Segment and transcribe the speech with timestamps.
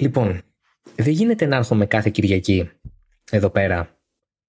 [0.00, 0.42] Λοιπόν,
[0.96, 2.70] δεν γίνεται να έρχομαι κάθε Κυριακή
[3.30, 3.98] εδώ πέρα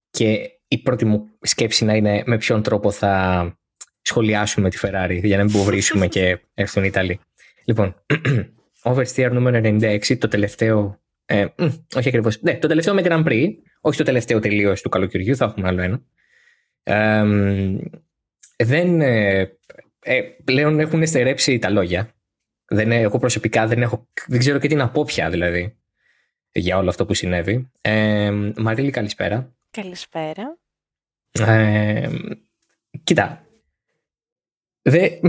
[0.09, 3.55] και η πρώτη μου σκέψη να είναι με ποιον τρόπο θα
[4.01, 7.19] σχολιάσουμε τη Ferrari για να μην υποβρίσουμε και έρθουν οι Ιταλοί.
[7.65, 7.95] Λοιπόν,
[8.83, 10.99] Oversteer νούμερο 96, το τελευταίο.
[11.25, 11.45] Ε,
[11.95, 12.41] όχι ακριβώς.
[12.41, 13.47] Ναι, το τελευταίο με Grand Prix.
[13.81, 16.01] Όχι το τελευταίο τελείως του καλοκαιριού, θα έχουμε άλλο ένα.
[16.83, 17.23] Ε,
[18.63, 19.01] δεν.
[19.01, 19.39] Ε,
[19.99, 22.13] ε, πλέον έχουν στερέψει τα λόγια.
[22.73, 25.77] Δεν, εγώ προσωπικά δεν, έχω, δεν ξέρω και τι να πω πια δηλαδή
[26.51, 27.71] για όλο αυτό που συνέβη.
[27.81, 29.55] Ε, Μαρίλη, καλησπέρα.
[29.71, 30.57] Καλησπέρα.
[31.31, 32.09] Ε,
[33.03, 33.45] κοίτα.
[34.81, 35.09] Δε...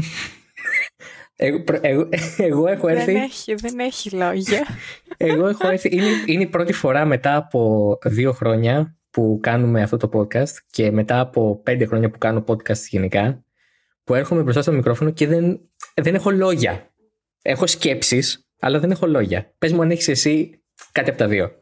[1.36, 3.12] Εγώ, εγώ, εγώ, έχω έρθει.
[3.12, 4.66] Δεν έχει, δεν έχει λόγια.
[5.16, 5.88] εγώ έχω έρθει.
[5.96, 10.90] Είναι, είναι η πρώτη φορά μετά από δύο χρόνια που κάνουμε αυτό το podcast και
[10.90, 13.44] μετά από πέντε χρόνια που κάνω podcast γενικά,
[14.04, 15.60] που έρχομαι μπροστά στο μικρόφωνο και δεν,
[15.94, 16.91] δεν έχω λόγια.
[17.42, 19.54] Έχω σκέψεις, αλλά δεν έχω λόγια.
[19.58, 21.52] Πες μου αν έχεις εσύ κάτι από τα δύο.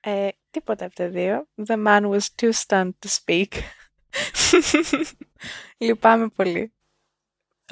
[0.00, 1.48] Ε, τίποτα από τα δύο.
[1.66, 3.46] The man was too stunned to speak.
[5.86, 6.72] Λυπάμαι πολύ.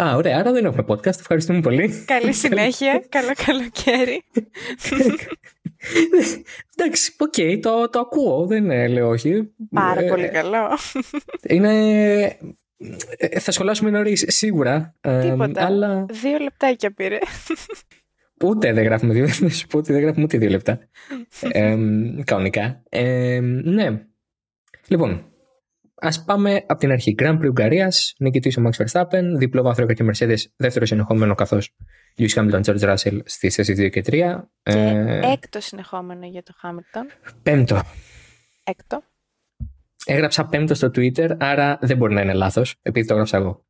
[0.02, 0.38] Α, ωραία.
[0.38, 1.18] Άρα δεν έχουμε podcast.
[1.18, 2.04] Ευχαριστούμε πολύ.
[2.06, 3.04] Καλή συνέχεια.
[3.08, 4.24] Καλό καλοκαίρι.
[6.76, 8.46] Εντάξει, OK, okay, το, το ακούω.
[8.46, 9.52] Δεν λέω όχι.
[9.70, 10.78] Πάρα ε, πολύ καλό.
[11.42, 12.38] Είναι...
[13.16, 14.94] Ε, θα σχολάσουμε νωρί, σίγουρα.
[15.00, 15.64] Τίποτα.
[15.64, 16.06] αλλά...
[16.10, 17.18] Δύο λεπτάκια πήρε.
[18.44, 20.78] Ούτε δεν γράφουμε δύο, δεν σου πω ότι δεν γράφουμε ούτε δύο λεπτά.
[21.52, 21.76] ε,
[22.24, 22.82] κανονικά.
[22.88, 24.02] Ε, ναι.
[24.86, 25.28] Λοιπόν,
[26.00, 27.14] Α πάμε από την αρχή.
[27.18, 31.76] Grand Prix Ουγγαρίας, νικητής ο Max Verstappen, διπλό βάθρο για τη Mercedes, δεύτερος συνεχόμενο καθώς
[32.18, 34.10] Lewis Hamilton, George Russell στις θέσεις 2 και 3.
[34.62, 37.30] Και ε, έκτος συνεχόμενο για το Hamilton.
[37.42, 37.80] Πέμπτο.
[38.64, 39.02] Έκτο.
[40.10, 43.64] Έγραψα πέμπτο στο Twitter, άρα δεν μπορεί να είναι λάθος, επειδή το έγραψα εγώ.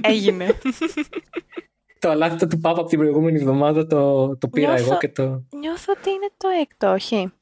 [0.00, 0.46] Έγινε.
[1.98, 5.22] το λάθος του Πάπα από την προηγούμενη εβδομάδα το, το πήρα νιώθω, εγώ και το.
[5.60, 7.32] Νιώθω ότι είναι το έκτο, όχι;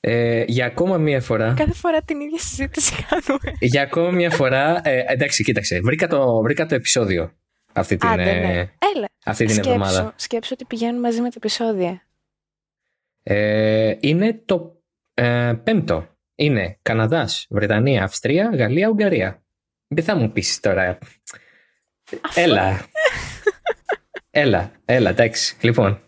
[0.00, 1.54] Ε, για ακόμα μία φορά.
[1.56, 3.56] Κάθε φορά την ίδια συζήτηση κάνουμε.
[3.60, 4.80] Για ακόμα μία φορά.
[4.84, 5.80] Ε, εντάξει, κοίταξε.
[5.80, 7.32] Βρήκα το, βρήκα το επεισόδιο
[7.72, 8.58] αυτή την, Άντε, ναι.
[8.58, 9.08] ε, Έλα.
[9.24, 10.12] αυτή την σκέψου, εβδομάδα.
[10.16, 12.02] Σκέψου ότι πηγαίνουν μαζί με τα επεισόδια.
[13.22, 14.82] Ε, είναι το
[15.14, 16.08] ε, πέμπτο.
[16.40, 19.42] Είναι Καναδάς, Βρετανία, Αυστρία, Γαλλία, Ουγγαρία.
[19.86, 20.98] Δεν θα μου πεις τώρα.
[22.34, 22.86] Έλα.
[24.30, 25.56] έλα, έλα, εντάξει.
[25.60, 26.00] Λοιπόν.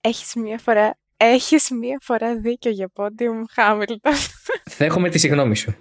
[0.00, 4.14] Έχεις μία φορά Έχεις μία φορά δίκιο για πόντιουμ Χάμιλτον.
[4.64, 5.76] Θα έχουμε τη συγγνώμη σου.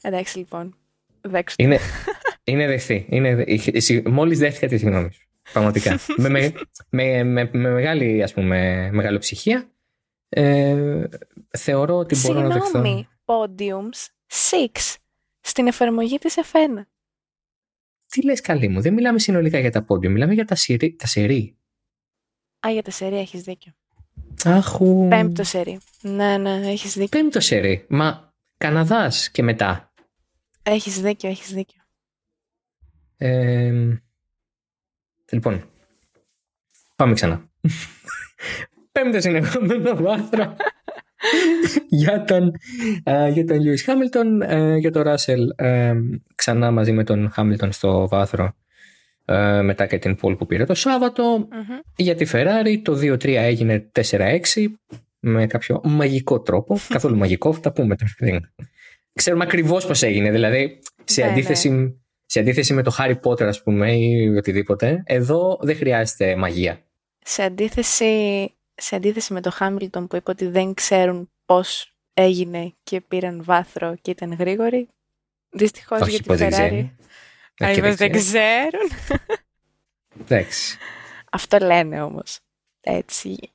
[0.00, 0.76] Εντάξει λοιπόν.
[1.20, 1.78] Δέξου είναι,
[2.44, 3.06] είναι δεχτή.
[3.08, 3.44] Είναι,
[4.04, 5.28] μόλις δέχτηκα τη συγγνώμη σου.
[5.52, 5.98] Πραγματικά.
[6.16, 6.52] με, με,
[6.90, 9.71] με, με, μεγάλη ας πούμε, μεγαλοψυχία
[10.34, 11.04] ε,
[11.58, 12.84] θεωρώ ότι μπορώ Συγγνώμη, να δεχθώ.
[12.84, 14.06] Συγγνώμη, podiums
[14.50, 14.94] 6
[15.40, 16.82] στην εφαρμογή της F1.
[18.06, 20.96] Τι λες καλή μου, δεν μιλάμε συνολικά για τα podium, μιλάμε για τα σερί.
[20.96, 21.56] Τα σερί.
[22.66, 23.72] Α, για τα σερί έχεις δίκιο.
[24.44, 25.06] Άχου.
[25.08, 25.78] Πέμπτο σερί.
[26.00, 27.20] Ναι, ναι, έχεις δίκιο.
[27.20, 27.86] Πέμπτο σερί.
[27.88, 28.32] Μα
[28.62, 29.92] Καναδάς και μετά.
[30.62, 31.82] Έχεις δίκιο, έχεις δίκιο.
[33.16, 34.00] Ε,
[35.30, 35.70] λοιπόν,
[36.96, 37.50] πάμε ξανά.
[38.92, 40.56] Πέμπτος συνεχόμενο βάθρο
[41.88, 42.52] για τον,
[43.04, 45.94] uh, για τον Lewis Hamilton, uh, για τον Russell uh,
[46.34, 48.54] ξανά μαζί με τον Hamilton στο βάθρο
[49.26, 51.48] uh, μετά και την πόλη που πήρε το σαββατο
[51.96, 54.38] Για τη Ferrari το 2-3 έγινε 4-6
[55.20, 56.78] με κάποιο μαγικό τρόπο.
[56.88, 58.40] Καθόλου μαγικό, θα τα πούμε τώρα.
[59.14, 60.30] Ξέρουμε ακριβώς πώς έγινε.
[60.30, 61.90] Δηλαδή, σε, Ναι, αντίθεση, ναι.
[62.26, 66.82] σε αντίθεση με το Harry Potter, ας πούμε, ή οτιδήποτε, εδώ δεν χρειάζεται μαγεία.
[67.24, 68.06] Σε αντίθεση,
[68.74, 73.96] σε αντίθεση με το Χάμιλτον που είπε ότι δεν ξέρουν πώς έγινε και πήραν βάθρο
[74.02, 74.88] και ήταν γρήγοροι,
[75.50, 76.52] δυστυχώς Όχι για τη πως δεν Ferrari.
[76.52, 76.98] ξέρουν.
[77.54, 78.70] Ε, Α, και είπες, δεν ξέρουν.
[78.70, 78.90] ξέρουν.
[80.20, 80.78] Εντάξει.
[81.30, 82.38] Αυτό λένε όμως.
[82.80, 83.52] Έτσι.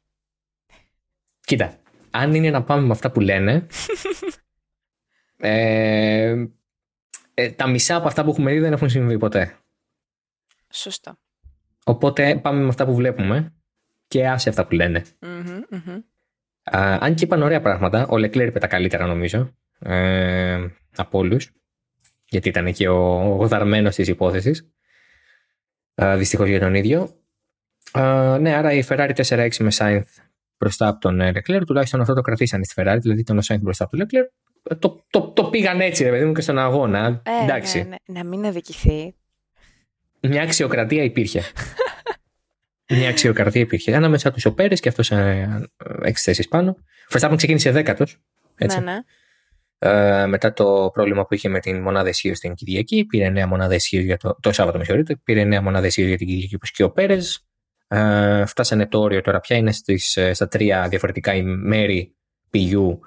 [1.46, 1.80] Κοίτα,
[2.12, 3.68] αν είναι να πάμε με αυτά που λένε,
[5.38, 6.46] ε,
[7.34, 9.58] ε, τα μισά από αυτά που έχουμε δει δεν έχουν συμβεί ποτέ.
[10.70, 11.18] Σωστό.
[11.84, 13.54] Οπότε πάμε με αυτά που βλέπουμε
[14.08, 15.04] και άσε αυτά που λένε.
[15.22, 16.00] Μμμ, μμμ.
[16.78, 20.66] Α, αν και είπαν ωραία πράγματα, ο Λεκλέρ είπε τα καλύτερα νομίζω ε,
[20.96, 21.52] από όλους.
[22.30, 24.72] Γιατί ήταν και ο, ο γοδαρμένο της υπόθεσης.
[26.16, 27.10] Δυστυχώς για τον ίδιο.
[27.92, 30.02] Α, ναι, άρα η Ferrari 4-6 με Sainz
[30.60, 31.62] μπροστά από τον ε, Leclerc.
[31.66, 34.28] Τουλάχιστον αυτό το κρατήσανε στη Ferrari, δηλαδή ήταν ο Sainz μπροστά από τον Leclerc.
[34.70, 37.22] Ε, Το, το, το πήγαν έτσι, ρε παιδί μου, και στον αγώνα.
[37.26, 37.78] Ε, Εντάξει.
[37.78, 38.20] ναι, ναι.
[38.20, 39.16] Να μην αδικηθεί.
[40.22, 41.42] Μια αξιοκρατία υπήρχε.
[42.90, 43.96] Μια αξιοκρατία υπήρχε.
[43.96, 45.12] Ανάμεσα τους ο Πέρες και αυτός
[46.02, 46.78] έξι θέσεις πάνω.
[47.10, 48.18] Ο Verstappen ξεκίνησε δέκατος.
[48.56, 48.80] Έτσι.
[48.80, 48.98] Ναι, ναι.
[49.80, 53.76] Ε, μετά το πρόβλημα που είχε με την μονάδα ισχύω στην Κυριακή, πήρε νέα μονάδα
[53.76, 56.72] ισχύω για το, το Σάββατο, με συγχωρείτε, πήρε νέα μονάδα ισχύω για την Κυριακή, όπως
[56.72, 57.48] και ο Πέρες.
[57.88, 62.16] Ε, φτάσανε το όριο τώρα πια, είναι στις, ε, στα τρία διαφορετικά μέρη
[62.50, 63.00] πηγιού.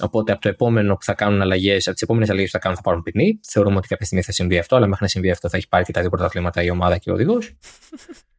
[0.00, 2.76] Οπότε από το επόμενο που θα κάνουν αλλαγές, από τις επόμενες αλλαγές που θα κάνουν
[2.76, 3.40] θα πάρουν ποινή.
[3.48, 5.84] Θεωρούμε ότι κάποια στιγμή θα συμβεί αυτό, αλλά μέχρι να συμβεί αυτό θα έχει πάρει
[5.84, 7.52] και τα δύο πρωταθλήματα η ομάδα και ο οδηγός.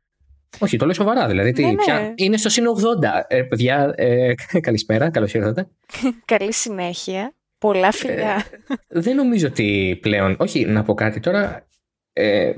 [0.59, 1.27] Όχι, το λέω σοβαρά.
[1.27, 1.75] Δηλαδή, τι, Ναι, ναι.
[1.75, 3.23] Πια είναι στο συν 80.
[3.27, 4.33] Ε, παιδιά, ε,
[4.67, 5.67] καλησπέρα, καλώς ήρθατε.
[6.25, 7.33] Καλή συνέχεια.
[7.57, 8.45] Πολλά φιλιά.
[8.87, 10.35] Δεν νομίζω ότι πλέον.
[10.39, 11.67] Όχι, να πω κάτι τώρα.
[12.13, 12.53] Ε,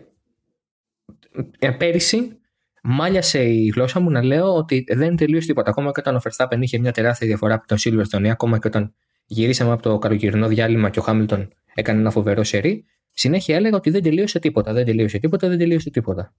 [1.59, 2.37] ε, πέρυσι
[2.83, 5.69] μάλιασε η γλώσσα μου να λέω ότι δεν τελείωσε τίποτα.
[5.69, 8.93] Ακόμα και όταν ο Verstappen είχε μια τεράστια διαφορά από τον Silverstone, ακόμα και όταν
[9.25, 13.89] γυρίσαμε από το καλοκαιρινό διάλειμμα και ο Χάμιλτον έκανε ένα φοβερό σερί, συνέχεια έλεγα ότι
[13.89, 16.33] δεν τελείωσε τίποτα, δεν τελείωσε τίποτα, δεν τελείωσε τίποτα.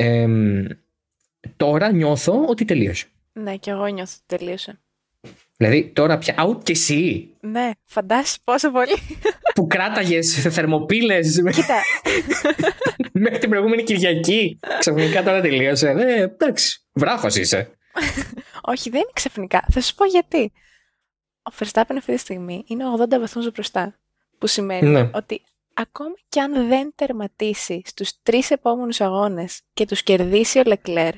[0.00, 0.26] Ε,
[1.56, 3.06] τώρα νιώθω ότι τελείωσε.
[3.32, 4.78] ναι, και εγώ νιώθω ότι τελείωσε.
[5.56, 6.34] Δηλαδή τώρα πια.
[6.38, 8.94] Αου και εσύ Ναι, φαντάσου πόσο πολύ.
[9.54, 11.82] που κράταγες θερμοπύλες Κοίτα,
[13.12, 14.58] μέχρι την προηγούμενη Κυριακή.
[14.78, 15.88] Ξαφνικά τώρα τελείωσε.
[15.88, 17.70] Ε, εντάξει, βράχος είσαι.
[18.72, 19.64] όχι, δεν είναι ξαφνικά.
[19.70, 20.52] Θα σου πω γιατί.
[21.42, 22.84] Ο Verstappen αυτή τη στιγμή είναι
[23.14, 23.98] 80 βαθμούς μπροστά.
[24.38, 25.10] Που σημαίνει Ναι.
[25.14, 25.42] ότι
[25.80, 31.12] ακόμα κι αν δεν τερματίσει στους τρεις επόμενους αγώνες και τους κερδίσει ο Leclerc,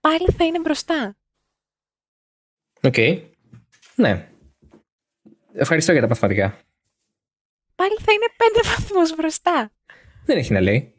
[0.00, 1.16] πάλι θα είναι μπροστά.
[2.82, 2.96] Οκ.
[3.94, 4.28] Ναι.
[5.52, 6.58] Ευχαριστώ για τα μαθηματικά.
[7.74, 9.70] Πάλι θα είναι πέντε βαθμούς μπροστά.
[10.24, 10.94] Δεν έχει να λέει.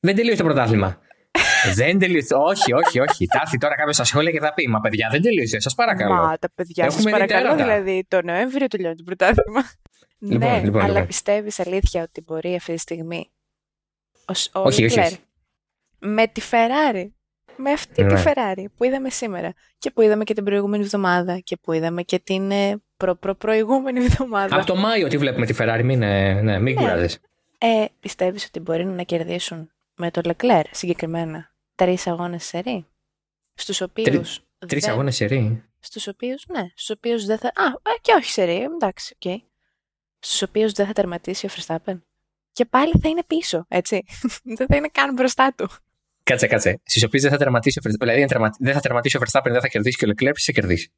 [0.00, 1.00] Δεν τελείωσε το πρωτάθλημα.
[1.74, 2.34] δεν τελείωσε.
[2.34, 3.26] Όχι, όχι, όχι.
[3.26, 5.58] Θα έρθει τώρα κάποιος στα σχόλια και θα πει Μα παιδιά, δεν τελείωσε.
[5.60, 6.14] Σας παρακαλώ.
[6.14, 7.62] Μα τα παιδιά σας Έχουμε δει παρακαλώ, τέρατα.
[7.64, 9.70] δηλαδή το Νοέμβριο τελειώνει το πρωτάθλημα.
[10.18, 11.06] Λοιπόν, ναι, λοιπόν, αλλά λοιπόν.
[11.06, 13.30] πιστεύεις αλήθεια ότι μπορεί αυτή τη στιγμή
[14.26, 15.18] ο, Σ- ο Όχι, όχι, Leclerc όχι.
[15.98, 17.08] με τη Ferrari,
[17.56, 18.22] με αυτή τη Ναι.
[18.26, 22.18] Ferrari που είδαμε σήμερα και που είδαμε και την προηγούμενη εβδομάδα και που είδαμε και
[22.18, 24.56] την ε, προ, προ, προηγούμενη εβδομάδα.
[24.56, 26.80] Από το Μάιο τι βλέπουμε τη Ferrari, μην, ε, ναι, μην Ναι.
[26.80, 27.18] κουράζεσαι.
[27.58, 32.86] Ε, πιστεύεις ότι μπορεί να κερδίσουν με το Leclerc συγκεκριμένα τρεις αγώνες σερί,
[33.54, 34.40] στους οποίους...
[34.66, 35.64] Τρεις δεν- αγώνες σερί.
[35.78, 37.46] στους οποίους, ναι, στους οποίους δεν θα...
[37.48, 39.40] Α, ε, και όχι σερί, εντάξει, οκ.
[40.26, 42.00] Στους οποίους δεν θα τερματίσει ο Verstappen.
[42.52, 44.04] Και πάλι θα είναι πίσω, έτσι.
[44.58, 45.68] δεν θα είναι καν μπροστά του.
[46.22, 46.80] Κάτσε, κάτσε.
[46.84, 47.98] Στις οποίες δεν θα τερματίσει ο Verstappen.
[48.00, 50.44] Δηλαδή, αν τερμα- δεν θα τερματίσει ο Verstappen, δεν θα κερδίσει και ο Leclerc, ποιος
[50.44, 50.92] θα κερδίσει.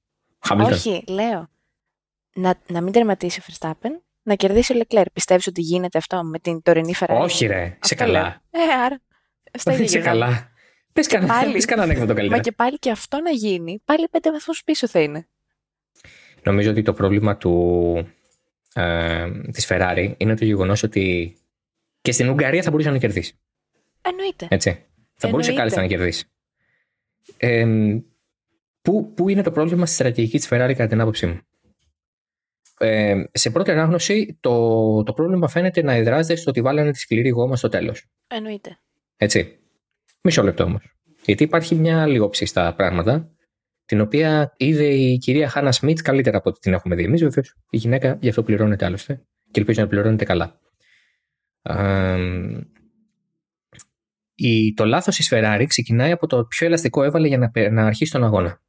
[0.49, 0.71] Χαμηλton.
[0.73, 1.49] όχι, λέω.
[2.35, 3.91] Να, να μην τερματίσει ο Verstappen,
[4.23, 5.05] να κερδίσει ο Leclerc.
[5.13, 7.65] Πιστεύεις ότι γίνεται αυτό με την τωρινή Ferrari; Όχι, ρε.
[7.65, 8.43] Σε Αυτό καλά.
[8.51, 8.65] λέω.
[8.65, 9.01] Ε, άρα,
[9.53, 10.21] στα ίδια Σε γυρνάμε.
[10.25, 10.51] καλά.
[10.93, 11.53] Πες κανένα πάλι.
[11.53, 12.37] πες κανένα ανέκδοτο καλύτερα.
[12.37, 15.29] Μα και πάλι και αυτό να γίνει, πάλι πέντε βαθμούς πίσω θα είναι.
[16.43, 17.53] Νομίζω ότι το πρόβλημα του,
[18.75, 21.37] ε, της Ferrari είναι το γεγονός ότι
[22.01, 23.39] και στην Ουγγαρία θα μπορούσε να κερδίσει.
[24.03, 24.47] Εννοείται.
[24.51, 24.71] Έτσι.
[25.15, 25.55] Θα μπορούσε Εννοείται.
[25.55, 26.27] κάλλιστα να κερδίσει.
[27.37, 27.67] Ε,
[28.83, 31.41] πού, πού είναι το πρόβλημα στη στρατηγική της Ferrari κατά την άποψή μου;
[32.79, 37.29] Ε, σε πρώτη ανάγνωση το, το πρόβλημα φαίνεται να εδράζεται στο ότι βάλανε τη σκληρή
[37.29, 38.07] γόμα στο τέλος.
[38.27, 38.79] Εννοείται.
[39.17, 39.59] Έτσι.
[40.23, 40.97] Μισό λεπτό όμως.
[41.25, 43.31] Γιατί υπάρχει μια λιγόψη στα πράγματα,
[43.89, 47.23] την οποία είδε η κυρία Χάνα Σμιτ καλύτερα από ό,τι την έχουμε δει εμείς.
[47.23, 50.61] Βεβαίω η γυναίκα γι' αυτό πληρώνεται άλλωστε και ελπίζω να πληρώνεται καλά.
[51.63, 52.61] Αμ,
[54.35, 57.87] η, το λάθος της Ferrari ξεκινάει από το πιο ελαστικό έβαλε για να, πε- να
[57.87, 58.61] αρχίσει τον αγώνα.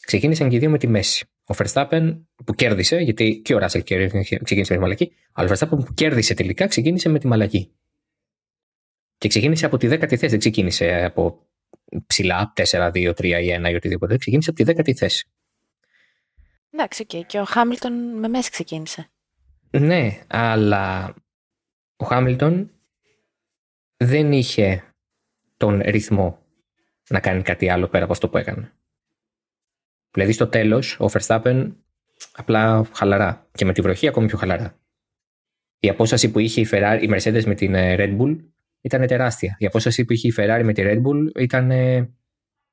[0.00, 1.26] Ξεκίνησαν και οι δύο με τη μέση.
[1.46, 5.84] Ο Verstappen που κέρδισε, γιατί και ο Ράσελ ξεκίνησε με τη μαλακή, αλλά ο Verstappen
[5.84, 7.72] που κέρδισε τελικά ξεκίνησε με τη μαλακή.
[9.18, 10.30] Και ξεκίνησε από τη δέκατη θέση.
[10.30, 11.45] Δεν ξεκίνησε από
[12.06, 14.16] ψηλά, 4, 2, 3 ή 1 ή οτιδήποτε.
[14.16, 15.28] Ξεκίνησε από τη δέκατη θέση.
[16.70, 17.26] Εντάξει, οκ.
[17.26, 19.10] Και ο Χάμιλτον με μέση ξεκίνησε.
[19.70, 21.14] Ναι, αλλά
[21.96, 22.70] ο Χάμιλτον
[23.96, 24.94] δεν είχε
[25.56, 26.38] τον ρυθμό
[27.08, 28.72] να κάνει κάτι άλλο πέρα από αυτό που έκανε.
[30.10, 31.72] Δηλαδή στο τέλος ο Verstappen
[32.32, 34.78] απλά χαλαρά και με τη βροχή ακόμη πιο χαλαρά.
[35.78, 38.36] Η απόσταση που είχε η, Ferrari, η Mercedes με την ε, Red Bull
[38.86, 39.56] ήταν τεράστια.
[39.58, 42.10] Η απόσταση που είχε η Ferrari με τη Red Bull ήταν ε,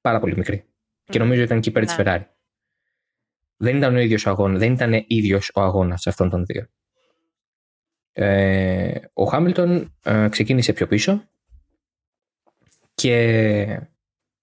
[0.02, 0.66] πάρα πολύ μικρή.
[1.04, 1.88] Και νομίζω ήταν και υπέρ Ναι.
[1.88, 2.22] της Ferrari.
[3.58, 6.68] Δεν ήταν ο ίδιος ο αγώνας, δεν ήταν ίδιος ο αγώνας αυτών των δύο.
[8.14, 11.24] Ε, ο Χάμιλτον ε, ξεκίνησε πιο πίσω
[12.96, 13.80] και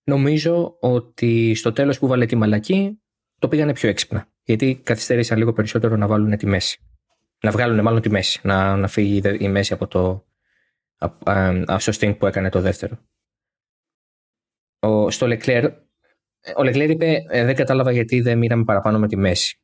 [0.05, 3.01] νομίζω ότι στο τέλος που βάλε τη μαλακή
[3.39, 4.29] το πήγανε πιο έξυπνα.
[4.45, 6.81] Γιατί καθυστέρησαν λίγο περισσότερο να βάλουν τη μέση.
[7.43, 8.41] Να βγάλουν μάλλον τη μέση.
[8.43, 10.27] Να, να φύγει η δε- η μέση από το
[11.01, 12.99] α- α- α- στο stint που έκανε το δεύτερο.
[14.79, 15.71] Ο, στο Leclerc,
[16.57, 19.61] ο Leclerc είπε «Ε, δεν κατάλαβα γιατί δεν μοίραμε παραπάνω με τη μέση.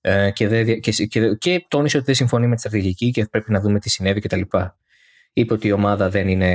[0.00, 3.50] Ε, και, δεν- και, και, και τόνισε ότι δεν συμφωνεί με τη στρατηγική και πρέπει
[3.52, 4.40] να δούμε τι συνέβη κτλ.
[5.32, 6.54] Είπε ότι η ομάδα δεν είναι,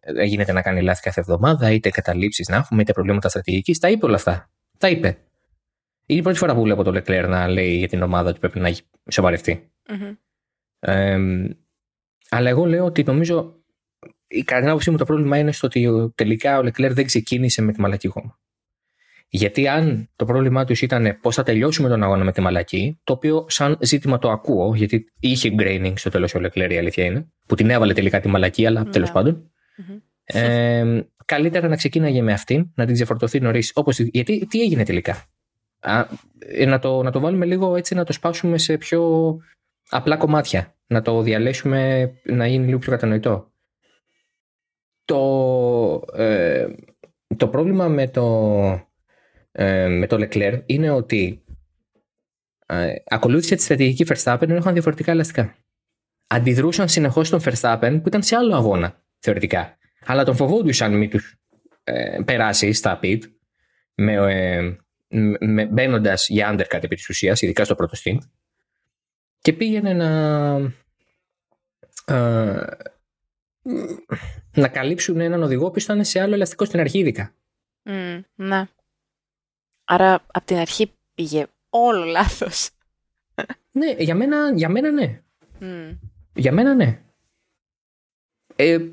[0.00, 3.78] ε, γίνεται να κάνει λάθη κάθε εβδομάδα, είτε καταλήψεις να έχουμε, είτε προβλήματα στρατηγικής.
[3.78, 4.50] Τα είπε όλα αυτά.
[4.78, 5.18] Τα είπε.
[6.06, 8.58] Είναι η πρώτη φορά που βλέπω τον Leclerc να λέει για την ομάδα ότι πρέπει
[8.60, 8.70] να
[9.10, 9.72] σοβαρευτεί.
[9.88, 10.14] Μμμ.
[10.80, 11.18] Ε,
[12.28, 13.54] αλλά εγώ λέω ότι νομίζω
[14.44, 17.72] κατά την άποψή μου το πρόβλημα είναι στο ότι τελικά ο Λεκλέρ δεν ξεκίνησε με
[17.72, 18.38] τη μαλακή γόμα.
[19.30, 23.12] Γιατί αν το πρόβλημά τους ήταν πώς θα τελειώσουμε τον αγώνα με τη μαλακή, το
[23.12, 27.32] οποίο σαν ζήτημα το ακούω, γιατί είχε graining στο τέλος ο Λεκλέρ, η αλήθεια είναι,
[27.46, 28.90] που την έβαλε τελικά τη μαλακή, αλλά ναι.
[28.90, 29.50] τέλος πάντων.
[29.78, 30.00] Mm-hmm.
[30.24, 33.72] Ε, καλύτερα να ξεκίναγε με αυτήν, να την ξεφορτωθεί νωρίς.
[34.10, 35.24] Γιατί τι έγινε τελικά;
[35.80, 36.06] Α,
[36.38, 39.36] ε, να, το, να το βάλουμε λίγο έτσι, να το σπάσουμε σε πιο
[39.88, 40.76] απλά κομμάτια.
[40.86, 43.52] Να το διαλέσουμε να γίνει λίγο πιο κατανοητό.
[45.04, 46.66] Το, ε,
[47.36, 48.26] το πρόβλημα με το,
[49.52, 51.44] ε, με το Leclerc είναι ότι
[52.66, 55.54] ε, ακολούθησε τη στρατηγική Verstappen ενώ είχαν διαφορετικά ελαστικά.
[56.26, 59.78] Αντιδρούσαν συνεχώς στον Verstappen που ήταν σε άλλο αγώνα θεωρητικά.
[60.04, 61.38] Αλλά τον φοβόντουσαν μη τους
[61.84, 63.18] ε, περάσει στα pit
[63.94, 64.76] με, ε,
[65.38, 68.18] με, μπαίνοντας για undercut επί της ουσίας, ειδικά στο πρώτο stint.
[69.40, 70.10] Και πήγαινε να.
[72.14, 72.66] Ε,
[74.54, 77.34] να καλύψουν έναν οδηγό που ήταν σε άλλο ελαστικό στην αρχή, ειδικά.
[77.84, 78.64] Mm, ναι.
[79.84, 82.70] Άρα από την αρχή πήγε όλο λάθος.
[83.70, 85.22] ναι, για μένα, για μένα ναι.
[86.34, 87.02] Για μένα ναι.
[88.56, 88.88] Ε,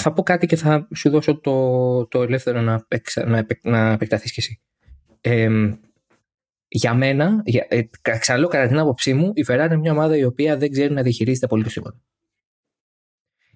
[0.00, 2.86] θα πω κάτι και θα σου δώσω το, το ελεύθερο να,
[3.26, 4.60] να, να επεκταθείς κι εσύ.
[5.20, 5.76] Ε,
[6.68, 10.56] για μένα, για, ε, κατά την άποψή μου, η Ferrari είναι μια ομάδα η οποία
[10.56, 12.00] δεν ξέρει να διαχειρίζεται πολύ το τίποτα.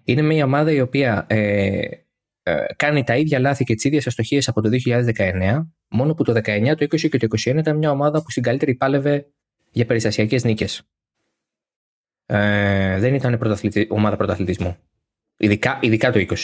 [0.04, 1.88] Είναι μια ομάδα η οποία ε,
[2.42, 4.68] ε, κάνει τα ίδια λάθη και τις ίδιες αστοχίες από το
[5.16, 8.42] 2019, μόνο που το 19, το 20 και το 21 ήταν μια ομάδα που στην
[8.42, 9.30] καλύτερη πάλευε
[9.70, 10.82] για περιστασιακές νίκες.
[12.26, 13.86] Ε, δεν ήταν πρωταθλητι...
[13.90, 14.76] ομάδα πρωταθλητισμού.
[15.36, 16.34] Ειδικά, ειδικά το 20.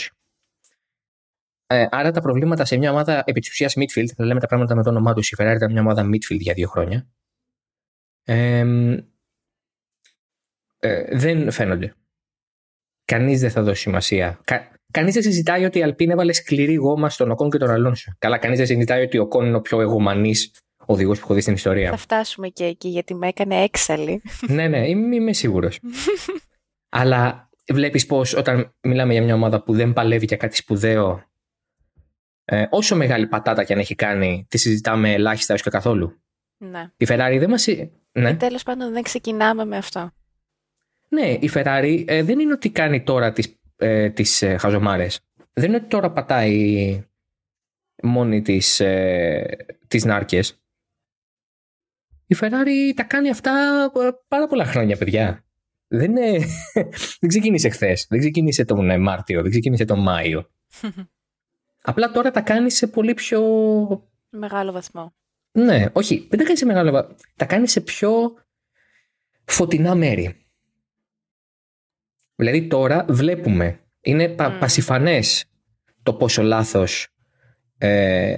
[1.67, 4.75] Ε, άρα τα προβλήματα σε μια ομάδα επί της ουσίας midfield, θα λέμε τα πράγματα
[4.75, 7.09] με το όνομά τους, η Ferrari ήταν μια ομάδα midfield για δύο χρόνια.
[8.25, 8.65] Ε,
[10.79, 11.95] ε, δεν φαίνονται.
[13.05, 14.41] Κανείς δεν θα δώσει σημασία.
[14.45, 18.13] Κα, Κανείς δεν συζητάει ότι η Αλπίν έβαλε σκληρή γόμα στον Οκόν και τον Αλόνσο.
[18.19, 20.53] Καλά, κανείς δεν συζητάει ότι ο Κόν είναι ο πιο εγωμανής
[20.87, 21.91] οδηγός που έχω δει στην ιστορία.
[21.91, 24.23] Θα φτάσουμε και εκεί γιατί με έκανε έξαλλη.
[24.49, 25.81] ναι, ναι, είμαι, είμαι σίγουρος.
[26.99, 31.23] Αλλά βλέπεις πως όταν μιλάμε για μια ομάδα που δεν παλεύει για κάτι σπουδαίο,
[32.49, 36.21] ε, όσο μεγάλη πατάτα και αν έχει κάνει, τη συζητάμε ελάχιστα έως και καθόλου.
[36.57, 36.91] Ναι.
[36.97, 37.67] Η Ferrari δεν μας.
[38.13, 38.37] Ναι.
[38.37, 40.11] Τέλος πάντων, δεν ξεκινάμε με αυτό.
[41.09, 45.21] Ναι, η Ferrari ε, δεν είναι ότι κάνει τώρα τις ε, τις ε, χαζομάρες.
[45.53, 47.05] Δεν είναι ότι τώρα πατάει
[48.03, 49.57] μόνη της, ε,
[49.89, 50.61] τις νάρκες.
[52.27, 55.45] Η Ferrari τα κάνει αυτά ε, πάρα πολλά χρόνια, παιδιά.
[55.89, 56.15] Δεν,
[57.21, 60.51] δεν ξεκίνησε χθες, δεν ξεκίνησε τον ε, Μάρτιο, δεν ξεκίνησε τον Μάιο.
[61.89, 63.41] Απλά τώρα τα κάνει σε πολύ πιο...
[64.31, 65.15] Μεγάλο βαθμό.
[65.53, 67.17] Ναι, όχι, δεν τα κάνει σε μεγάλο βαθμό.
[67.37, 68.35] Τα κάνει σε πιο
[69.45, 70.47] φωτεινά μέρη.
[72.35, 74.61] Δηλαδή τώρα βλέπουμε, είναι πα, mm.
[74.61, 75.45] πασιφανές
[76.03, 77.09] το πόσο λάθος
[77.79, 78.37] ε,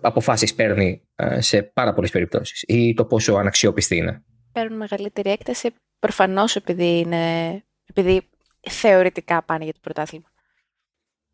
[0.00, 4.24] αποφάσεις παίρνει ε, σε πάρα πολλές περιπτώσεις ή το πόσο αναξιόπιστη είναι.
[4.52, 7.52] Παίρνουν μεγαλύτερη έκταση προφανώς επειδή, είναι,
[7.86, 8.28] επειδή
[8.70, 10.29] θεωρητικά πάνε για το πρωτάθλημα.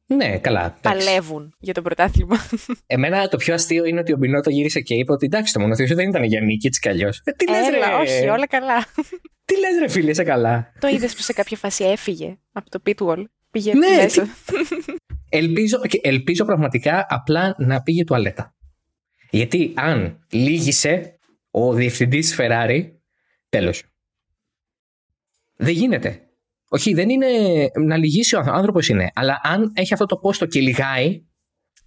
[0.07, 0.79] Ναι, καλά.
[0.83, 2.37] Παλεύουν για το πρωτάθλημα.
[2.87, 5.97] Εμένα το πιο αστείο είναι ότι ο Μπινότο γύρισε και είπε ότι εντάξει, το μονοθέσιο
[5.97, 7.21] δεν ήταν για νίκη, έτσι κι αλλιώς.
[7.25, 8.87] Ε, τι λες, ρε; όχι, όλα καλά.
[9.47, 10.73] Τι λες ρε φίλε, είσαι καλά.
[10.81, 13.25] Το είδες που σε κάποια φάση έφυγε από το pit wall.
[13.51, 14.29] Πήγε ναι, μέσα.
[15.29, 18.55] ελπίζω, ελπίζω πραγματικά απλά να πήγε τουαλέτα.
[19.31, 21.19] Γιατί αν λύγησε
[21.51, 22.91] ο διευθυντής Ferrari,
[23.49, 23.83] τέλος.
[25.57, 26.26] Δεν γίνεται.
[26.69, 27.27] Όχι, δεν είναι
[27.85, 29.11] να λυγίσει ο άνθρωπος είναι.
[29.15, 31.25] Αλλά αν έχει αυτό το πόστο και λυγάει,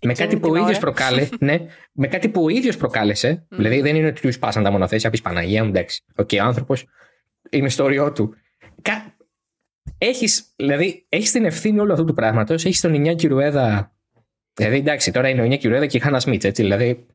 [0.01, 1.57] με κάτι, που ο ίδιος προκάλε, ναι,
[1.91, 5.21] με κάτι που ο ίδιος προκάλεσε, δηλαδή δεν είναι ότι του σπάσαν τα μονοθέσια, πεις
[5.21, 6.03] Παναγία μου, εντάξει.
[6.15, 6.85] OK, okay, ο άνθρωπος
[7.49, 8.35] είναι στο όριό του.
[8.81, 9.17] Κα...
[9.97, 12.65] Έχεις, δηλαδή, έχεις την ευθύνη όλου αυτού του πράγματος.
[12.65, 13.95] Έχεις τον Ινιάκη Ρουέδα.
[14.53, 16.61] Δηλαδή, εντάξει, τώρα είναι ο Ινιάκη Ρουέδα και η Χάνα Σμίτς, έτσι.
[16.61, 17.05] Δηλαδή,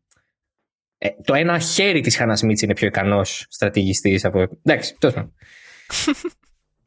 [0.98, 4.48] ε, το ένα χέρι της Χάνα Σμίτς είναι πιο ικανός στρατηγιστής από.
[4.62, 5.34] Εντάξει, τέλος πάντων.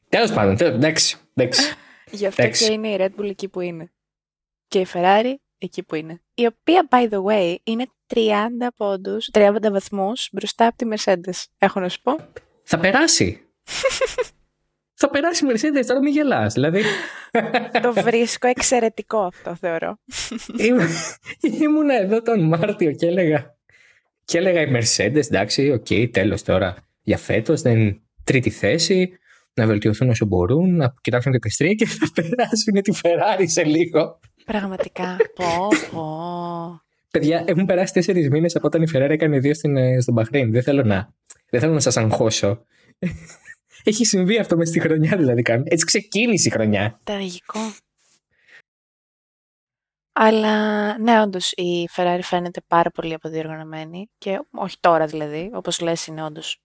[0.10, 1.18] τέλος πάντων, εντάξει.
[1.34, 1.76] εντάξει.
[2.12, 3.92] Γι' αυτό και είναι η Red Bull εκεί που είναι.
[4.68, 6.22] Και η Ferrari εκεί που είναι.
[6.34, 11.44] Η οποία, by the way, είναι 30 πόντους, 30 βαθμούς μπροστά από τη Mercedes.
[11.58, 12.16] Έχω να σου πω.
[12.64, 13.42] Θα περάσει.
[15.00, 16.54] θα περάσει η Mercedes, τώρα μην γελάς.
[16.54, 16.84] Δηλαδή...
[17.82, 19.98] Το βρίσκω εξαιρετικό αυτό, θεωρώ.
[21.62, 23.58] Ήμουνα εδώ τον Μάρτιο και έλεγα,
[24.24, 26.76] και έλεγα η Mercedes, εντάξει, OK, okay, τέλος τώρα.
[27.02, 29.20] Για φέτος, δεν τρίτη θέση,
[29.58, 34.20] να βελτιωθούν όσο μπορούν, να κοιτάξουν και τα και θα περάσουν τη Ferrari σε λίγο.
[34.46, 35.16] Πραγματικά.
[35.36, 36.82] πω, πω.
[37.12, 40.52] Παιδιά, έχουν περάσει τέσσερις μήνες από όταν η Ferrari έκανε δύο στην, ε, στον Μπαχρέιν.
[40.52, 41.14] Δεν θέλω να,
[41.50, 42.64] δεν θέλω να σας αγχώσω.
[43.84, 45.44] Έχει συμβεί αυτό μες στη χρονιά δηλαδή.
[45.64, 47.00] Έτσι ξεκίνησε η χρονιά.
[47.04, 47.60] Τραγικό.
[50.14, 56.08] Αλλά ναι, όντως η Ferrari φαίνεται πάρα πολύ αποδιοργανωμένη και όχι τώρα δηλαδή, όπως λες
[56.08, 56.62] είναι όντως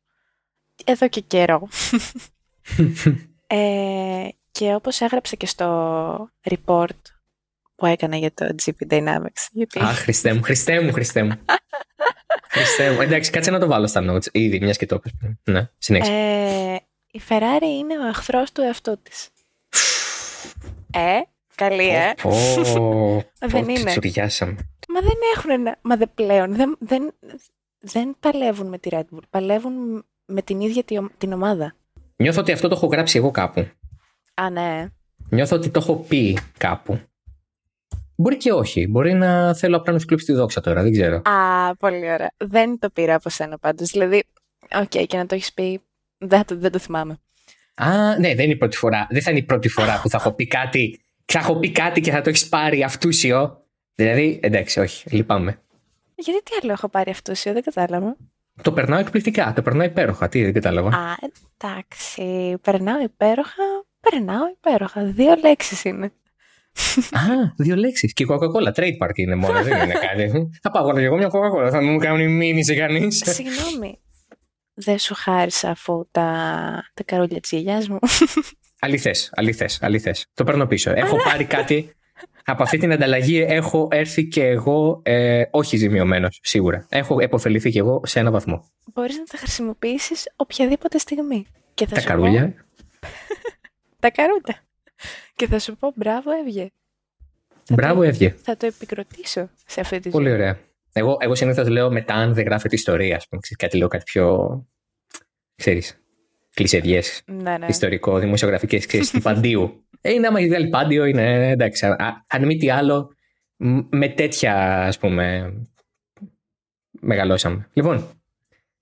[0.84, 1.68] εδώ και καιρό.
[3.46, 7.00] ε, και όπως έγραψε και στο report
[7.74, 9.48] που έκανα για το GP Dynamics.
[9.50, 9.78] Γιατί...
[9.78, 11.32] Α, Χριστέ μου, Χριστέ μου, Χριστέ μου.
[12.48, 13.00] Χριστέ μου.
[13.00, 15.12] Εντάξει, κάτσε να το βάλω στα notes ήδη, μιας και το είπες.
[15.44, 16.12] Ναι, συνέχισε.
[16.12, 16.74] Ε,
[17.10, 19.28] η Ferrari είναι ο εχθρός του εαυτού της.
[20.92, 21.20] ε,
[21.54, 22.12] καλή, ε.
[22.22, 22.30] Πω,
[23.38, 23.94] δεν είναι.
[24.88, 25.78] Μα δεν έχουν ένα...
[25.82, 26.54] Μα δεν πλέον.
[26.54, 27.14] Δεν, δεν,
[27.78, 29.22] δεν παλεύουν με τη Red Bull.
[29.30, 30.84] Παλεύουν με την ίδια
[31.18, 31.74] την ομάδα.
[32.16, 33.66] Νιώθω ότι αυτό το έχω γράψει εγώ κάπου.
[34.34, 34.88] Α, ναι.
[35.28, 37.00] Νιώθω ότι το έχω πει κάπου.
[38.16, 38.86] Μπορεί και όχι.
[38.86, 40.82] Μπορεί να θέλω απλά να σου κλέψει τη δόξα τώρα.
[40.82, 41.16] Δεν ξέρω.
[41.16, 42.32] Α, πολύ ωραία.
[42.36, 43.90] Δεν το πήρα από σένα πάντως.
[43.90, 44.22] Δηλαδή,
[44.74, 45.80] OK, okay, και να το έχεις πει.
[46.18, 47.18] Δεν το, δεν το θυμάμαι.
[47.74, 49.06] Α, ναι, δεν είναι η πρώτη φορά.
[49.10, 51.00] Δεν θα είναι η πρώτη φορά που θα έχω πει κάτι.
[51.24, 53.62] Θα έχω πει κάτι και θα το έχεις πάρει αυτούσιο.
[53.94, 55.58] Δηλαδή, εντάξει, όχι, λυπάμαι.
[56.14, 58.16] Γιατί τι άλλο έχω πάρει αυτούσιο, δεν κατάλαβα.
[58.62, 59.52] Το περνάω εκπληκτικά.
[59.52, 60.28] Το περνάω υπέροχα.
[60.28, 60.88] Τι, δεν κατάλαβα.
[60.88, 61.16] Α,
[61.58, 62.56] εντάξει.
[62.62, 63.64] Περνάω υπέροχα.
[64.00, 65.04] Περνάω υπέροχα.
[65.04, 66.12] Δύο λέξεις είναι.
[67.10, 68.12] Α, δύο λέξεις.
[68.12, 68.72] Και η Coca-Cola.
[68.74, 70.50] Trademark είναι μόνο, δεν είναι κάτι.
[70.62, 71.70] Θα πάω εγώ μια Coca-Cola.
[71.70, 73.22] Θα μου κάνει μήνυση κανείς.
[73.24, 74.00] Συγγνώμη.
[74.74, 76.22] Δεν σου χάρισα αφού τα,
[76.94, 77.98] τα καρούλια της γιαγιά μου.
[78.78, 80.26] Αληθές, αληθές, αληθές.
[80.34, 80.92] Το παίρνω πίσω.
[80.94, 81.92] Έχω πάρει κάτι
[82.44, 86.86] από αυτή την ανταλλαγή έχω έρθει και εγώ ε, όχι ζημιωμένος, σίγουρα.
[86.88, 88.70] Έχω επωφεληθεί και εγώ σε ένα βαθμό.
[88.94, 91.46] Μπορείς να τα χρησιμοποιήσεις οποιαδήποτε στιγμή.
[91.74, 92.54] Και θα τα καρούλια.
[94.00, 94.54] τα καρούτα.
[95.36, 96.70] Και θα σου πω μπράβο, έβγε.
[97.70, 98.06] Μπράβο, το...
[98.06, 98.34] έβγε.
[98.42, 100.58] Θα το επικροτήσω σε αυτή τη Πολύ ωραία.
[100.92, 103.40] Εγώ, εγώ συνήθως λέω μετά, αν δεν γράφεται ιστορία, ας πούμε.
[103.58, 104.66] Κάτι λέω κάτι πιο.
[105.54, 105.96] ξέρεις.
[106.54, 107.02] Κλεισεδιέ.
[107.24, 107.66] Ναι, ναι.
[107.66, 109.86] Ιστορικό, δημοσιογραφικές, ξέρεις, του παντίου.
[110.04, 111.86] Ε, είναι άμα έχει πάντιο, είναι εντάξει.
[112.26, 113.08] Αν μη τι άλλο,
[113.90, 115.52] με τέτοια ας πούμε
[116.90, 117.68] μεγαλώσαμε.
[117.72, 118.08] Λοιπόν.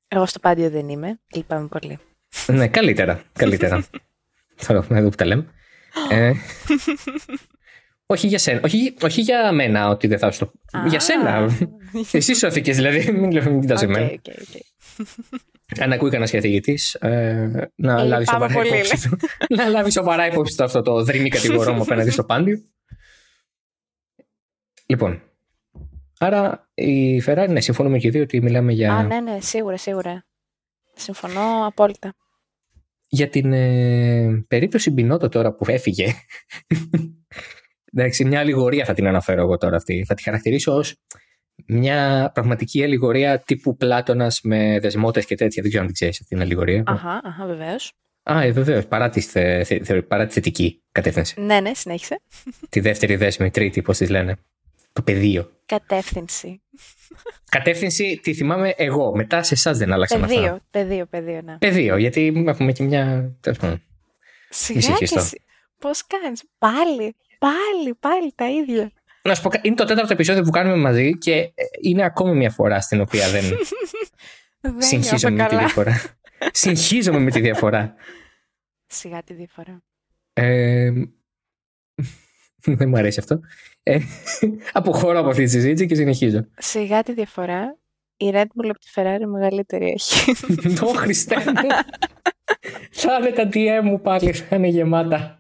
[0.09, 1.21] Εγώ στο πάντιο δεν είμαι.
[1.35, 1.99] Λυπάμαι πολύ.
[2.47, 3.23] Ναι, καλύτερα.
[3.33, 3.85] Καλύτερα.
[4.63, 5.47] Θα δούμε εδώ που τα λέμε.
[6.11, 6.33] ε,
[8.07, 8.61] όχι για σένα.
[8.65, 10.53] Όχι, όχι για μένα ότι δεν θα σου το.
[10.89, 11.49] για σένα.
[12.13, 13.13] Εσύ σώθηκες δηλαδή.
[13.13, 14.09] Μην κοιτάς εμένα.
[14.09, 14.61] Okay, okay, okay.
[15.79, 19.17] Αν ακούει κανένας καθηγητής, ε, να, λάβει σοβαρά υπόψη του,
[19.57, 22.65] να λάβει σοβαρά υπόψη του αυτό το δρυμή κατηγορό μου απέναντι στο πάντιο.
[24.87, 25.23] Λοιπόν,
[26.19, 28.95] άρα η Ferrari, ναι, συμφωνούμε και οι δύο ότι μιλάμε για.
[28.95, 30.25] Α, ναι, ναι, σίγουρα, σίγουρα.
[30.95, 32.15] Συμφωνώ απόλυτα.
[33.09, 36.15] Για την ε, περίπτωση Μπινότο τώρα που έφυγε.
[37.93, 40.05] Εντάξει, μια αλληγορία θα την αναφέρω εγώ τώρα αυτή.
[40.07, 40.97] Θα τη χαρακτηρίσω ως
[41.67, 45.63] μια πραγματική αλληγορία τύπου Πλάτονα με δεσμότες και τέτοια.
[45.63, 46.83] Δεν ξέρω αν την ξέρεις αυτή την αλληγορία.
[46.87, 47.93] Αχα, αχα βεβαίως.
[48.23, 48.87] Α, ε, βεβαίως.
[48.87, 51.41] Παρά, τη θε, θε, παρά τη θετική κατεύθυνση.
[51.41, 52.21] Ναι, ναι, συνέχισε.
[52.69, 54.37] Τη δεύτερη δέσμη, τρίτη, πώς τη λένε.
[54.93, 55.51] Το πεδίο.
[55.67, 56.63] Κατεύθυνση.
[57.49, 59.15] Κατεύθυνση τη θυμάμαι εγώ.
[59.15, 60.63] Μετά σε εσάς δεν άλλαξαν πεδίο, αυτά.
[60.71, 61.59] Πεδίο, πεδίο, ναι.
[61.59, 63.35] Πεδίο, γιατί έχουμε και μια.
[64.49, 65.09] Σιγά και
[65.79, 68.93] Πώς κάνεις; Πάλι, πάλι, πάλι τα ίδια.
[69.23, 71.53] Να σου πω, είναι το τέταρτο επεισόδιο που κάνουμε μαζί και ε,
[71.83, 73.43] είναι ακόμη μια φορά στην οποία δεν,
[74.61, 76.01] δεν συγχύζομαι με τη διαφορά.
[76.53, 77.95] συγχύζομαι με τη διαφορά.
[78.87, 79.83] Σιγά τη διαφορά.
[80.33, 80.91] Ε,
[82.79, 83.41] δεν μου αρέσει αυτό.
[83.83, 83.99] Ε,
[84.73, 86.47] αποχωρώ από αυτή τη συζήτηση και συνεχίζω.
[86.57, 87.79] Σιγά τη διαφορά.
[88.17, 90.33] Η Red Bull από τη Ferrari μεγαλύτερη έχει.
[90.81, 91.53] Το Χριστέ μου.
[92.91, 95.40] Θα είναι τα DM μου πάλι, θα είναι γεμάτα.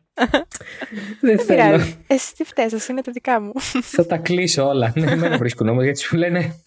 [1.20, 1.84] Δεν θέλω.
[2.06, 3.52] Εσύ τι φταίει, είναι τα δικά μου.
[3.82, 4.92] Θα τα κλείσω όλα.
[4.96, 6.62] Ναι, με βρίσκουν όμως γιατί σου λένε.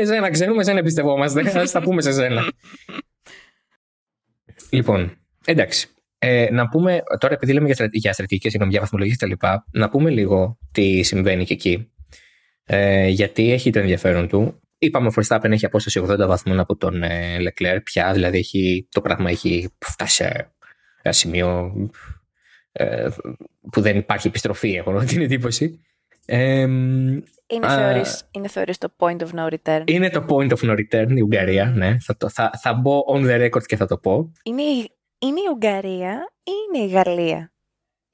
[0.00, 1.60] Εσένα ξέρουμε, εσένα εμπιστευόμαστε.
[1.60, 2.52] Α τα πούμε σε σένα.
[4.70, 5.88] Λοιπόν, εντάξει.
[6.18, 7.88] Ε, να πούμε τώρα, επειδή λέμε για, στρα...
[7.92, 11.92] για στρατηγικές, συγγνώμη, για βαθμολογίες κτλ., να πούμε λίγο τι συμβαίνει και εκεί.
[12.64, 14.60] Ε, γιατί έχει το ενδιαφέρον του.
[14.78, 19.00] Είπαμε ο Verstappen έχει απόσταση 80 βαθμών από τον ε, Leclerc πια, δηλαδή έχει, το
[19.00, 20.52] πράγμα έχει φτάσει σε
[21.02, 21.72] ένα σημείο
[22.78, 23.08] ε,
[23.70, 25.80] που δεν υπάρχει επιστροφή, έχω την εντύπωση.
[26.26, 26.60] Ε,
[27.50, 30.78] είναι, α, θεωρείς, είναι θεωρείς το point of no return; Είναι το point of no
[30.78, 31.96] return η Ουγγαρία, ναι.
[32.00, 34.32] Θα, το, θα, θα μπω on the record και θα το πω.
[34.42, 34.62] Είναι,
[35.18, 37.52] είναι η Ουγγαρία ή είναι η Γαλλία;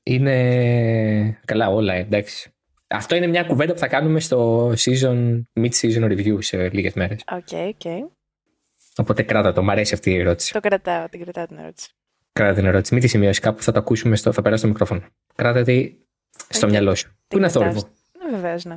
[0.03, 1.41] Είναι...
[1.45, 2.53] Καλά όλα, εντάξει.
[2.87, 7.21] Αυτό είναι μια κουβέντα που θα κάνουμε στο season, mid-season review σε λίγες μέρες.
[7.33, 7.81] OK, okay, OK.
[7.85, 8.01] Okay.
[8.97, 10.53] Οπότε κράτα το, μου αρέσει αυτή η ερώτηση.
[10.53, 11.95] Το κρατάω, την κρατάω την ερώτηση.
[12.35, 12.95] Κράτα την ερώτηση.
[12.95, 15.01] Μην τη σημειώσεις κάπου, θα το ακούσουμε, στο, θα περάσει το μικρόφωνο.
[15.35, 15.95] Κράτα τη
[16.49, 16.71] στο okay.
[16.71, 17.17] μυαλό σου.
[17.29, 17.89] Που είναι θόρυβο.
[18.25, 18.77] Ναι, βεβαίως, ναι.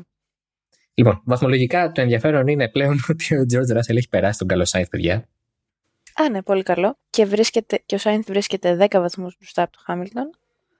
[0.94, 4.90] Λοιπόν, βαθμολογικά το ενδιαφέρον είναι πλέον ότι ο George Russell έχει περάσει τον καλό Σάιθ,
[4.90, 5.28] παιδιά.
[6.14, 6.98] Α, ναι, πολύ καλό.
[7.10, 10.30] Και, βρίσκεται, και ο Σάινθ βρίσκεται 10 βαθμούς μπροστά από τον Χάμιλτον.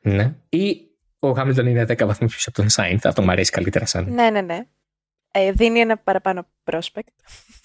[0.02, 0.36] Ναι.
[0.50, 0.82] Ή
[1.20, 3.06] ο Χάμιλτον είναι 10 βαθμούς πίσω από τον Σάινθ.
[3.06, 4.14] Αυτό μου αρέσει καλύτερα σαν.
[4.14, 4.60] Ναι, ναι, ναι.
[5.32, 7.14] Ε, δίνει ένα παραπάνω prospect.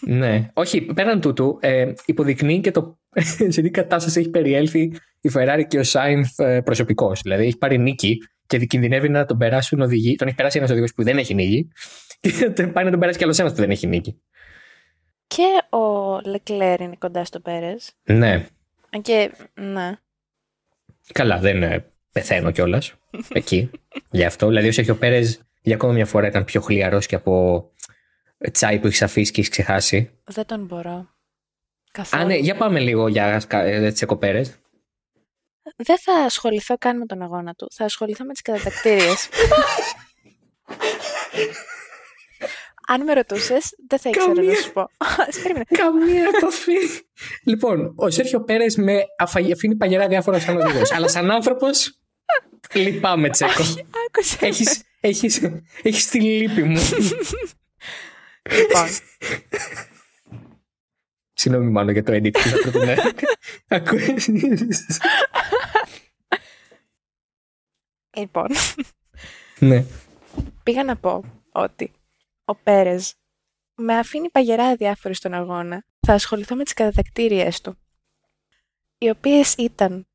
[0.00, 0.50] ναι.
[0.52, 2.98] Όχι, πέραν τούτου, ε, υποδεικνύει και το
[3.48, 4.80] σε τι κατάσταση έχει περιέλθει
[5.20, 7.12] η Ferrari και ο Σάινθ ε, προσωπικό.
[7.22, 10.14] Δηλαδή έχει πάρει νίκη και κινδυνεύει να τον περάσουν οδηγοί.
[10.14, 11.68] Τον έχει περάσει ένας οδηγός που δεν έχει νίκη
[12.54, 14.22] και πάει να τον περάσει κι άλλος ένας που δεν έχει νίκη.
[15.26, 17.92] Και ο Λεκλέρ είναι κοντά στο Πέρες.
[18.02, 18.46] Ναι.
[19.02, 19.92] Και, ναι.
[21.12, 22.94] Καλά, δεν ε, πεθαίνω κιόλας.
[23.32, 23.70] εκεί.
[24.10, 24.48] Γι' αυτό.
[24.48, 27.64] Δηλαδή, ο Σέρχιο Πέρες για ακόμα μια φορά ήταν πιο χλιαρός και από
[28.52, 30.10] τσάι που έχεις αφήσει και έχεις ξεχάσει.
[30.24, 31.11] Δεν τον μπορώ.
[31.92, 32.22] Καθόλου.
[32.22, 34.56] Α, ναι, για πάμε λίγο για ε, τις εκοπέρες.
[35.76, 37.68] Δεν θα ασχοληθώ καν με τον αγώνα του.
[37.74, 39.28] Θα ασχοληθώ με τις κατατακτήριες.
[42.86, 44.50] Αν με ρωτούσες, δεν θα ήξερα Καμία...
[44.50, 44.88] να σου πω.
[45.82, 46.76] Καμία επαφή.
[47.44, 49.02] λοιπόν, ο Σέρχιο Πέρες με
[49.52, 50.92] αφήνει παγερά διάφορα σαν οδηγός.
[50.92, 51.98] αλλά σαν άνθρωπος.
[52.74, 53.62] Λυπάμαι, Τσέκο.
[54.38, 55.40] Έχεις, έχεις,
[55.82, 56.80] έχεις τη λύπη μου.
[58.50, 58.88] Λοιπόν.
[61.32, 62.78] Συγγνώμη μάλλον για το edit που θα πρέπει
[63.68, 63.82] να
[68.16, 68.46] Λοιπόν.
[69.58, 69.84] Ναι.
[70.62, 71.92] Πήγα να πω ότι
[72.44, 73.14] ο Πέρες
[73.74, 75.84] με αφήνει παγερά διάφοροι στον αγώνα.
[76.00, 77.78] Θα ασχοληθώ με τις κατατακτήριες του.
[78.98, 80.08] Οι οποίες ήταν,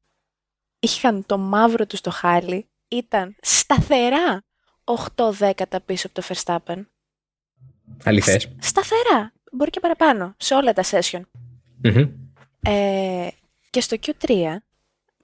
[0.80, 4.44] είχαν το μαύρο τους στο χάλι, ήταν σταθερά
[5.16, 6.86] 8 δέκατα πίσω από το Verstappen.
[8.04, 8.56] Αληθές.
[8.60, 9.34] Σταθερά.
[9.52, 10.36] Μπορεί και παραπάνω.
[10.38, 11.22] Σε όλα τα session.
[12.62, 13.28] Ε,
[13.70, 14.56] και στο Q3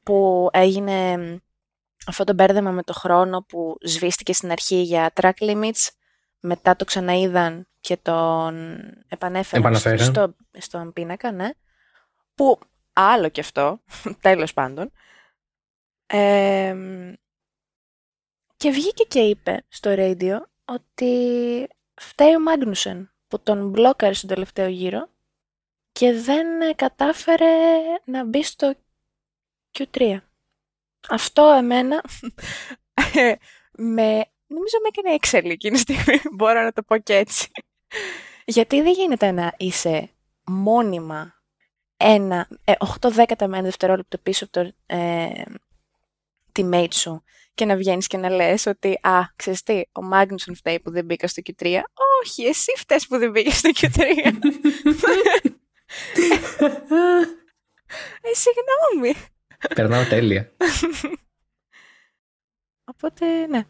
[0.04, 1.18] που έγινε
[2.08, 5.88] αυτό το μπέρδεμα με το χρόνο που σβήστηκε στην αρχή για track limits,
[6.40, 11.50] μετά το ξαναείδαν και τον επανέφεραν στο, στον πίνακα, ναι.
[12.36, 12.60] Που
[12.94, 13.82] άλλο και αυτό,
[14.22, 14.92] τέλος πάντων.
[18.58, 24.68] και βγήκε και είπε στο radio ότι φταίει ο Μάγνουσεν που τον μπλόκαρε στον τελευταίο
[24.68, 25.10] γύρο
[25.92, 27.56] και δεν κατάφερε
[28.06, 28.74] να μπει στο
[29.78, 30.18] Q3.
[31.10, 32.04] Αυτό εμένα
[33.96, 37.52] με, νομίζω με έκανε έξαλλη εκείνη τη στιγμή, μπορώ να το πω και έτσι.
[38.46, 40.10] Γιατί δεν γίνεται να είσαι
[40.44, 41.42] μόνιμα
[41.98, 45.44] ένα, ε, 8 δέκατα με ένα δευτερόλεπτο πίσω από το ε,
[46.52, 50.80] teammate σου και να βγαίνεις και να λες ότι «Α, ξέρεις τι, ο Μάγνουσον φταίει
[50.80, 51.82] που δεν μπήκα στο Q3».
[52.26, 54.00] Όχι, εσύ φταίς που δεν μπήκα στο Q3.
[58.22, 59.16] ε, συγγνώμη.
[59.76, 60.56] Περνάω τέλεια.
[62.84, 63.64] Οπότε, ναι.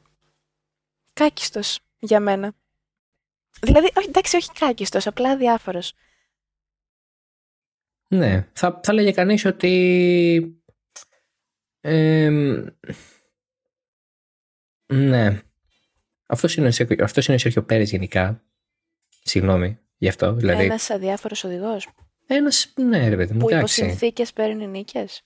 [1.14, 2.54] Κάκιστος για μένα.
[3.62, 5.94] Δηλαδή, όχι, εντάξει, όχι κάκιστος, απλά διάφορος.
[8.08, 10.64] Ναι, θα, θα λέγε κανείς ότι...
[14.94, 15.42] ναι.
[16.34, 18.44] Αυτός είναι, αυτός είναι ο Σέρχιο Πέρες γενικά.
[19.24, 20.34] Συγγνώμη γι' αυτό.
[20.34, 20.64] Δηλαδή...
[20.64, 21.90] Ένας αδιάφορος οδηγός.
[22.28, 25.22] Ένας, ναι ρε παιδί μου, Που υπό συνθήκες παίρνει νίκες.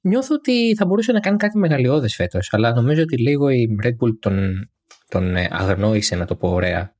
[0.00, 3.96] Νιώθω ότι θα μπορούσε να κάνει κάτι μεγαλειώδες φέτος, αλλά νομίζω ότι λίγο η Red
[4.00, 4.68] Bull τον,
[5.08, 6.96] τον ε, αγνόησε, να το πω ωραία.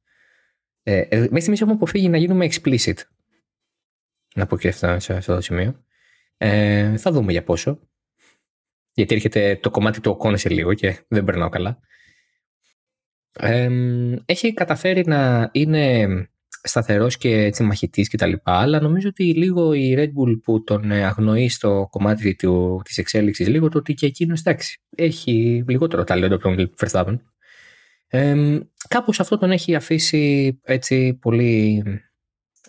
[0.83, 2.97] Ε, ε μέχρι στιγμής έχουμε αποφύγει να γίνουμε explicit.
[4.35, 5.85] Να πω και αυτό σε αυτό το σημείο.
[6.37, 7.81] Ε, θα δούμε για πόσο.
[8.93, 11.81] Γιατί έρχεται το κομμάτι του Οκόνε σε λίγο και δεν περνάω καλά.
[13.33, 13.69] Ε,
[14.25, 16.07] έχει καταφέρει να είναι
[16.63, 20.65] Σταθερός και έτσι μαχητής και τα λοιπά, αλλά νομίζω ότι λίγο η Red Bull που
[20.65, 25.65] τον ε, αγνοεί στο κομμάτι του, της εξέλιξης, λίγο το ότι και εκείνος εντάξει, έχει
[25.69, 27.19] λιγότερο ταλέντο από τον Verstappen.
[28.07, 31.83] Ε, κάπως αυτό τον έχει αφήσει έτσι πολύ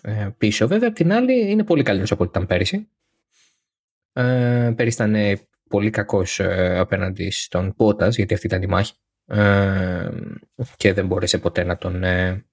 [0.02, 0.66] ε, πίσω.
[0.66, 2.88] Βέβαια, απ' την άλλη είναι πολύ καλύτερος από ό,τι ήταν πέρυσι.
[4.12, 8.92] Ε, πέρυσι ήταν πολύ κακός ε, απέναντι στον Πότας, γιατί αυτή ήταν η μάχη.
[9.32, 10.10] Ε,
[10.76, 12.44] και δεν μπόρεσε ποτέ να τον ε,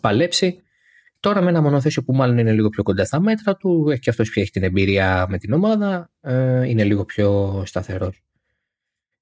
[0.00, 0.60] παλέψει.
[1.20, 4.10] Τώρα με ένα μονοθέσιο που μάλλον είναι λίγο πιο κοντά στα μέτρα του, έχει και
[4.10, 8.22] αυτός πια έχει την εμπειρία με την ομάδα, ε, είναι λίγο πιο σταθερός.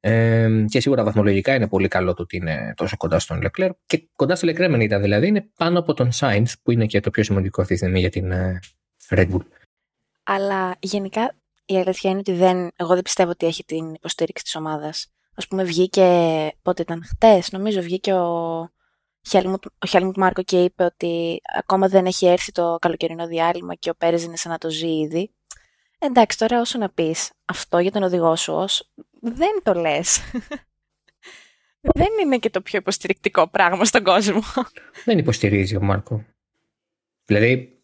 [0.00, 4.08] Ε, και σίγουρα βαθμολογικά είναι πολύ καλό το ότι είναι τόσο κοντά στον Leclerc και
[4.16, 7.22] κοντά στο Leclerc ήταν δηλαδή, είναι πάνω από τον Sainz που είναι και το πιο
[7.22, 8.58] σημαντικό αυτή τη στιγμή για την ε,
[9.08, 9.42] Red Bull.
[10.22, 14.54] Αλλά γενικά η αλήθεια είναι ότι δεν, εγώ δεν πιστεύω ότι έχει την υποστήριξη της
[14.54, 15.14] ομάδας.
[15.36, 16.06] Ας πούμε βγήκε,
[16.62, 18.68] πότε ήταν χτες, νομίζω βγήκε ο
[19.78, 23.94] ο Χέλμουντ Μάρκο και είπε ότι ακόμα δεν έχει έρθει το καλοκαιρινό διάλειμμα και ο
[23.94, 25.30] Πέρες είναι σαν να το ζει ήδη.
[25.98, 30.20] Εντάξει, τώρα όσο να πεις αυτό για τον οδηγό σου ως, δεν το λες.
[31.94, 34.40] δεν είναι και το πιο υποστηρικτικό πράγμα στον κόσμο.
[35.04, 36.24] Δεν υποστηρίζει ο Μάρκο.
[37.24, 37.78] Δηλαδή,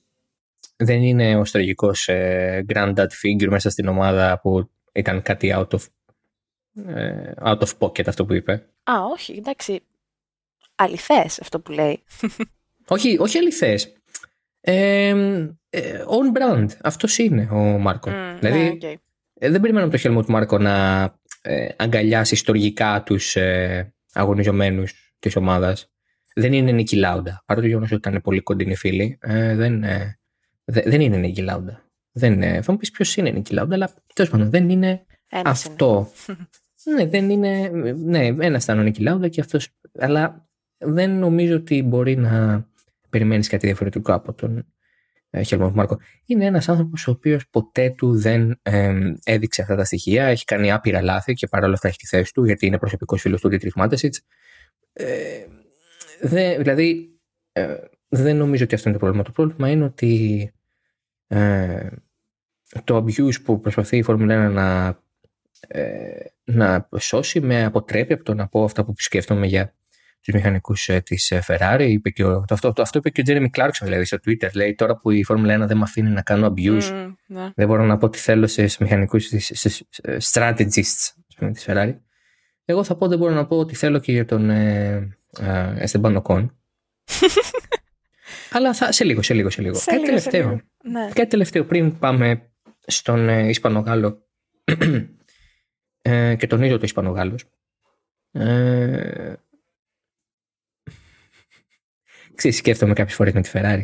[0.77, 5.81] δεν είναι ο στρατηγικός ε, granddad figure μέσα στην ομάδα που ήταν κάτι out of,
[6.87, 8.53] ε, out of pocket αυτό που είπε.
[8.83, 9.81] Α, όχι, εντάξει.
[10.75, 12.03] Αληθές αυτό που λέει.
[12.89, 13.93] όχι, όχι αληθές.
[14.61, 15.09] Ε,
[15.71, 16.67] ε, on brand.
[16.83, 18.11] Αυτός είναι ο Μάρκο.
[18.11, 18.95] Mm, δηλαδή, ναι, okay.
[19.35, 21.05] ε, δεν περιμένω από το χέλμο του Μάρκο να
[21.43, 25.91] ε, αγκαλιάσει ιστορικά τους ε, αγωνιζομένους της ομάδας.
[26.35, 27.43] Δεν είναι Νίκη Λάουντα.
[27.47, 30.19] Παρότι το γεγονός ότι ήταν πολύ κοντινοί φίλοι, ε, δεν, ε,
[30.65, 31.85] δε, δεν είναι Νίκη Λάουντα.
[32.13, 35.67] Δεν, ε, θα μου πεις ποιος είναι Νίκη Λάουντα, αλλά τέλος πάντων δεν είναι Ένας
[35.67, 36.11] αυτό.
[36.97, 37.69] ναι, δεν είναι.
[37.97, 39.69] Ναι, ένας ήταν ο Νίκη Λάουντα και αυτός.
[39.99, 42.67] Αλλά δεν νομίζω ότι μπορεί να
[43.11, 44.67] περιμένεις κάτι διαφορετικό από τον
[45.31, 45.99] ε, Χέλμοντ Μάρκο.
[46.25, 50.25] Είναι ένας άνθρωπος ο οποίος ποτέ του δεν ε, έδειξε αυτά τα στοιχεία.
[50.25, 53.41] Έχει κάνει άπειρα λάθη και παρόλα αυτά έχει τη θέση του, γιατί είναι προσωπικός φίλος
[53.41, 54.15] του Dietrich Μάντεσιτ.
[54.93, 55.47] Ε,
[56.21, 57.19] δε, δηλαδή,
[57.53, 57.75] ε,
[58.09, 59.25] δεν νομίζω ότι αυτό είναι το πρόβλημα.
[59.25, 60.53] Το πρόβλημα είναι ότι
[61.27, 61.89] ε,
[62.85, 64.99] το abuse που προσπαθεί η Φόρμουλα 1 να, ε,
[66.45, 69.75] να σώσει με αποτρέπει από το να πω αυτά που σκέφτομαι για
[70.21, 71.87] τους μηχανικούς ε, της Ferrari.
[71.89, 74.49] Είπε και ο, το, αυτό, το, αυτό είπε και ο Jeremy Clarkson δηλαδή, στο Twitter.
[74.55, 77.51] Λέει τώρα που η Φόρμουλα 1 δεν με αφήνει να κάνω abuse, Mm, ναι.
[77.55, 79.29] δεν μπορώ να πω τι θέλω σε μηχανικούς
[80.33, 81.13] strategists
[81.53, 81.95] της Ferrari.
[82.65, 84.93] Εγώ θα πω δεν μπορώ να πω ότι θέλω και για τον ε,
[85.41, 86.47] ε, Esteban Ocon.
[88.53, 89.75] Αλλά θα, σε λίγο, σε λίγο, σε λίγο.
[89.75, 90.51] Σε κάτι λίγο, σε τελευταίο.
[90.51, 90.61] λίγο.
[90.83, 91.09] Ναι.
[91.13, 92.51] Κάτι τελευταίο πριν πάμε
[92.87, 94.27] στον ε, Ισπανογάλο
[96.11, 97.45] ε, και τονίζω το Ισπανογάλος.
[98.33, 99.35] Ε,
[102.35, 103.83] ξέρεις, σκέφτομαι κάποιες φορές με τη Ferrari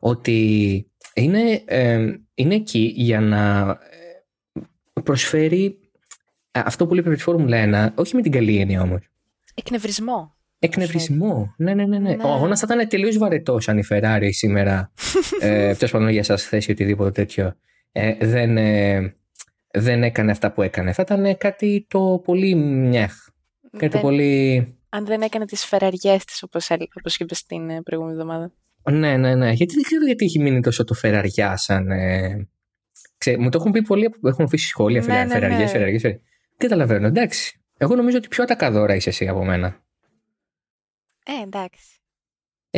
[0.00, 5.78] ότι είναι, ε, είναι εκεί για να ε, προσφέρει
[6.50, 9.10] αυτό που λέει με τη Φόρμουλα 1, όχι με την καλή έννοια όμως.
[9.54, 10.36] Εκνευρισμό.
[10.58, 11.54] Εκνευρισμό.
[11.56, 11.98] Ναι, ναι, ναι.
[11.98, 12.14] ναι.
[12.14, 12.24] Ναι.
[12.24, 14.92] Ο αγώνας θα ήταν τελείως βαρετός αν η Ferrari σήμερα.
[15.40, 17.56] ε, Τέλος πάντων για εσάς θέση οτιδήποτε τέτοιο.
[17.92, 19.14] Ε, δεν, ε,
[19.80, 20.92] δεν έκανε αυτά που έκανε.
[20.92, 23.12] Θα ήταν κάτι το πολύ μιαχ.
[23.70, 24.72] Κάτι Δεν- πολύ.
[24.88, 28.52] Αν δεν έκανε τις φεραριές της, όπως, έλ- όπως είπες την ε, προηγούμενη εβδομάδα.
[28.90, 29.50] Ναι, ναι, ναι.
[29.50, 31.90] Γιατί δεν ξέρω γιατί έχει μείνει τόσο το φεραριά σαν.
[31.90, 32.48] Ε...
[33.18, 35.00] Ξέ, μου το έχουν πει πολλοί που έχουν αφήσει σχόλια.
[35.00, 35.66] Ναι, Ναι, ναι, φεραριές, ναι.
[35.68, 36.24] φεραριές, φεραριές.
[36.56, 37.60] Καταλαβαίνω, εντάξει.
[37.78, 39.82] Εγώ νομίζω ότι πιο ατακαδόρα είσαι εσύ από μένα.
[41.24, 42.00] Ε, εντάξει.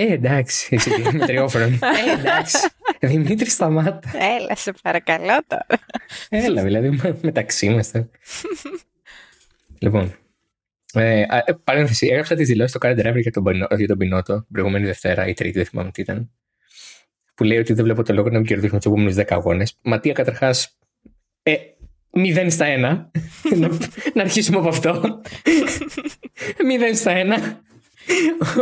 [0.02, 1.72] Ε, εντάξει, εσύ τι μετριόφρον.
[1.72, 2.56] ε, εντάξει.
[3.00, 4.00] Δημήτρη, σταμάτα.
[4.40, 5.66] Έλα, σε παρακαλώ τώρα.
[6.28, 7.80] Έλα, δηλαδή με- μεταξύ μα.
[9.78, 10.14] λοιπόν.
[10.94, 13.98] Ε, α, ε, παρένθεση, έγραψα τις δηλώσεις στο Current Driver για τον, Πινό- για τον
[13.98, 16.30] Πινότο την προηγούμενη Δευτέρα ή Τρίτη, δεν θυμάμαι τι ήταν.
[17.34, 19.74] Που λέει ότι δεν βλέπω το λόγο να μην κερδίσουμε τους επόμενους 10 αγώνες.
[19.82, 20.78] Ματία, καταρχάς,
[21.42, 21.54] ε,
[22.10, 23.10] 0 στα 1.
[23.60, 23.68] να,
[24.14, 25.20] να αρχίσουμε από αυτό.
[26.92, 27.60] 0 στα 1.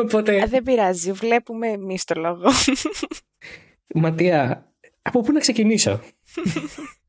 [0.04, 2.50] Οπότε, Α, δεν πειράζει, βλέπουμε εμείς το λόγο.
[3.94, 6.00] Ματία, από πού να ξεκινήσω;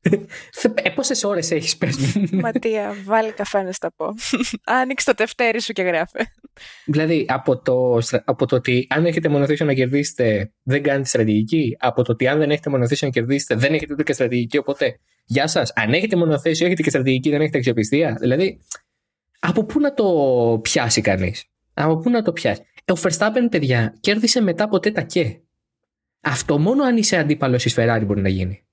[0.02, 2.38] ε, Πόσες ώρες έχεις, πε μου.
[2.40, 4.06] Ματία, βάλει καφέ να στα πω.
[4.64, 6.18] Άνοιξε το τευτέρι σου και γράφε.
[6.84, 11.76] Δηλαδή, από το, στρα- από το ότι αν έχετε μονοθέσιο να κερδίσετε, δεν κάνετε στρατηγική.
[11.78, 14.58] Από το ότι αν δεν έχετε μονοθέσιο να κερδίσετε, δεν έχετε ούτε και στρατηγική.
[14.58, 15.72] Οπότε, γεια σας.
[15.74, 18.16] Αν έχετε μονοθέσιο, έχετε και στρατηγική, δεν έχετε αξιοπιστία.
[18.20, 18.60] Δηλαδή,
[19.40, 20.04] από πού να το
[20.62, 21.44] πιάσει κανείς;
[21.84, 22.62] Από πού να το πιάσει.
[22.84, 25.40] Ε, Ο Verstappen, παιδιά, κέρδισε μετά ποτέ τα και.
[26.20, 28.64] Αυτό μόνο αν είσαι αντίπαλος τη Ferrari μπορεί να γίνει.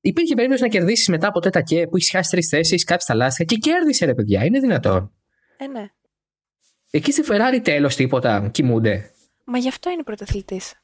[0.00, 3.14] Υπήρχε περίπτωση να κερδίσεις μετά από τέτα και που έχεις χάσει τρεις θέσεις, κάψει τα
[3.14, 4.44] λάστιχα και κέρδισε, ρε παιδιά.
[4.44, 5.12] Είναι δυνατόν.
[5.56, 5.86] Ε, ναι.
[6.90, 9.10] Εκεί στη Ferrari τέλος τίποτα, κοιμούνται.
[9.44, 10.74] Μα γι' αυτό είναι πρωταθλητής.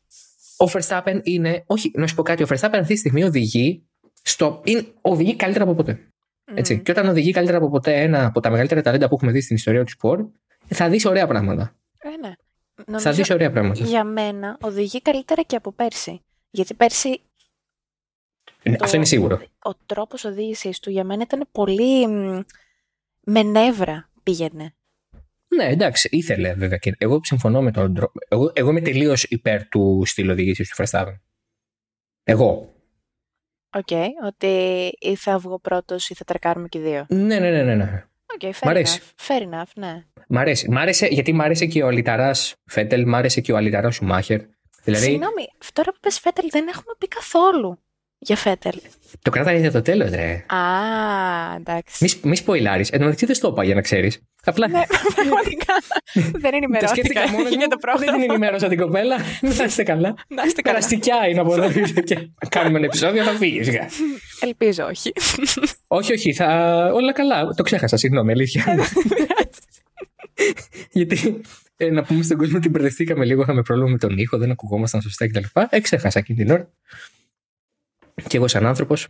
[0.56, 1.64] Ο Verstappen είναι.
[1.66, 2.42] Όχι, να σου πω κάτι.
[2.42, 3.84] Ο Verstappen αυτή τη στιγμή οδηγεί.
[4.22, 6.08] Στο, είναι, οδηγεί καλύτερα από ποτέ.
[6.54, 6.80] Έτσι.
[6.80, 9.56] Και όταν οδηγεί καλύτερα από ποτέ ένα από τα μεγαλύτερα ταλέντα που έχουμε δει στην
[9.56, 10.26] ιστορία του σπορ,
[10.66, 11.76] θα δεις ωραία πράγματα.
[11.98, 12.32] Ε, ναι.
[12.74, 13.84] Θα Νομίζω δεις ωραία πράγματα.
[13.84, 16.20] για μένα οδηγεί καλύτερα και από πέρσι.
[16.50, 17.20] Γιατί πέρσι
[18.62, 19.42] Ναι, το- Αυτό είναι σίγουρο.
[19.64, 22.40] ο τρόπος οδήγησης του για μένα ήταν πολύ μ,
[23.20, 24.74] με νεύρα πήγαινε.
[25.48, 26.78] Ναι, εντάξει, ήθελε βέβαια.
[26.78, 28.12] Και εγώ συμφωνώ με τον τρόπο.
[28.28, 31.18] Εγώ, εγώ είμαι τελείως υπέρ του στυλ οδήγησης του Verstappen.
[32.24, 32.74] Εγώ.
[33.76, 33.88] Οκ,
[34.24, 34.46] ότι
[35.00, 37.06] ή θα βγω πρώτος ή θα τρακάρουμε και οι δύο.
[37.08, 37.74] Ναι, ναι, ναι, ναι.
[37.74, 38.04] ναι.
[38.34, 39.00] OK, fair Μ' αρέσει.
[39.02, 39.28] enough.
[39.28, 40.04] Fair enough, ναι.
[40.28, 40.70] Μ' αρέσει.
[40.70, 44.40] Μ' άρεσε, γιατί μ' άρεσε και ο αληταράς Φέτελ, μ' άρεσε και ο αληταράς Σουμάχερ.
[44.84, 47.78] Δηλαδή, Συγγνώμη, τώρα που πες Φέτελ δεν έχουμε πει καθόλου
[48.24, 48.72] για Φέτελ.
[49.22, 50.44] το κράταγε για το τέλος, ρε.
[50.48, 50.60] Α,
[51.56, 52.04] εντάξει.
[52.04, 52.90] Μη, μη σποϊλάρεις.
[52.90, 54.20] Εν τω μεταξύ δεν στο είπα για να ξέρεις.
[54.44, 54.80] Απλά Ναι,
[55.14, 55.74] πραγματικά.
[56.14, 58.24] δεν το ενημερώθηκα σκέφτηκα μόνος για το Δεν την πρόγραμμα.
[58.24, 59.16] ενημέρωσα την κοπέλα.
[59.40, 60.14] Να είστε καλά.
[60.28, 60.76] Να είστε καλά.
[60.76, 61.70] Περαστικιά είναι από εδώ
[62.02, 63.78] και κάνουμε ένα επεισόδιο, θα φύγει.
[64.40, 65.12] Ελπίζω όχι.
[65.86, 66.46] όχι, όχι, θα...
[66.94, 67.48] όλα καλά.
[67.56, 68.64] Το ξέχασα, συγγνώμη, αλήθεια.
[70.90, 71.40] Γιατί
[71.76, 73.42] ε, να πούμε στον κόσμο ότι μπερδευτήκαμε λίγο.
[73.42, 75.42] Είχαμε πρόβλημα με τον ήχο, δεν ακουγόμασταν σωστά κτλ.
[75.70, 76.68] Ε, ξέχασα εκείνη την ώρα.
[78.28, 79.08] Και εγώ, σαν άνθρωπος,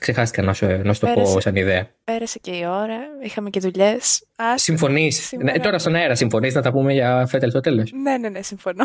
[0.00, 1.40] ξεχάστηκα να σου, να σου το πω Πέρασε.
[1.40, 1.88] σαν ιδέα.
[2.04, 4.26] Πέρασε και η ώρα, είχαμε και δουλειές.
[4.54, 5.26] Συμφωνείς.
[5.26, 8.28] σήμερα- Ναι, τώρα στον αέρα συμφωνείς να τα πούμε για φέτελ στο τέλος; Ναι, ναι,
[8.28, 8.84] ναι, συμφωνώ.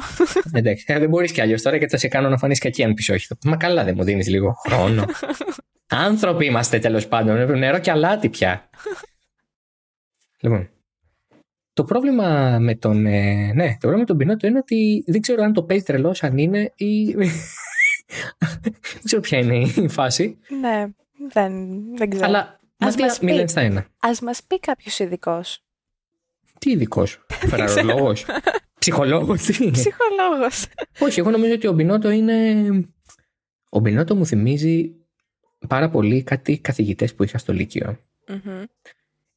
[0.53, 2.93] Εντάξει, ε, δεν μπορείς κι αλλιώς τώρα και θα σε κάνω να φανείς κακή αν
[2.93, 3.27] πεις όχι.
[3.43, 5.05] Μα καλά, δεν μου δίνεις λίγο χρόνο.
[5.87, 7.57] Άνθρωποι είμαστε τέλος πάντων.
[7.57, 8.69] Νερό και αλάτι πια.
[10.41, 10.69] λοιπόν.
[11.73, 13.05] Το πρόβλημα με τον.
[13.05, 16.15] ε, ναι, το πρόβλημα με τον Πινότο είναι ότι δεν ξέρω αν το παίζει τρελό,
[16.21, 17.15] αν είναι ή.
[18.61, 20.37] Δεν ξέρω ποια είναι η φάση.
[20.61, 20.87] ναι,
[21.31, 22.25] δεν, δεν ξέρω.
[22.25, 22.59] Αλλά.
[22.81, 23.25] Ας Μας μας πει.
[23.25, 23.87] μηδέν στα ένα.
[23.99, 25.63] Ας μας πει κάποιος ειδικός.
[26.59, 27.25] Τι ειδικός.
[27.29, 28.25] Φεραρολόγος.
[28.79, 29.41] Ψυχολόγος.
[29.41, 29.71] Τι.
[29.71, 30.65] Ψυχολόγος.
[30.99, 32.55] Όχι, εγώ νομίζω ότι ο Μπινότο είναι.
[33.69, 34.95] Ο Μπινότο μου θυμίζει
[35.67, 37.99] πάρα πολύ κάτι καθηγητές που είχα στο Λύκειο.
[38.27, 38.63] Μμμ.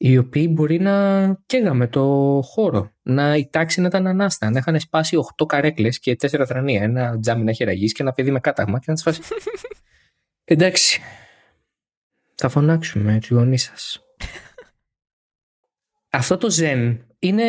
[0.05, 2.03] Οι οποίοι μπορεί να καίγαμε το
[2.45, 2.93] χώρο.
[3.03, 4.51] Να η τάξη να ήταν ανάστα.
[4.51, 6.83] Να είχαν σπάσει 8 καρέκλες και 4 θρανία.
[6.83, 9.21] Ένα τζάμι να έχει ραγίσει και ένα παιδί με κάταγμα και να τις φάσει.
[10.45, 11.01] Εντάξει.
[12.35, 14.01] Θα φωνάξουμε τους γονείς σας.
[16.11, 17.45] Αυτό το ζεν είναι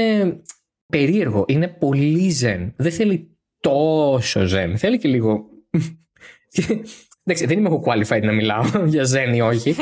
[0.86, 1.46] περίεργο.
[1.48, 2.74] Είναι πολύ ζεν.
[2.76, 4.78] Δεν θέλει τόσο ζεν.
[4.78, 5.46] Θέλει και λίγο.
[7.24, 8.64] Εντάξει, δεν είμαι εγώ qualified να μιλάω
[8.94, 9.76] για ζεν ή όχι.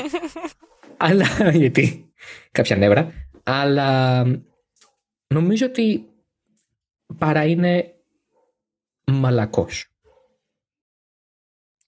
[0.98, 2.11] αλλά γιατί;
[2.52, 3.12] Κάποια νεύρα.
[3.44, 4.24] Αλλά
[5.28, 6.06] νομίζω ότι
[7.18, 7.94] παρά είναι
[9.06, 9.86] μαλακός.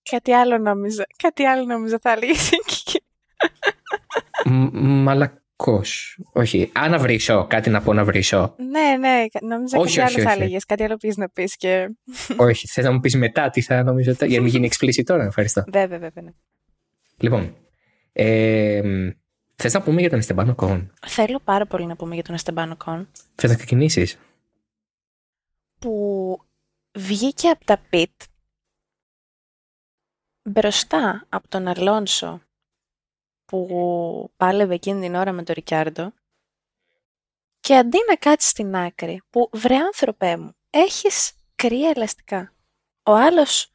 [0.09, 1.05] Κάτι άλλο νόμιζα.
[1.23, 3.01] Κάτι άλλο νόμιζα θα έλεγες εκεί.
[4.45, 6.19] Μ- μαλακός.
[6.33, 8.55] Όχι, αν να βρίσω, κάτι να πω να βρίσω.
[8.57, 10.41] ναι, ναι, νόμιζα Όχι, κάτι όχι, άλλο θα όχι.
[10.41, 10.57] έλεγε.
[10.67, 11.89] Κάτι άλλο πήγες να πεις και.
[12.37, 15.23] όχι, θες να μου πεις μετά τι θα νομίζω, για να μην γίνει explicit τώρα,
[15.23, 15.63] ευχαριστώ.
[15.67, 16.23] Βέβαια, βέβαια.
[16.23, 16.31] Ναι.
[17.17, 17.55] Λοιπόν,
[18.13, 18.81] ε,
[19.55, 20.93] θες να πούμε για τον Εστεμπάνο Κον.
[21.07, 24.17] Θέλω πάρα πολύ να πούμε για τον Esteban Ocon Θες να ξεκινήσεις;
[25.79, 26.37] που
[26.97, 28.21] βγήκε από τα πιτ
[30.49, 32.41] μπροστά από τον Αλόνσο
[33.45, 36.13] που πάλευε εκείνη την ώρα με τον Ρικιάρντο
[37.59, 42.53] και αντί να κάτσεις στην άκρη που βρε άνθρωπέ μου έχεις κρύα ελαστικά
[43.03, 43.71] ο άλλος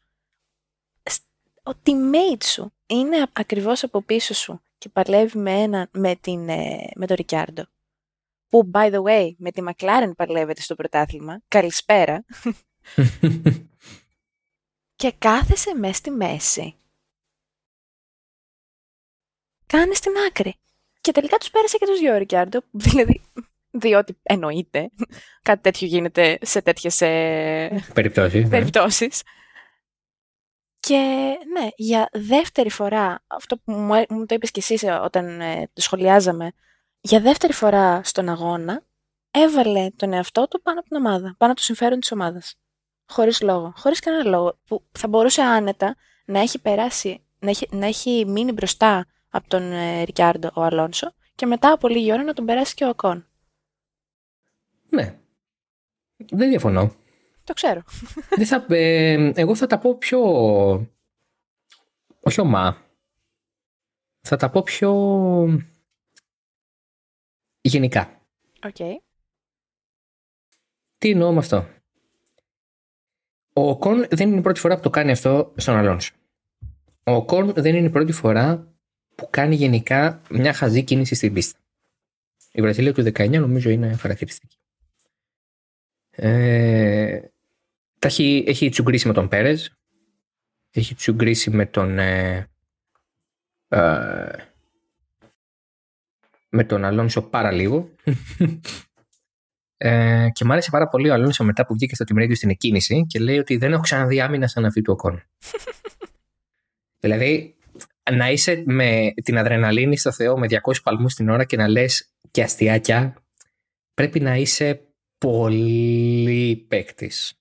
[1.11, 1.25] σ-
[1.63, 6.49] ο teammate σου είναι α- ακριβώς από πίσω σου και παλεύει με, ένα, με, την,
[6.49, 7.65] ε, με τον Ρικιάρντο
[8.49, 12.25] που by the way με τη McLaren παλεύεται στο πρωτάθλημα καλησπέρα
[15.01, 16.75] και κάθεσαι μέσα στη μέση.
[19.67, 20.55] Κάνε στην άκρη.
[21.01, 22.61] Και τελικά τους πέρασε και τους δυο, Ρικιάρντο.
[22.85, 23.21] Δηλαδή,
[23.71, 24.91] διότι εννοείται
[25.49, 27.85] κάτι τέτοιο γίνεται σε τέτοιες ε,
[28.49, 29.23] Περιπτώσεις.
[29.23, 29.31] ναι.
[30.89, 31.37] Περιπτώσεις.
[31.49, 34.93] Και ναι, για δεύτερη φορά, αυτό που μου, έ- μου το είπες και εσύ ε,
[34.93, 36.53] όταν ε, το σχολιάζαμε,
[37.01, 38.83] για δεύτερη φορά στον αγώνα
[39.31, 42.55] έβαλε τον εαυτό του πάνω από την ομάδα, πάνω από το συμφέρον της ομάδας.
[43.07, 47.87] Χωρίς λόγο, χωρίς κανένα λόγο, που θα μπορούσε άνετα να έχει περάσει, να έχει, να
[47.87, 52.35] έχει μείνει μπροστά από τον ε, Ρικιάρντο ο Αλόνσο και μετά από λίγη ώρα να
[52.35, 53.27] τον περάσει και ο Οκόν.
[54.89, 55.19] Ναι.
[56.17, 56.95] Δεν διαφωνώ.
[57.49, 57.83] Το ξέρω.
[58.37, 60.21] Δεν θα, ε, εγώ θα τα πω πιο.
[62.21, 62.83] Όχι ωμά.
[64.21, 64.93] Θα τα πω πιο.
[67.61, 68.23] Γενικά.
[68.65, 69.01] Οκ.
[70.99, 71.69] Τι εννοώ με αυτό;
[73.53, 76.15] Ο Οκόν δεν είναι η πρώτη φορά που το κάνει αυτό στον Αλόνσο.
[77.05, 78.75] Ο Οκόν δεν είναι η πρώτη φορά
[79.15, 81.59] που κάνει γενικά μια χαζή κίνηση στην πίστα.
[82.53, 84.57] Η Βραζιλία του 19 νομίζω είναι χαρακτηριστική.
[86.11, 87.29] Ε,
[87.99, 89.73] τα έχει, έχει τσουγκρίσει με τον Πέρες.
[90.71, 91.99] Έχει τσουγκρίσει με τον...
[91.99, 92.49] ε,
[93.69, 94.49] ε,
[96.49, 97.91] με τον Αλόνσο πάρα λίγο.
[99.81, 102.51] Ε, και μου άρεσε πάρα πολύ ο Αλόνσο μετά που βγήκε στο Team Radio στην
[102.51, 105.23] εκκίνηση και λέει ότι δεν έχω ξαναδεί άμυνα σαν αυτή του Οκόν.
[107.03, 107.57] δηλαδή,
[108.13, 112.13] να είσαι με την αδρεναλίνη στο Θεό με 200 παλμούς την ώρα και να λες
[112.31, 113.15] και αστιάκια,
[113.95, 114.83] πρέπει να είσαι
[115.19, 117.38] πολύ παίκτης.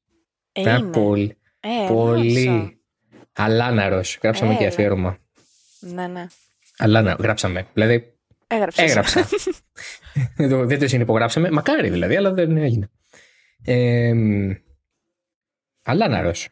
[0.58, 0.82] Είναι.
[0.82, 1.38] Πολύ.
[1.60, 1.94] Ε, εννοούσα.
[1.94, 2.82] πολύ.
[3.34, 4.20] Αλάναρος.
[4.24, 4.68] Γράψαμε και Έλα.
[4.68, 5.18] αφιέρωμα.
[5.80, 6.26] Ναι, ναι.
[6.78, 7.68] Αλάνα, γράψαμε.
[7.74, 8.18] Δηλαδή,
[8.48, 8.84] Έγραψες.
[8.90, 9.28] Έγραψα.
[10.38, 11.52] δεν, το, δεν το συνυπογράψαμε.
[11.52, 12.90] Μακάρι δηλαδή, αλλά δεν έγινε.
[13.66, 14.14] Ε,
[15.84, 16.50] αλλά ναρός.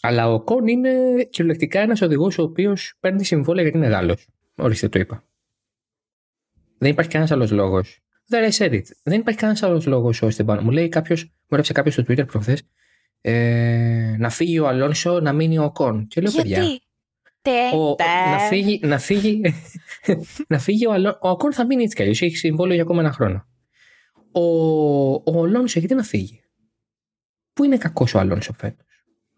[0.00, 4.26] Αλλά ο Κον είναι κυριολεκτικά ένας οδηγός ο οποίος παίρνει συμβόλαια γιατί είναι Γάλλος.
[4.54, 5.24] Ορίστε το είπα.
[6.78, 7.98] Δεν υπάρχει κανένας άλλος λόγος.
[8.30, 8.82] There I said it.
[9.02, 10.60] Δεν υπάρχει κανένας άλλος λόγος ο Στεμπάνο.
[10.60, 12.62] Μου λέει κάποιο, μου έγραψε κάποιος στο Twitter προχθές,
[13.26, 16.06] ε, να φύγει ο Αλόνσο, να μείνει ο Κον.
[16.06, 16.82] Και λέω, παιδιά, Γιατί;
[17.42, 18.04] Τε, ο, τε.
[18.30, 19.40] να φύγει, να φύγει,
[20.52, 21.18] να φύγει ο Αλόνσο.
[21.22, 23.46] Ο Ακόν θα μείνει έτσι κι αλλιώς, έχει συμβόλαιο για ακόμα ένα χρόνο.
[24.32, 24.44] Ο,
[25.14, 26.42] ο Αλόνσο γιατί να φύγει;
[27.52, 28.86] Πού είναι κακός ο Αλόνσο φέτος;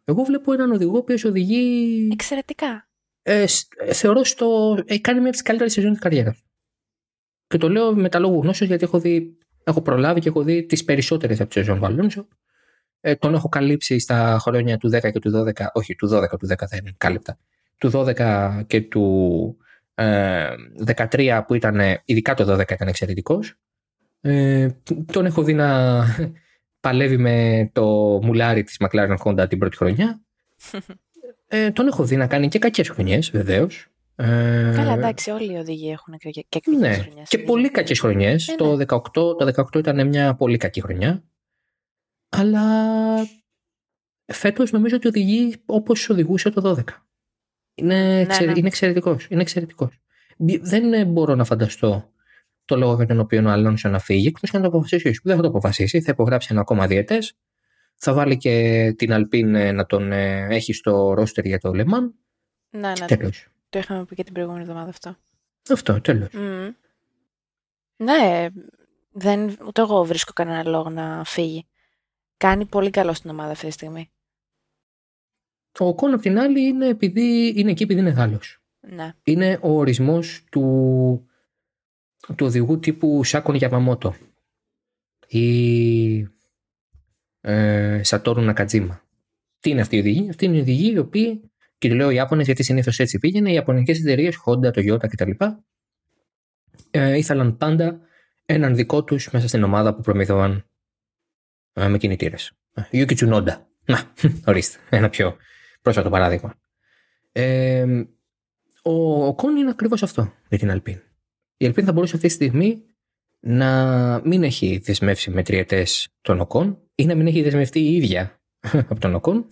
[0.05, 2.09] Εγώ βλέπω έναν οδηγό που οδηγεί.
[2.13, 2.89] Εξαιρετικά.
[3.23, 3.45] Ε,
[3.77, 4.79] ε, θεωρώ στο.
[4.87, 6.45] Ε, κάνει μια από τις καλύτερες σεζόν της καριέρας.
[7.47, 10.67] Και το λέω με τα λόγου γνώσεως γιατί έχω, δει, έχω προλάβει και έχω δει
[10.67, 12.29] τις περισσότερες από τις σεζόν του Αλόνσο.
[13.07, 15.67] Ε, τον έχω καλύψει στα χρόνια του 10 και του 12.
[15.73, 17.39] Όχι, του 12, του 10 δεν κάλυπτα.
[17.79, 19.57] Του 12 και του
[19.95, 20.47] ε,
[21.11, 23.55] 13 που ήταν, ειδικά το 12 ήταν εξαιρετικός.
[24.21, 24.69] Ε,
[25.13, 26.03] τον έχω δει να
[26.81, 27.85] παλεύει με το
[28.23, 30.21] μουλάρι της McLaren Honda την πρώτη χρονιά.
[31.49, 33.89] Ε, τον έχω δει να κάνει και κακές χρονιές βεβαίως.
[34.17, 37.29] Ε, Καλά, εντάξει, όλοι οι οδηγοί έχουν και, και κακές ναι, χρονιές.
[37.29, 38.49] Και πολύ κακές χρονιές.
[38.49, 39.53] Ε, το, 18, ναι.
[39.53, 41.23] το 18 ήταν μια πολύ κακή χρονιά.
[42.29, 42.63] Αλλά
[44.25, 46.83] φέτος νομίζω ότι οδηγεί όπως οδηγούσε το 12.
[47.75, 48.59] Είναι, ναι, εξαιρε, ναι.
[48.59, 49.27] είναι εξαιρετικός.
[49.31, 50.01] Είναι εξαιρετικός.
[50.61, 52.11] Δεν μπορώ να φανταστώ
[52.65, 55.21] το λόγο για τον οποίο ο Αλόνσο να φύγει, εκτός και να το αποφασίσει.
[55.23, 57.19] Δεν θα το αποφασίσει, θα υπογράψει ένα ακόμα διαιτέ.
[57.95, 62.15] Θα βάλει και την Αλπίν ε, να τον ε, έχει στο ρόστερ για το Λεμάν.
[62.71, 63.07] Ναι, ναι.
[63.07, 63.49] Τέλος.
[63.69, 65.17] Το είχαμε πει και την προηγούμενη εβδομάδα αυτό.
[65.71, 66.29] Αυτό, τέλος.
[66.33, 66.75] Mm.
[67.97, 68.49] Ναι,
[69.13, 71.67] δεν, ούτε εγώ βρίσκω κανένα λόγο να φύγει.
[72.37, 74.11] Κάνει πολύ καλό στην ομάδα αυτή τη στιγμή.
[75.79, 78.61] Ο Κόν απ' την άλλη είναι, επειδή, είναι εκεί επειδή είναι Γάλλος.
[78.81, 79.13] Ναι.
[79.23, 81.27] Είναι ο ορισμός του
[82.35, 84.15] του οδηγού τύπου Σάκον Γιαμαμότο
[85.27, 86.29] ή
[87.41, 89.03] ε, Σατόρου Νακατζίμα.
[89.61, 92.63] Τι είναι αυτή η οδηγή, αυτή είναι η οδηγή οι οποίοι, και λέω Ιάπωνες γιατί
[92.63, 95.31] συνήθως έτσι πήγαινε, οι Ιαπωνικές εταιρείες, Honda, Toyota κτλ.
[96.91, 98.01] Ε, ήθελαν πάντα
[98.47, 100.65] έναν δικό τους μέσα στην ομάδα που προμηθεύαν ε,
[101.77, 102.53] με κινητήρες.
[102.93, 103.57] Yuki Tsunoda.
[103.85, 104.13] Να,
[104.47, 105.37] ορίστε, ένα πιο
[105.83, 106.55] πρόσφατο παράδειγμα.
[107.33, 108.05] Ε,
[108.83, 111.01] ο, ο Κόν είναι ακριβώς αυτό με την Alpine
[111.57, 112.83] η Ελπίν θα μπορούσε αυτή τη στιγμή
[113.41, 115.87] να μην έχει δεσμεύσει με τριετέ
[116.21, 118.41] των ΟΚΟΝ ή να μην έχει δεσμευτεί η ίδια
[118.91, 119.47] από τον ΟΚΟΝ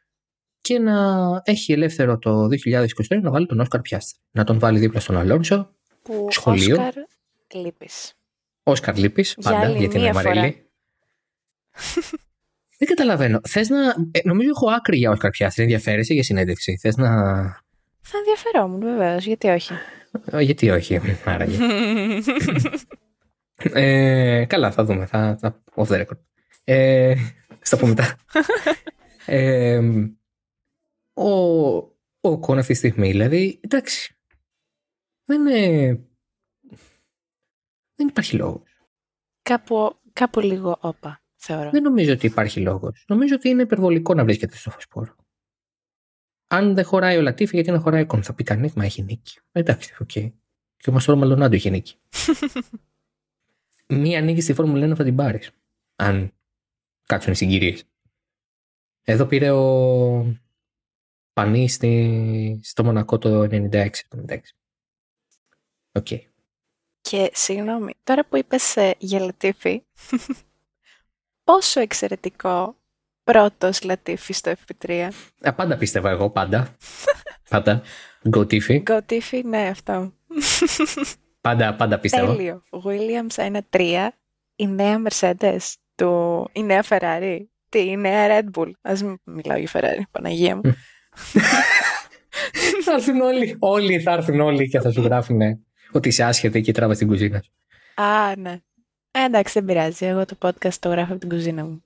[0.66, 0.96] και να
[1.44, 4.18] έχει ελεύθερο το 2023 να βάλει τον Όσκαρ Πιάστα.
[4.30, 5.74] Να τον βάλει δίπλα στον Αλόνσο.
[6.02, 6.76] Που σχολείο.
[6.76, 6.94] Όσκαρ
[7.54, 8.14] Λύπης.
[8.62, 10.65] Όσκαρ Λύπης, πάντα, για γιατί είναι Μαρίλη.
[12.78, 13.40] Δεν καταλαβαίνω.
[13.48, 13.88] Θες να.
[14.10, 15.62] Ε, νομίζω έχω άκρη για Όσκαρ Πιάστα.
[15.62, 16.78] Ενδιαφέρεσαι για συνέντευξη.
[16.80, 17.08] Θες να.
[18.00, 19.26] Θα ενδιαφερόμουν βεβαίως.
[19.26, 19.72] Γιατί όχι;
[20.30, 21.58] Ε, γιατί όχι, άραγε.
[23.80, 25.06] ε, καλά, θα δούμε.
[25.06, 26.18] Θα, θα, off the record.
[26.64, 27.14] Ε,
[27.60, 28.16] στα πούμε μετά.
[29.26, 29.80] ε,
[31.14, 31.30] ο,
[32.20, 34.16] ο Κον αυτή τη στιγμή, δηλαδή, εντάξει.
[35.24, 35.88] Δεν είναι...
[37.94, 38.62] Δεν υπάρχει λόγος.
[39.42, 41.70] Κάπου, κάπου λίγο όπα, θεωρώ.
[41.70, 43.04] Δεν νομίζω ότι υπάρχει λόγος.
[43.08, 45.14] Νομίζω ότι είναι υπερβολικό να βρίσκεται στο φωσπόρο
[46.46, 49.02] αν δεν χωράει ο Λατίφι, γιατί να χωράει ο Οκόν; Θα πει κανείς, μα έχει
[49.02, 49.38] νίκη.
[49.52, 50.10] Εντάξει, OK.
[50.14, 50.32] Okay.
[50.76, 51.96] Και όμως τώρα Μαλντονάντο είχε νίκη.
[53.88, 55.50] Μία νίκη στη Φόρμουλα 1 θα την πάρεις.
[55.96, 56.32] Αν
[57.06, 57.84] κάτσουν οι συγκυρίες.
[59.02, 60.36] Εδώ πήρε ο
[61.32, 62.60] Πανί στη...
[62.62, 63.88] στο Μονακό το 96.
[65.92, 66.06] OK.
[66.10, 66.20] Okay.
[67.00, 69.82] Και συγγνώμη, τώρα που είπες ε, για Λατίφη,
[71.46, 72.76] πόσο εξαιρετικό
[73.24, 75.08] πρώτος Λατίφη στο FP3.
[75.40, 76.76] Α, πάντα πίστευα εγώ, πάντα.
[77.50, 77.82] πάντα.
[78.30, 78.82] Go Tiffy.
[78.82, 80.12] Go Tiffy, ναι, αυτό.
[81.40, 82.34] πάντα, πάντα πίστευα.
[82.34, 82.62] Τέλειο.
[82.84, 84.08] Williams 1-3.
[84.56, 85.58] Η νέα Mercedes.
[85.94, 86.44] Το...
[86.52, 87.38] Η νέα Ferrari.
[87.68, 88.70] Τι, η νέα Red Bull.
[88.82, 90.62] Α μην μιλάω για Ferrari, Παναγία μου.
[92.84, 93.56] θα έρθουν όλοι.
[93.58, 95.40] Όλοι θα έρθουν όλοι και θα σου γράφουν
[95.92, 97.52] ότι είσαι άσχετη και τράβα στην κουζίνα σου.
[98.02, 98.60] Α, ναι.
[99.18, 100.06] Ε, εντάξει, δεν πειράζει.
[100.06, 101.84] Εγώ το podcast το γράφω από την κουζίνα μου.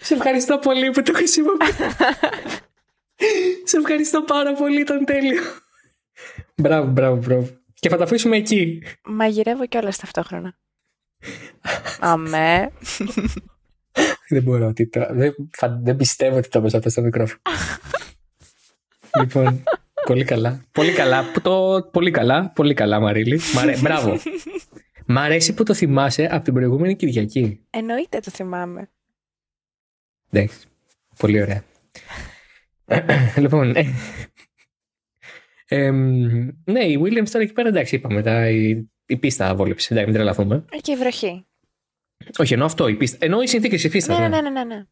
[0.00, 1.76] Σε ευχαριστώ πολύ που το χρησιμοποιείς.
[3.64, 5.42] Σε ευχαριστώ πάρα πολύ, ήταν τέλειο.
[6.56, 7.48] Μπράβο, μπράβο, μπράβο.
[7.74, 8.82] Και θα τα αφήσουμε εκεί.
[9.04, 10.58] Μαγειρεύω κιόλας ταυτόχρονα.
[12.00, 12.72] Αμέ.
[14.28, 14.72] δεν μπορώ.
[14.72, 15.06] Τι το...
[15.10, 15.34] δεν,
[15.82, 17.40] δεν πιστεύω ότι το έπαιζα αυτό στο μικρόφωνο.
[19.20, 19.62] λοιπόν,
[20.04, 20.64] πολύ καλά.
[20.72, 21.24] Πολύ καλά.
[21.42, 21.88] Το...
[21.92, 22.52] Πολύ καλά.
[22.54, 23.40] Πολύ καλά, Μαρίλη.
[23.54, 23.76] Μαρέ...
[23.82, 24.18] Μπράβο.
[25.06, 27.60] Μ' αρέσει που το θυμάσαι από την προηγούμενη Κυριακή.
[27.70, 28.90] Εννοείται το θυμάμαι.
[30.30, 30.66] Εντάξει.
[31.18, 31.64] Πολύ ωραία.
[33.42, 33.74] λοιπόν.
[35.66, 35.90] Ε,
[36.64, 38.22] ναι, η Williams τώρα εκεί πέρα εντάξει, είπαμε.
[38.22, 39.92] Τα, η, η πίστα βόλεψε.
[39.92, 40.64] Εντάξει, μην τρελαθούμε.
[40.70, 41.46] Ε, και η βροχή.
[42.38, 42.88] Όχι, εννοώ αυτό.
[42.88, 44.20] Η πίστα, εννοώ οι συνθήκες τη πίστα.
[44.20, 44.64] Ναι, ναι, ναι, ναι.
[44.64, 44.84] ναι.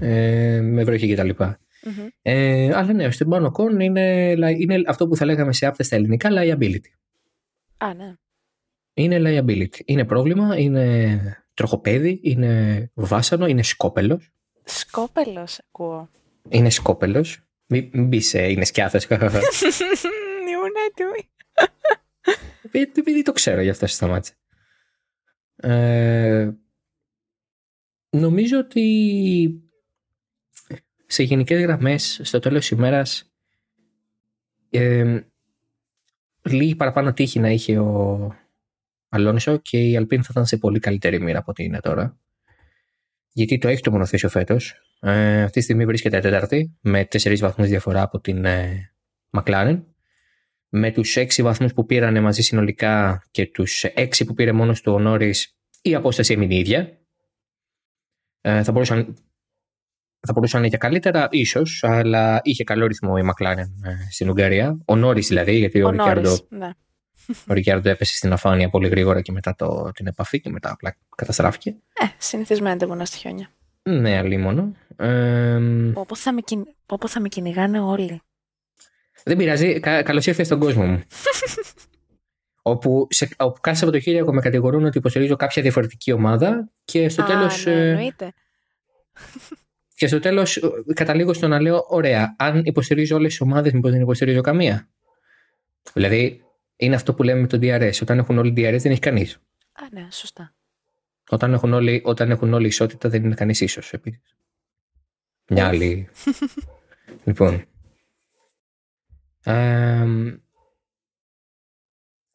[0.00, 1.58] Ε, με βροχή και τα λοιπά.
[1.84, 2.08] Mm-hmm.
[2.22, 5.96] Ε, αλλά ναι, στην πάνω κον είναι, είναι αυτό που θα λέγαμε σε άπτες στα
[5.96, 6.90] ελληνικά liability.
[7.76, 8.14] Α, ναι
[8.98, 9.80] είναι liability.
[9.84, 11.20] Είναι πρόβλημα, είναι
[11.54, 14.30] τροχοπέδι, είναι βάσανο, είναι σκόπελος.
[14.64, 16.10] Σκόπελος, ακούω.
[16.48, 17.42] Είναι σκόπελος.
[17.66, 19.04] Μην, μην πει ε, είναι σκιάθος.
[20.50, 21.30] Ήμουν έτοιμη.
[22.70, 24.36] Επειδή το ξέρω, γι' αυτό σταμάτησε.
[25.56, 26.50] Ε,
[28.10, 29.67] νομίζω ότι
[31.10, 33.32] σε γενικές γραμμές στο τέλος της ημέρας
[34.70, 35.20] ε,
[36.42, 38.32] λίγη παραπάνω τύχη να είχε ο
[39.08, 42.18] Αλόνισο και η Αλπίν θα ήταν σε πολύ καλύτερη μοίρα από ό,τι είναι τώρα.
[43.32, 44.74] Γιατί το έχει το μονοθέσιο φέτος.
[45.00, 48.92] Ε, αυτή τη στιγμή βρίσκεται τέταρτη με τέσσερις βαθμούς διαφορά από την ε,
[49.30, 49.82] McLaren.
[50.68, 54.92] Με τους έξι βαθμούς που πήραν μαζί συνολικά και τους έξι που πήρε μόνος του
[54.92, 55.34] ο Νόρι,
[55.82, 56.98] η απόσταση έμεινε ίδια.
[58.40, 59.16] Ε, θα μπορούσαν
[60.20, 64.78] θα μπορούσαν για καλύτερα, ίσως, αλλά είχε καλό ρυθμό η McLaren ε, στην Ουγγαρία.
[64.84, 66.36] Ο Νόρι δηλαδή, γιατί ο, ο Ρικιάρντο.
[66.48, 66.70] Ναι.
[67.46, 70.96] Ο Ρικιάρντο έπεσε στην αφάνεια πολύ γρήγορα και μετά το, την επαφή και μετά απλά
[71.16, 71.70] καταστράφηκε.
[71.70, 73.50] Ε, συνηθισμένα δεν στη χιόνια.
[73.82, 74.72] Ναι, αλλήμωνο.
[74.96, 75.60] Ε,
[75.94, 76.40] Όπω θα, με,
[77.06, 78.20] θα με κυνηγάνε όλοι.
[79.24, 79.80] Δεν πειράζει.
[79.80, 81.02] Κα, Καλώς ήρθες στον κόσμο μου.
[82.62, 87.64] όπου, σε, όπου κάθε Σαββατοκύριακο με κατηγορούν ότι υποστηρίζω κάποια διαφορετική ομάδα και στο τέλος.
[87.66, 88.32] Ναι, ε, εννοείται.
[89.98, 90.60] Και στο τέλος
[90.94, 94.88] καταλήγω στο να λέω: Ωραία, αν υποστηρίζω όλες τις ομάδες, μήπως δεν υποστηρίζω καμία.
[95.92, 96.44] Δηλαδή,
[96.76, 97.92] είναι αυτό που λέμε με το DRS.
[98.02, 99.34] Όταν έχουν όλοι DRS, δεν έχει κανείς.
[99.72, 100.54] Α, ναι, σωστά.
[101.28, 104.36] Όταν έχουν όλοι, όταν έχουν όλοι ισότητα, δεν είναι κανείς ίσως επίσης.
[105.48, 106.08] Μια άλλη.
[107.26, 107.64] λοιπόν.
[109.44, 110.06] Ε,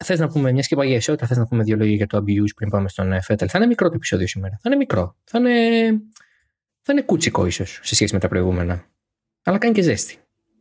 [0.04, 2.54] Θες να πούμε μιας και για ισότητα, θες να πούμε δύο λόγια για το abuse
[2.56, 3.48] πριν πάμε στον Φέτελ.
[3.50, 4.54] Θα είναι μικρό το επεισόδιο σήμερα.
[4.54, 5.16] Θα είναι μικρό.
[5.24, 5.50] Θα είναι
[6.84, 8.84] θα είναι κούτσικο ίσως σε σχέση με τα προηγούμενα.
[9.42, 10.18] Αλλά κάνει και ζέστη.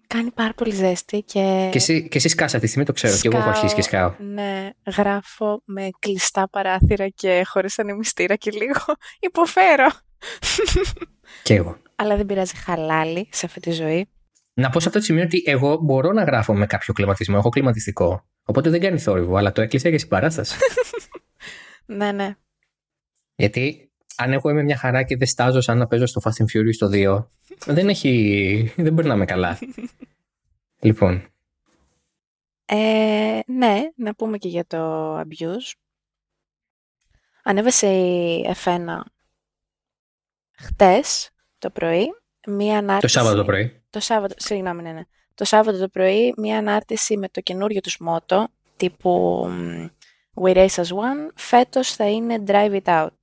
[0.08, 1.68] Κάνει πάρα πολύ ζέστη και.
[1.72, 3.14] Και εσύ, και εσύ σκάς αυτή τη στιγμή, το ξέρω.
[3.14, 4.14] Σκάω, και εγώ έχω αρχίσει και σκάω.
[4.20, 8.82] Ναι, γράφω με κλειστά παράθυρα και χωρίς ανεμιστήρα και λίγο
[9.30, 9.88] υποφέρω.
[11.44, 11.78] Και εγώ.
[11.96, 14.10] Αλλά δεν πειράζει χαλάλι σε αυτή τη ζωή.
[14.54, 17.36] Να πω σε αυτό το σημείο ότι εγώ μπορώ να γράφω με κάποιο κλιματισμό.
[17.40, 18.28] Έχω κλιματιστικό.
[18.44, 20.58] Οπότε δεν κάνει θόρυβο, αλλά το έκλεισα για συμπαράσταση.
[21.98, 22.36] ναι, ναι.
[23.36, 26.58] Γιατί αν εγώ είμαι μια χαρά και δεν στάζω σαν να παίζω στο Fast and
[26.58, 27.26] Furious το 2,
[27.66, 28.74] δεν έχει.
[28.78, 29.60] δεν περνάμε καλά.
[30.86, 31.28] λοιπόν.
[32.66, 35.72] Ε, ναι, να πούμε και για το abuse.
[37.44, 39.00] Ανέβασε η F1
[40.52, 42.06] χτες το πρωί
[42.48, 43.14] μία ανάρτηση...
[43.14, 43.82] Το Σάββατο το πρωί.
[43.90, 45.02] Το Σάββατο, συγγνώμη, ναι, ναι.
[45.36, 48.48] Το Σάββατο το πρωί μία ανάρτηση με το καινούριο τους μότο
[48.78, 49.46] τύπου
[50.34, 51.32] We Race as One.
[51.36, 53.23] Φέτος θα είναι Drive It Out.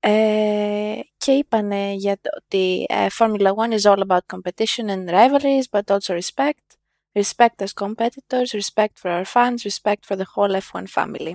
[0.00, 5.66] Ε, και είπανε για το ότι uh, Formula One is all about competition and rivalries,
[5.70, 6.78] but also respect.
[7.12, 11.32] Respect as competitors, respect for our fans, respect for the whole F1 family.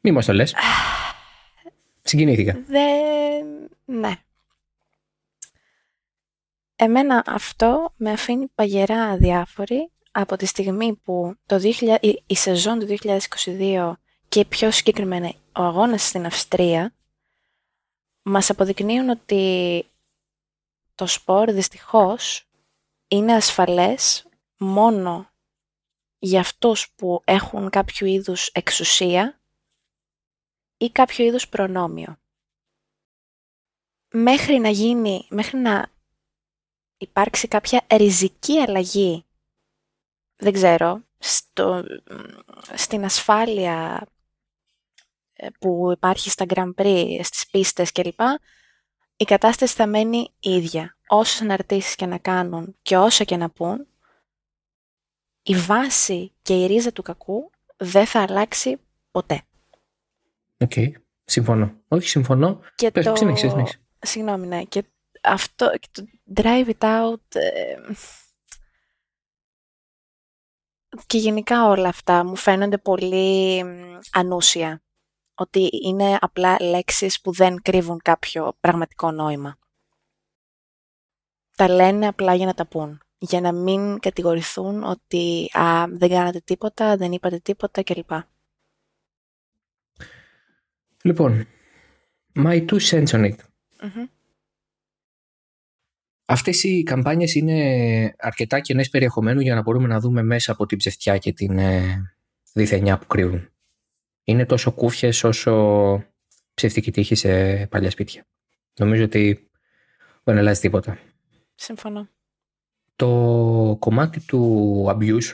[0.00, 0.54] Μη μας το λες.
[2.02, 2.62] Συγκινήθηκα.
[2.66, 3.70] Δεν...
[3.84, 4.12] Ναι.
[6.76, 12.78] Εμένα αυτό με αφήνει παγερά αδιάφορη από τη στιγμή που το 2000, η, η σεζόν
[12.78, 12.96] του
[13.44, 13.92] 2022
[14.34, 16.94] και πιο συγκεκριμένα ο αγώνας στην Αυστρία
[18.22, 19.84] μας αποδεικνύουν ότι
[20.94, 22.46] το σπορ δυστυχώς
[23.08, 24.26] είναι ασφαλές
[24.56, 25.30] μόνο
[26.18, 29.40] για αυτούς που έχουν κάποιο είδους εξουσία
[30.76, 32.18] ή κάποιο είδους προνόμιο.
[34.12, 35.90] Μέχρι να γίνει, μέχρι να
[36.96, 39.24] υπάρξει κάποια ριζική αλλαγή,
[40.36, 41.84] δεν ξέρω, στο,
[42.74, 44.13] στην ασφάλεια ε,
[45.58, 48.20] που υπάρχει στα Grand Prix, στις πίστες κλπ.
[49.16, 50.96] Η κατάσταση θα μένει ίδια.
[51.08, 53.86] Όσες αναρτήσεις και να κάνουν και όσα και να πουν,
[55.42, 58.80] η βάση και η ρίζα του κακού δεν θα αλλάξει
[59.10, 59.42] ποτέ.
[60.56, 60.72] OK.
[60.74, 60.92] Okay.
[61.24, 61.82] Συμφωνώ.
[61.88, 62.60] Όχι, συμφωνώ.
[62.74, 63.12] Και Πες, το...
[63.98, 64.64] Συγγνώμη, ναι.
[64.64, 64.84] Και
[65.22, 66.04] αυτό, και το
[66.34, 67.34] drive it out...
[67.34, 67.76] Ε,
[71.06, 73.64] και γενικά όλα αυτά μου φαίνονται πολύ
[74.12, 74.82] ανούσια
[75.34, 79.58] ότι είναι απλά λέξεις που δεν κρύβουν κάποιο πραγματικό νόημα.
[81.56, 86.40] Τα λένε απλά για να τα πούν, για να μην κατηγορηθούν ότι α, δεν κάνατε
[86.40, 88.10] τίποτα, δεν είπατε τίποτα κλπ.
[91.02, 91.46] Λοιπόν,
[92.34, 93.36] my two cents on it.
[96.26, 100.78] Αυτές οι καμπάνιες είναι αρκετά κενές περιεχομένου για να μπορούμε να δούμε μέσα από την
[100.78, 102.02] ψευτιά και την ε,
[102.52, 103.53] διθενιά που κρύβουν
[104.24, 106.04] είναι τόσο κούφιες όσο
[106.54, 108.26] ψεύτικη τύχη σε παλιά σπίτια.
[108.78, 109.50] Νομίζω ότι
[110.24, 110.98] δεν αλλάζει τίποτα.
[111.54, 112.08] Συμφωνώ.
[112.96, 115.32] Το κομμάτι του abuse,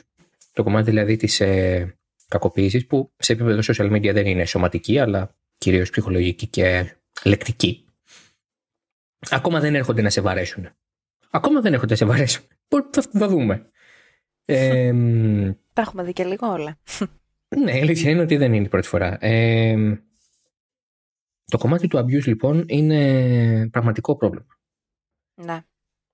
[0.53, 5.37] το κομμάτι δηλαδή της ε, κακοποίησης που σε επίπεδο social media δεν είναι σωματική αλλά
[5.59, 7.85] κυρίως ψυχολογική και λεκτική.
[9.31, 10.69] Ακόμα δεν έρχονται να σε βαρέσουν.
[11.31, 12.45] Ακόμα δεν έρχονται να σε βαρέσουν.
[12.69, 13.65] Θα, θα δούμε.
[14.45, 14.93] Ε,
[15.73, 16.79] Τα έχουμε δει και λίγο όλα.
[17.57, 19.19] Ναι, η αλήθεια είναι ότι δεν είναι η πρώτη φορά.
[19.21, 20.03] Ε,
[21.45, 24.59] το κομμάτι του abuse λοιπόν είναι πραγματικό πρόβλημα.
[25.35, 25.61] Ναι.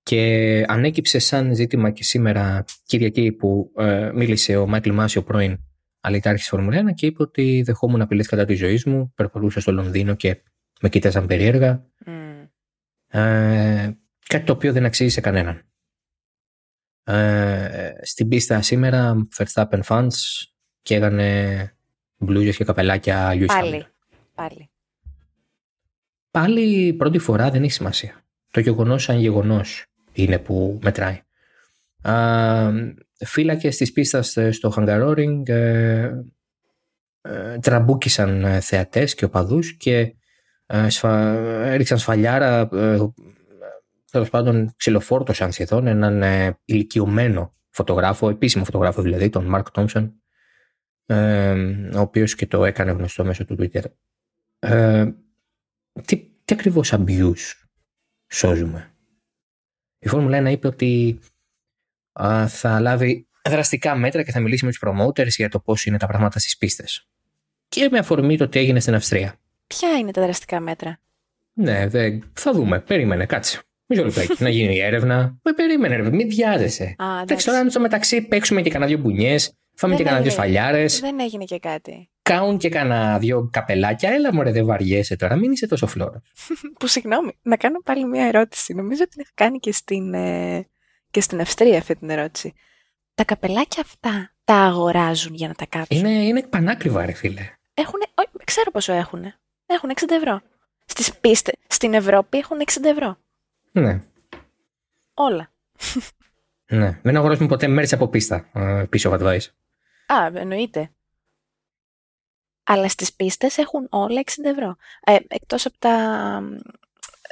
[0.03, 5.59] Και ανέκυψε σαν ζήτημα και σήμερα Κυριακή που ε, μίλησε ο Μάικλ Μάσιο πρώην
[6.01, 9.13] αλητάρχη Φόρμουλα 1 και είπε ότι δεχόμουν απειλές κατά της ζωής μου.
[9.15, 10.43] Περπατούσα στο Λονδίνο και
[10.81, 11.87] με κοίταζαν περίεργα.
[12.07, 12.49] Mm.
[13.07, 13.93] Ε,
[14.27, 15.71] κάτι το οποίο δεν αξίζει σε κανέναν.
[17.05, 20.11] Ε, στην πίστα σήμερα Verstappen fans
[20.87, 21.73] και έγανε
[22.17, 23.85] μπλούζες και καπελάκια Lewis Πάλι.
[23.85, 23.91] Hamilton.
[24.35, 24.71] Πάλι.
[26.31, 28.25] Πάλι πρώτη φορά δεν έχει σημασία.
[28.51, 31.21] Το γεγονός σαν γεγονός είναι που μετράει.
[32.03, 32.71] Α,
[33.27, 36.25] φύλακες της πίστας ε, στο Χαγκαρόρινγκ ε,
[37.21, 40.15] ε, τραμπούκησαν ε, θεατές και οπαδούς και
[40.67, 41.33] ε, σφα,
[41.65, 42.99] έριξαν σφαλιάρα ε,
[44.11, 50.26] τέλος πάντων ξυλοφόρτωσαν σχεδόν έναν ε, ηλικιωμένο φωτογράφο, επίσημο φωτογράφο δηλαδή, τον Μαρκ Τόμψον, ε,
[51.95, 53.85] ο οποίος και το έκανε γνωστό μέσω του Twitter.
[54.59, 55.11] Ε,
[56.05, 57.53] τι, τι ακριβώς abuse
[58.29, 58.91] σώζουμε;
[59.99, 61.19] Η Φόρμουλα 1 είπε ότι
[62.13, 65.99] α, θα λάβει δραστικά μέτρα και θα μιλήσει με τους promoters για το πώς είναι
[65.99, 67.09] τα πράγματα στις πίστες.
[67.69, 69.35] Και με αφορμή το τι έγινε στην Αυστρία.
[69.67, 71.01] Ποια είναι τα δραστικά μέτρα;
[71.53, 72.81] Ναι, δε, θα δούμε.
[72.81, 73.61] Περίμενε, κάτσε.
[73.87, 74.43] Μισό λεπτάκι.
[74.43, 75.39] να γίνει η έρευνα.
[75.43, 76.85] Με περίμενε, ρε, μην βιάζεσαι.
[76.85, 77.47] Α, Εντάξει, εντάξει.
[77.47, 80.51] τώρα αν στο μεταξύ παίξουμε και κανένα δυο μπουνιές, φάμε Δεν και κανένα δυο έγινε.
[80.53, 82.11] σφαλιάρες, Δεν έγινε και κάτι.
[82.23, 84.11] κάουν και κανένα δυο καπελάκια.
[84.11, 86.23] Έλα, μωρέ, δεν βαριέσαι τώρα, μην είσαι τόσο φλόρος.
[86.79, 88.75] Που συγγνώμη, να κάνω πάλι μια ερώτηση.
[88.75, 90.67] Νομίζω ότι την είχα κάνει και στην, ε,
[91.11, 92.53] και στην Αυστρία αυτή την ερώτηση.
[93.15, 97.51] Τα καπελάκια αυτά τα αγοράζουν για να τα κάψουν; Είναι, είναι πανάκριβα, ρε φίλε.
[97.75, 99.25] Έχουν, όχι, ξέρω πόσο έχουν.
[99.67, 100.41] Έχουν 60 ευρώ.
[100.85, 103.19] Στις πίστες, στην Ευρώπη έχουν 60 ευρώ.
[103.73, 104.01] Ναι,
[105.15, 105.51] Όλα.
[106.67, 106.99] ναι.
[107.03, 109.47] Δεν αγοράζουμε ποτέ μέρε από πίστα ε, πίσω από advice.
[110.07, 110.91] Α, εννοείται.
[112.65, 114.77] Αλλά στις πίστες έχουν όλα 60 ευρώ.
[115.05, 115.95] Ε, εκτός από τα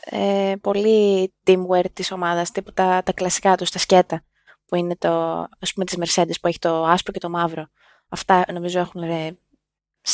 [0.04, 4.24] ε, πολύ teamwear της ομάδας, τύπου τα, τα κλασικά τους, τα σκέτα,
[4.66, 5.10] που είναι το,
[5.58, 7.68] ας πούμε, της Mercedes, που έχει το άσπρο και το μαύρο.
[8.08, 9.30] Αυτά νομίζω έχουν ρε,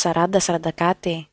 [0.01, 1.27] 40-40 κάτι.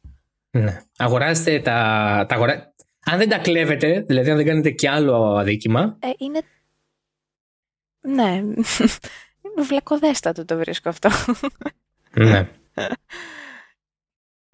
[0.51, 0.83] Ναι.
[0.97, 2.25] Αγοράζετε τα.
[2.29, 2.75] τα αγορά...
[3.05, 6.41] Αν δεν τα κλέβετε, δηλαδή αν δεν κάνετε κι άλλο αδίκημα, Ε, είναι...
[8.01, 8.63] Ναι, είναι
[9.63, 11.09] βλακοδέστατο το βρίσκω αυτό.
[12.15, 12.51] Ναι.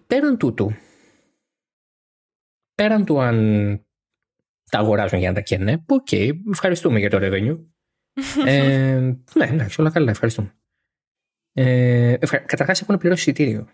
[0.07, 0.71] Πέραν τούτου,
[2.75, 3.37] πέραν του αν
[4.71, 6.11] τα αγοράζουν για να τα καίνε, οκ,
[6.51, 7.65] ευχαριστούμε για το revenue.
[8.45, 8.99] ε,
[9.37, 10.55] ναι, εντάξει, όλα καλά, ευχαριστούμε.
[11.53, 12.37] Ε, ευχα...
[12.37, 13.67] Καταρχάς έχουν πληρώσει εισιτήριο.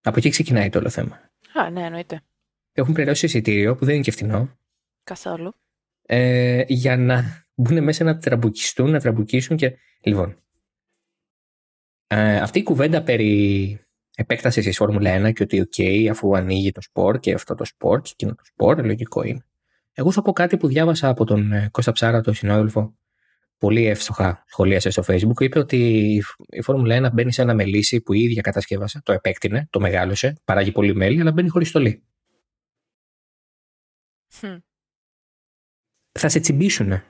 [0.00, 1.30] Από εκεί ξεκινάει το όλο θέμα.
[1.54, 2.20] Α, ναι, εννοείται.
[2.72, 4.58] Έχουν πληρώσει εισιτήριο που δεν είναι και φθηνό
[5.04, 5.54] Καθόλου.
[6.06, 9.76] Ε, για να μπουν μέσα να τραμπουκιστούν, να τραμπουκίσουν και...
[10.00, 10.36] Λοιπόν,
[12.06, 13.78] ε, αυτή η κουβέντα περί
[14.16, 18.00] επέκτασης της Φόρμουλα 1 και ότι οκ, αφού ανοίγει το σπορ και αυτό το σπορ
[18.00, 19.44] και εκείνο το σπορ, λογικό είναι.
[19.92, 22.94] Εγώ θα πω κάτι που διάβασα από τον ε, Κώστα Ψάρα, τον συνάδελφο,
[23.58, 25.40] πολύ εύστοχα σχολίασε στο Facebook.
[25.40, 25.76] Είπε ότι
[26.48, 30.36] η Φόρμουλα 1 μπαίνει σε ένα μελίσι που η ίδια κατασκεύασε, το επέκτηνε, το μεγάλωσε,
[30.44, 32.04] παράγει πολύ μέλι, αλλά μπαίνει χωρίς στολή.
[34.38, 34.56] Χμ.
[36.18, 37.02] Θα σε τσιμπήσουν.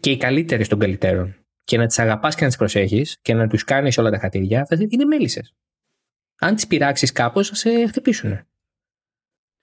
[0.00, 1.46] Και οι καλύτεροι των καλύτερων.
[1.64, 4.66] Και να τις αγαπάς και να τις προσέχεις και να τους κάνεις όλα τα χατήρια,
[4.66, 5.54] θα είναι μέλισσες.
[6.38, 8.46] Αν τις πειράξεις κάπως, θα σε χτυπήσουν.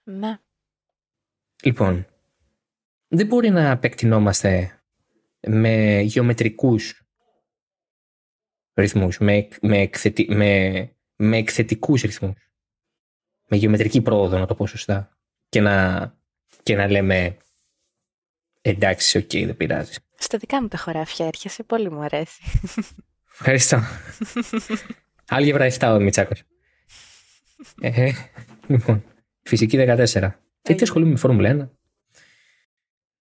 [0.03, 0.39] Ναι.
[1.63, 2.05] Λοιπόν,
[3.07, 4.79] δεν μπορεί να επεκτεινόμαστε
[5.47, 7.03] με γεωμετρικούς
[8.73, 12.51] ρυθμούς, με, με, εκθετι, με, με εκθετικούς ρυθμούς.
[13.47, 15.17] Με γεωμετρική πρόοδο, να το πω σωστά.
[15.49, 16.17] Και να,
[16.63, 17.37] και να λέμε
[18.63, 19.93] εντάξει, οκ, δεν πειράζει.
[20.17, 22.41] Στα δικά μου τα χωράφια έρχεσαι, πολύ μου αρέσει.
[23.31, 23.81] Ευχαριστώ.
[25.27, 26.43] Άλγευρα 7 ο Μιτσάκος.
[27.81, 28.11] Ε,
[28.67, 29.03] λοιπόν,
[29.43, 30.29] φυσική 14.
[30.61, 31.69] Τι ασχολούμαι με Φόρμουλα 1.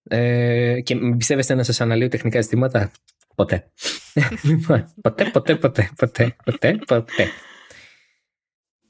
[0.07, 2.91] Ε, και μην πιστεύεστε να σας αναλύω τεχνικά ζητήματα;
[3.35, 3.71] Ποτέ.
[4.49, 7.27] λοιπόν, ποτέ, ποτέ, ποτέ, ποτέ, ποτέ, ποτέ.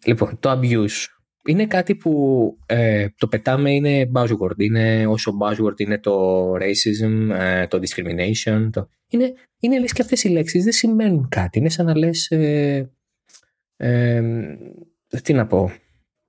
[0.05, 1.05] Λοιπόν, το abuse
[1.45, 4.57] είναι κάτι που ε, το πετάμε είναι buzzword.
[4.57, 8.69] Είναι όσο buzzword είναι το racism, ε, το discrimination.
[8.71, 8.89] Το...
[9.07, 11.59] Είναι, είναι λες και αυτές οι λέξεις δεν σημαίνουν κάτι.
[11.59, 12.31] Είναι σαν να λες...
[12.31, 12.91] Ε,
[13.77, 14.23] ε,
[15.23, 15.71] τι να πω...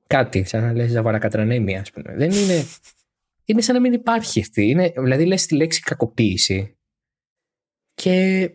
[0.06, 2.14] Κάτι, σαν να λες ζαβαρακατρανέμια, ας πούμε.
[2.16, 2.64] Δεν είναι...
[3.44, 4.68] Είναι σαν να μην υπάρχει αυτή.
[4.68, 6.76] Είναι, δηλαδή λες τη λέξη κακοποίηση
[7.94, 8.50] και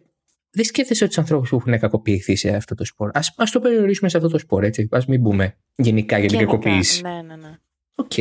[0.52, 3.10] δεν σκέφτεσαι τους ανθρώπους που έχουν κακοποιηθεί σε αυτό το σπορ.
[3.10, 4.88] Α ας το περιορίσουμε σε αυτό το σπορ, έτσι.
[4.92, 7.02] Α μην μπούμε γενικά για την Γενικά, κακοποίηση.
[7.02, 7.58] Ναι, ναι, ναι.
[7.96, 8.18] Οκ.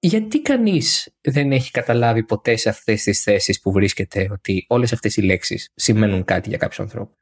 [0.00, 5.16] Γιατί κανείς δεν έχει καταλάβει ποτέ σε αυτές τις θέσεις που βρίσκεται ότι όλες αυτές
[5.16, 7.16] οι λέξεις σημαίνουν κάτι για κάποιους ανθρώπους;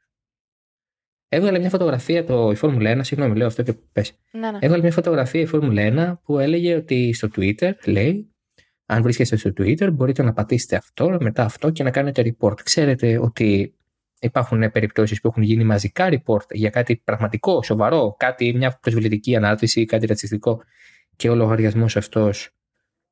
[1.29, 4.19] Έβγαλε μια φωτογραφία το, η Φόρμουλα 1, συγγνώμη, λέω αυτό και πες.
[4.31, 4.57] Ναι, ναι.
[4.61, 8.35] Έβγαλε μια φωτογραφία η Φόρμουλα 1 που έλεγε ότι στο Twitter, λέει,
[8.89, 12.61] αν βρίσκεστε στο Twitter, μπορείτε να πατήσετε αυτό, μετά αυτό και να κάνετε report.
[12.63, 13.73] Ξέρετε ότι
[14.19, 19.85] υπάρχουν περιπτώσεις που έχουν γίνει μαζικά report για κάτι πραγματικό, σοβαρό, κάτι, μια προσβλητική ανάρτηση,
[19.85, 20.61] κάτι ρατσιστικό
[21.15, 22.51] και ο λογαριασμός αυτός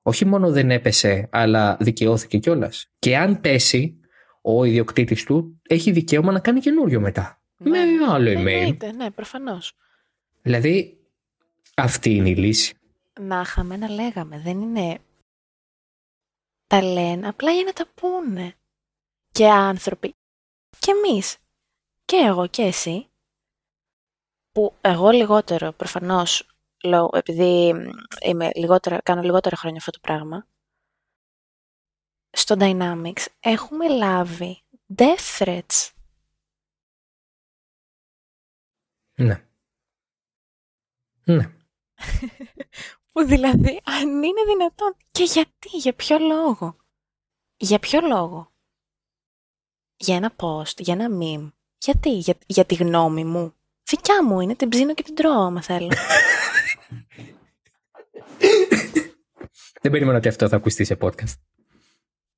[0.08, 2.92] όχι μόνο δεν έπεσε, αλλά δικαιώθηκε κιόλας.
[3.00, 4.00] Και αν πέσει,
[4.42, 7.42] ο ιδιοκτήτης του έχει δικαίωμα να κάνει καινούριο μετά.
[7.58, 7.70] Ναι.
[7.70, 8.46] Με άλλο email.
[8.46, 9.74] Εννοείται, ναι, προφανώς.
[10.42, 10.98] Δηλαδή,
[11.76, 12.76] αυτή είναι η λύση.
[13.22, 14.98] Να είχαμε να λέγαμε, δεν είναι...
[16.68, 18.56] Τα λένε απλά για να τα πούνε.
[19.32, 20.16] Και άνθρωποι.
[20.80, 21.38] Και εμείς.
[22.06, 23.10] Και εγώ και εσύ.
[24.52, 26.50] Που εγώ λιγότερο, προφανώς,
[26.84, 27.74] λόγω, επειδή
[28.26, 30.48] είμαι λιγότερα, κάνω λιγότερα χρόνια αυτό το πράγμα,
[32.30, 34.64] στο Dynamics έχουμε λάβει
[34.96, 35.90] death threats.
[39.18, 39.46] Ναι.
[41.24, 41.52] Ναι.
[43.16, 44.96] Που δηλαδή, αν είναι δυνατόν.
[45.12, 46.76] Και γιατί, για ποιο λόγο;
[47.58, 48.52] Για ποιο λόγο;
[49.98, 51.52] Για ένα post, για ένα meme.
[51.78, 53.54] Γιατί, για, για τη γνώμη μου.
[53.84, 55.92] Δικιά μου είναι, την ψήνω και την τρώω άμα θέλω.
[59.82, 61.36] Δεν περίμενα ότι αυτό θα ακουστεί σε podcast.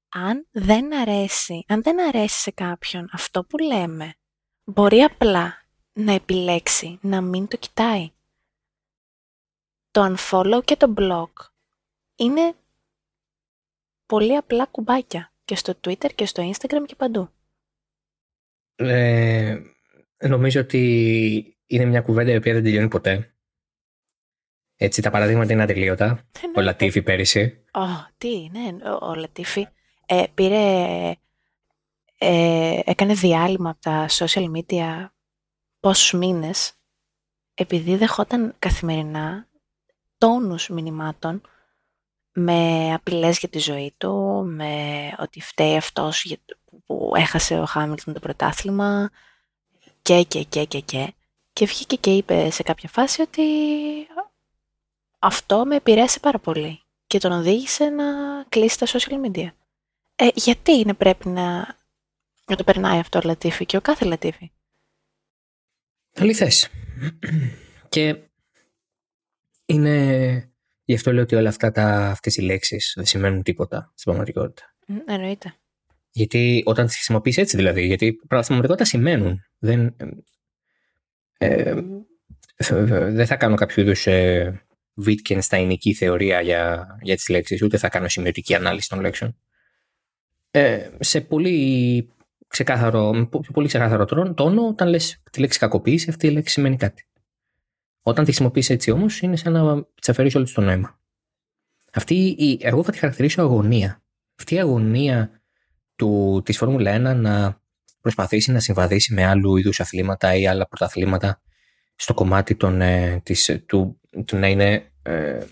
[0.10, 4.16] αν δεν αρέσει, αν δεν αρέσει σε κάποιον αυτό που λέμε,
[4.64, 8.12] μπορεί απλά να επιλέξει να μην το κοιτάει.
[9.98, 11.32] Το unfollow και το block
[12.16, 12.54] είναι
[14.06, 17.30] πολύ απλά κουμπάκια και στο Twitter και στο Instagram και παντού.
[18.76, 19.58] Ε,
[20.28, 23.36] νομίζω ότι είναι μια κουβέντα η οποία δεν τελειώνει ποτέ.
[24.76, 26.06] Έτσι, τα παραδείγματα είναι ατελείωτα.
[26.06, 26.62] Ο Εννοείται.
[26.62, 27.64] Λατίφη πέρυσι.
[27.74, 29.68] Ω, τι, ναι, ο, ο Λατίφη
[30.06, 31.14] ε, πήρε,
[32.18, 35.08] ε, έκανε διάλειμμα από τα social media
[35.80, 36.74] πόσους μήνες
[37.54, 39.48] επειδή δεχόταν καθημερινά
[40.18, 41.42] τόνους μηνυμάτων
[42.32, 44.74] με απειλές για τη ζωή του, με
[45.20, 46.38] ότι φταίει αυτός για-
[46.86, 49.10] που έχασε ο Χάμιλτον το πρωτάθλημα
[50.02, 51.14] και και και και και
[51.54, 53.44] και βγήκε και είπε σε κάποια φάση ότι
[55.20, 58.04] αυτό με επηρέασε πάρα πολύ και τον οδήγησε να
[58.50, 59.48] κλείσει τα social media.
[60.16, 61.78] Ε, γιατί είναι πρέπει να,
[62.46, 64.52] να το περνάει αυτό ο Λατίφη και ο κάθε Λατίφη.
[66.16, 66.70] Αληθές.
[67.90, 68.16] Και
[69.68, 70.52] είναι...
[70.84, 74.76] Γι' αυτό λέω ότι όλα αυτά τα, αυτές οι λέξεις δεν σημαίνουν τίποτα στην πραγματικότητα.
[74.88, 75.54] Μ, Εννοείται.
[76.12, 79.40] Γιατί όταν τις χρησιμοποιείς έτσι δηλαδή, γιατί στην πραγματικότητα σημαίνουν.
[79.58, 79.96] Δεν,
[81.38, 81.76] ε,
[82.56, 84.62] ε, δεν θα κάνω κάποιο είδους ε,
[85.06, 89.38] Wittgensteinική θεωρία για, για τις λέξεις, ούτε θα κάνω σημειωτική ανάλυση των λέξεων.
[90.52, 92.10] Ε, σε πολύ
[92.48, 96.54] ξεκάθαρο, με πο- πολύ ξεκάθαρο τρόνο, τόνο, όταν λες τη λέξη κακοποίηση, αυτή η λέξη
[96.54, 97.08] σημαίνει κάτι.
[98.08, 101.00] Όταν τη χρησιμοποιείς έτσι όμως, είναι σαν να της αφαιρείς όλο της το νόημα.
[101.94, 104.04] Αυτή η, εγώ θα τη χαρακτηρίσω αγωνία.
[104.40, 105.42] Αυτή η αγωνία
[105.96, 107.62] του, της Φόρμουλα 1 να
[108.02, 111.42] προσπαθήσει να συμβαδίσει με άλλου είδους αθλήματα ή άλλα πρωταθλήματα
[111.96, 115.44] στο κομμάτι των, ε, της, του, του να είναι ε, ε,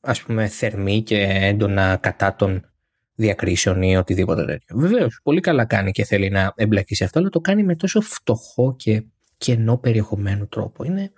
[0.00, 2.70] ας πούμε θερμή και έντονα κατά των
[3.14, 4.76] διακρίσεων ή οτιδήποτε τέτοιο.
[4.76, 8.00] Βεβαίως, πολύ καλά κάνει και θέλει να εμπλακεί σε αυτό, αλλά το κάνει με τόσο
[8.00, 9.04] φτωχό και
[9.36, 10.84] κενό περιεχομένου τρόπο.
[10.84, 11.12] Είναι,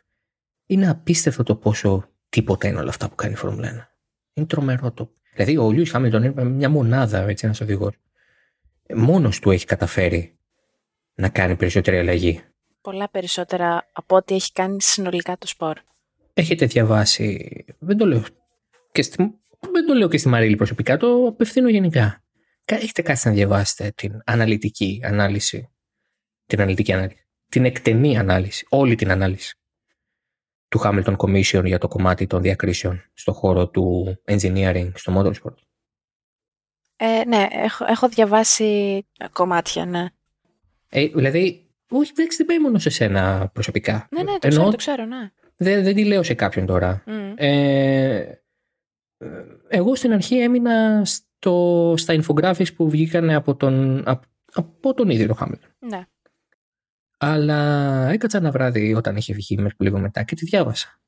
[0.66, 3.72] είναι απίστευτο το πόσο τίποτα είναι όλα αυτά που κάνει η Φόρμουλα 1.
[4.32, 5.10] Είναι τρομερό το.
[5.34, 7.94] Δηλαδή, ο Λιούι Χάμιλτον είναι μια μονάδα, έτσι, ένας οδηγός.
[8.94, 10.38] Μόνος του έχει καταφέρει
[11.14, 12.40] να κάνει περισσότερη αλλαγή.
[12.80, 15.76] Πολλά περισσότερα από ό,τι έχει κάνει συνολικά το σπορ.
[16.34, 17.48] Έχετε διαβάσει.
[17.78, 18.22] Δεν το λέω.
[18.92, 19.16] Και στη,
[19.72, 22.22] δεν το λέω και στη Μαρίλη προσωπικά, το απευθύνω γενικά.
[22.64, 25.68] Κα- Έχετε κάτσει να διαβάσετε την αναλυτική ανάλυση.
[26.46, 27.26] Την αναλυτική ανάλυση.
[27.48, 28.66] Την εκτενή ανάλυση.
[28.68, 29.56] Όλη την ανάλυση
[30.76, 35.54] του Hamilton Commission για το κομμάτι των διακρίσεων στον χώρο του engineering στο motorsport.
[36.96, 39.02] Ε, ναι, έχω, έχω διαβάσει
[39.32, 40.06] κομμάτια, ναι.
[40.88, 44.08] Ε, δηλαδή, όχι, εντάξει, δεν πάει μόνο σε σένα προσωπικά.
[44.10, 45.30] Ναι, ναι, το Εννοώ, ξέρω, το ξέρω, ναι.
[45.56, 47.02] δεν, δεν τη λέω σε κάποιον τώρα.
[47.06, 47.32] Μμ.
[47.36, 48.40] Ε,
[49.68, 55.26] εγώ στην αρχή έμεινα στο, στα infographics που βγήκαν από τον, από, από τον ίδιο
[55.26, 55.70] τον Χάμιλτον.
[55.78, 56.06] Ναι.
[57.16, 57.60] Αλλά
[58.08, 61.00] έκατσα ένα βράδυ όταν είχε βγει μέχρι λίγο μετά και τη διάβασα.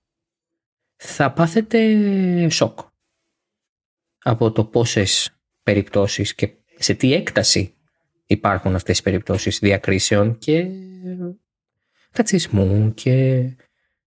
[0.96, 2.78] Θα πάθετε σοκ
[4.18, 7.74] από το πόσες περιπτώσεις και σε τι έκταση
[8.26, 10.66] υπάρχουν αυτές οι περιπτώσεις διακρίσεων και
[12.12, 13.40] ρατσισμού και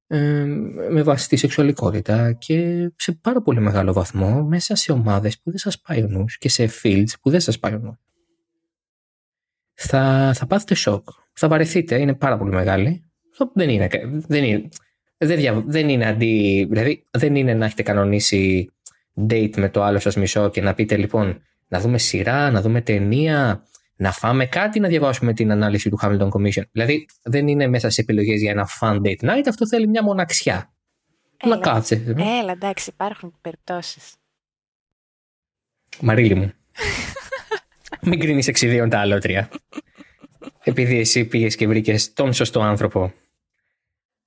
[0.08, 0.44] ε,
[0.90, 5.60] με βάση τη σεξουαλικότητα και σε πάρα πολύ μεγάλο βαθμό μέσα σε ομάδες που δεν
[5.60, 7.98] σας πάει ο νους και σε fields που δεν σας πάει ο νους.
[9.74, 11.10] Θα, θα πάθετε σοκ.
[11.34, 13.12] Θα βαρεθείτε, είναι πάρα πολύ μεγάλη.
[13.54, 13.88] δεν είναι.
[14.28, 14.70] Δεν είναι,
[15.18, 16.66] δεν, δια, δεν είναι αντί.
[16.70, 18.72] Δηλαδή, δεν είναι να έχετε κανονίσει
[19.30, 22.82] date με το άλλο σας μισό και να πείτε λοιπόν να δούμε σειρά, να δούμε
[22.82, 23.64] ταινία,
[23.96, 26.64] να φάμε κάτι, να διαβάσουμε την ανάλυση του Hamilton Commission.
[26.72, 30.74] Δηλαδή, δεν είναι μέσα σε επιλογές για ένα fun date night, αυτό θέλει μια μοναξιά.
[31.38, 32.04] Έλα, να κάτσε.
[32.42, 34.14] Έλα, εντάξει, υπάρχουν περιπτώσεις.
[36.00, 36.52] Μαρίλη μου.
[38.10, 39.50] Μην κρίνεις εξιδίων τα αλότρια.
[40.64, 43.14] Επειδή εσύ πήγες και βρήκες τον σωστό άνθρωπο.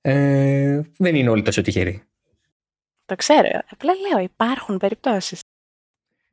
[0.01, 2.03] Ε, δεν είναι όλοι τόσο τυχεροί.
[3.05, 3.49] Το ξέρω.
[3.69, 5.39] Απλά λέω, υπάρχουν περιπτώσεις.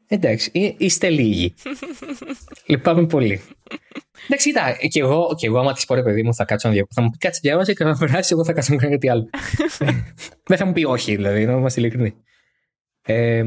[0.06, 1.54] Εντάξει, είστε λίγοι.
[2.66, 3.40] Λυπάμαι πολύ.
[4.26, 6.74] Εντάξει, κοίτα, και εγώ, και εγώ άμα της πω ρε παιδί μου θα κάτσω να
[6.74, 6.94] διαβάσω.
[6.94, 9.30] Θα μου πει κάτσε διάβασε και να περάσει, εγώ θα κάτσω να κάνω κάτι άλλο.
[10.48, 12.14] Δεν θα μου πει όχι, δηλαδή, να είμαστε ειλικρινοί.
[13.02, 13.44] Ε,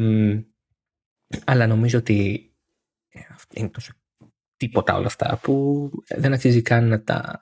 [1.45, 2.49] αλλά νομίζω ότι
[3.53, 3.93] είναι τόσο
[4.57, 7.39] τίποτα όλα αυτά που δεν αξίζει καν να τα.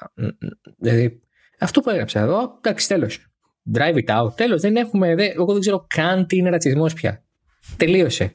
[0.77, 1.21] Δηλαδή,
[1.59, 3.27] αυτό που έγραψα εδώ, εντάξει, τέλος.
[3.73, 4.35] Drive it out.
[4.35, 5.15] Τέλος, δεν έχουμε.
[5.15, 7.23] Δεν, εγώ δεν ξέρω καν τι είναι ρατσισμός πια.
[7.77, 8.31] Τελείωσε.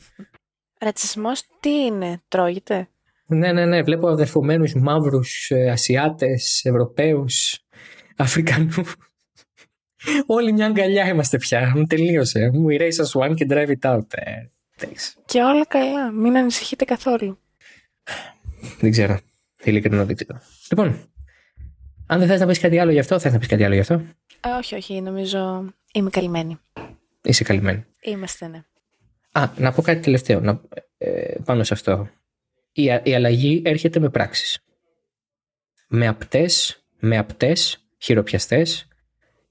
[0.81, 2.89] Ρατσισμός τι είναι, τρώγεται;
[3.27, 3.83] Ναι, ναι, ναι.
[3.83, 7.65] Βλέπω αδερφωμένους μαύρους, ε, Ασιάτες, Ευρωπαίους,
[8.17, 8.95] Αφρικανούς.
[10.27, 11.85] Όλοι μια αγκαλιά είμαστε πια.
[11.89, 12.51] Τελείωσε.
[12.53, 14.15] Μου erase us one και drive it out.
[14.15, 14.49] Ε,
[15.25, 16.11] και όλα καλά.
[16.11, 17.39] Μην ανησυχείτε καθόλου.
[18.81, 19.19] Δεν ξέρω.
[19.65, 20.41] Ειλικρινά δεν ξέρω.
[20.71, 21.11] Λοιπόν,
[22.07, 23.81] αν δεν θες να πεις κάτι άλλο γι' αυτό, θες να πεις κάτι άλλο γι'
[23.81, 23.95] αυτό.
[24.41, 25.01] Α, όχι, όχι.
[25.01, 26.59] Νομίζω είμαι καλυμμένη.
[27.23, 27.85] Είσαι καλυμμένη.
[28.01, 28.63] Είμαστε, ναι.
[29.33, 30.61] Α, να πω κάτι τελευταίο να,
[30.99, 32.09] ε, πάνω σε αυτό.
[32.73, 34.65] Η, η αλλαγή έρχεται με πράξεις.
[35.89, 38.89] Με απτές, με απτές, χειροπιαστές,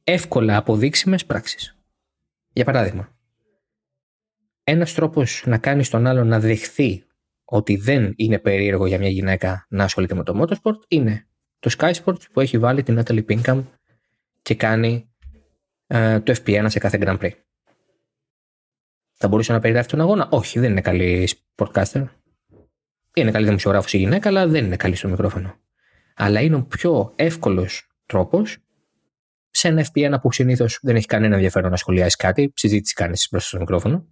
[0.03, 1.75] εύκολα αποδείξιμες πράξεις.
[2.53, 3.15] Για παράδειγμα,
[4.63, 7.06] ένας τρόπος να κάνεις τον άλλο να δεχθεί
[7.49, 11.27] ότι δεν είναι περίεργο για μια γυναίκα να ασχολείται με το motorsport είναι
[11.59, 13.63] το Sky Sports που έχει βάλει την Natalie Pinkham
[14.41, 15.09] και κάνει
[15.87, 17.31] ε, το FP1 σε κάθε Grand Prix.
[19.13, 22.05] Θα μπορούσε να περιγράφει τον αγώνα; Όχι, δεν είναι καλή sportcaster.
[23.13, 25.55] Είναι καλή δημοσιογράφος η γυναίκα, αλλά δεν είναι καλή στο μικρόφωνο.
[26.15, 28.57] Αλλά είναι ο πιο εύκολος τρόπος
[29.49, 33.49] σε ένα FP1 που συνήθως δεν έχει κανένα ενδιαφέρον να σχολιάσει κάτι, συζήτηση κάνεις μπροστά
[33.49, 34.07] στο μικρόφωνο,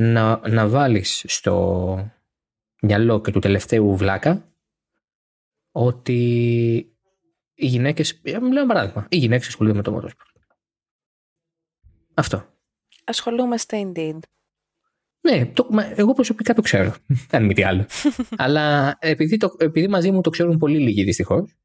[0.00, 2.12] να, να βάλεις στο
[2.82, 4.54] μυαλό και του τελευταίου βλάκα
[5.72, 6.18] ότι
[7.54, 8.20] οι γυναίκες.
[8.24, 9.06] Λέω ένα παράδειγμα.
[9.10, 10.40] Οι γυναίκες ασχολούνται με το motorsport.
[12.14, 12.46] Αυτό.
[13.04, 14.18] Ασχολούμαστε indeed.
[15.20, 16.94] Ναι, το, εγώ προσωπικά το ξέρω.
[17.30, 17.86] Αν μη τι άλλο.
[18.36, 21.56] Αλλά επειδή, το, επειδή μαζί μου το ξέρουν πολύ λίγοι δυστυχώς,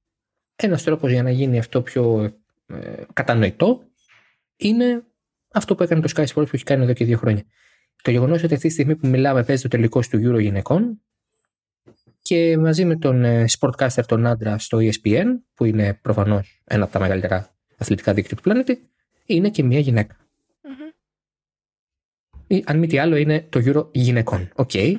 [0.55, 2.33] ένας τρόπος για να γίνει αυτό πιο
[2.65, 3.81] ε, κατανοητό
[4.55, 5.03] είναι
[5.51, 7.43] αυτό που έκανε το Sky Sports που έχει κάνει εδώ και δύο χρόνια.
[8.05, 11.01] Το γεγονός ότι αυτή τη στιγμή που μιλάμε παίζει το τελικό του Euro γυναικών
[12.21, 16.93] και μαζί με τον ε, sportscaster τον άντρα στο ESPN, που είναι προφανώς ένα από
[16.93, 18.89] τα μεγαλύτερα αθλητικά δίκτυα του πλανήτη,
[19.25, 20.15] είναι και μια γυναίκα.
[22.47, 24.49] Ή, αν μη τι άλλο, είναι το Euro γυναικών.
[24.55, 24.69] OK.
[24.73, 24.95] Okay.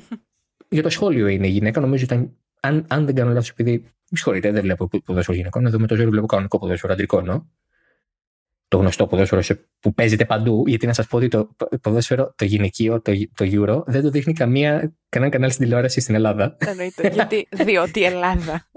[0.68, 1.80] Για το σχόλιο είναι η γυναίκα.
[1.80, 2.36] Νομίζω ήταν.
[2.60, 3.70] Αν, αν δεν κάνω λάθος, επειδή.
[4.10, 5.66] Με συγχωρείτε, δεν βλέπω ποδόσφαιρο γυναικών.
[5.66, 7.42] Εδώ με το Euro βλέπω κανονικό ποδόσφαιρο αντρικό εννοώ.
[8.68, 9.42] Το γνωστό ποδόσφαιρο
[9.80, 10.64] που παίζεται παντού.
[10.66, 11.48] Γιατί να σας πω ότι το
[11.80, 16.14] ποδόσφαιρο, το γυναικείο, το, το Euro, δεν το δείχνει καμία, κανένα κανάλι στην τηλεόραση στην
[16.14, 16.56] Ελλάδα.
[16.58, 17.08] Εννοείται.
[17.08, 18.68] γιατί, διότι Ελλάδα.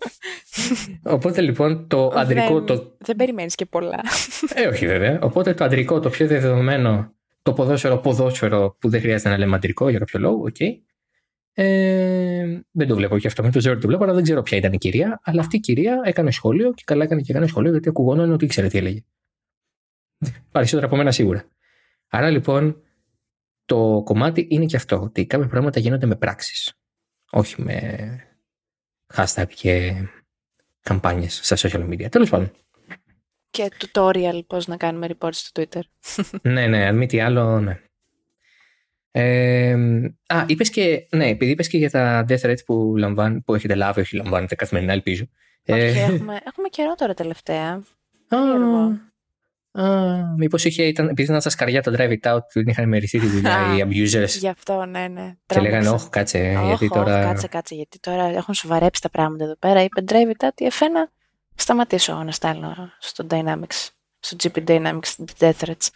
[1.04, 2.54] Οπότε λοιπόν το αντρικό.
[2.54, 2.96] Δεν, το...
[2.98, 4.00] δεν περιμένεις και πολλά.
[4.54, 5.20] Ε, όχι βέβαια.
[5.22, 9.90] Οπότε το αντρικό, το πιο δεδομένο το ποδόσφαιρο ποδόσφαιρο που δεν χρειάζεται να λέμε αντρικό
[9.90, 10.78] για κάποιο λόγο, okay.
[11.54, 14.58] Ε, δεν το βλέπω και αυτό με το ζώο το βλέπω, αλλά δεν ξέρω ποια
[14.58, 15.20] ήταν η κυρία.
[15.24, 18.46] Αλλά αυτή η κυρία έκανε σχόλιο και καλά έκανε και έκανε σχόλιο γιατί ακουγόταν ότι
[18.46, 19.00] ήξερε τι έλεγε.
[20.52, 21.46] Περισσότερα από μένα σίγουρα.
[22.08, 22.82] Άρα λοιπόν
[23.66, 26.74] το κομμάτι είναι και αυτό, ότι κάποια πράγματα γίνονται με πράξεις.
[27.32, 28.08] Όχι με
[29.16, 29.94] hashtag και
[30.82, 32.10] καμπάνιες στα social media.
[32.10, 32.52] Τέλος πάντων
[33.50, 35.82] και tutorial πώς να κάνουμε reports στο Twitter.
[36.42, 37.80] ναι, ναι, αν μη τι άλλο, ναι.
[39.12, 39.74] Ε,
[40.26, 43.76] α, είπες και, ναι, επειδή είπες και για τα death threats που, λαμβάν, που έχετε
[43.76, 45.28] λάβει, όχι λαμβάνετε καθημερινά, ελπίζω.
[45.66, 47.84] Όχι, ε, έχουμε, έχουμε καιρό τώρα τελευταία.
[49.72, 49.84] Α,
[50.38, 53.28] μήπως είχε, ήταν, επειδή ήταν στα σκαριά το drive it out, δεν είχαν μεριστεί τη
[53.28, 54.28] δουλειά οι abusers.
[54.28, 55.34] Γι' αυτό, ναι, ναι.
[55.46, 56.56] Και λέγανε, Όχι, κάτσε.
[56.58, 57.22] Όχι, γιατί τώρα...
[57.22, 59.84] κάτσε, κάτσε, γιατί τώρα έχουν σοβαρέψει τα πράγματα εδώ πέρα.
[59.84, 61.12] Είπε drive it out, η εφένα
[61.56, 63.88] σταματήσω να στέλνω στο Dynamics,
[64.20, 65.88] στο GP Dynamics Death Threats.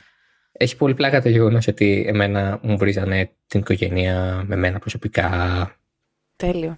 [0.52, 5.72] Έχει πολύ πλάκα το γεγονός ότι εμένα μου βρίζανε την οικογένεια με μένα προσωπικά.
[6.36, 6.76] Τέλειο.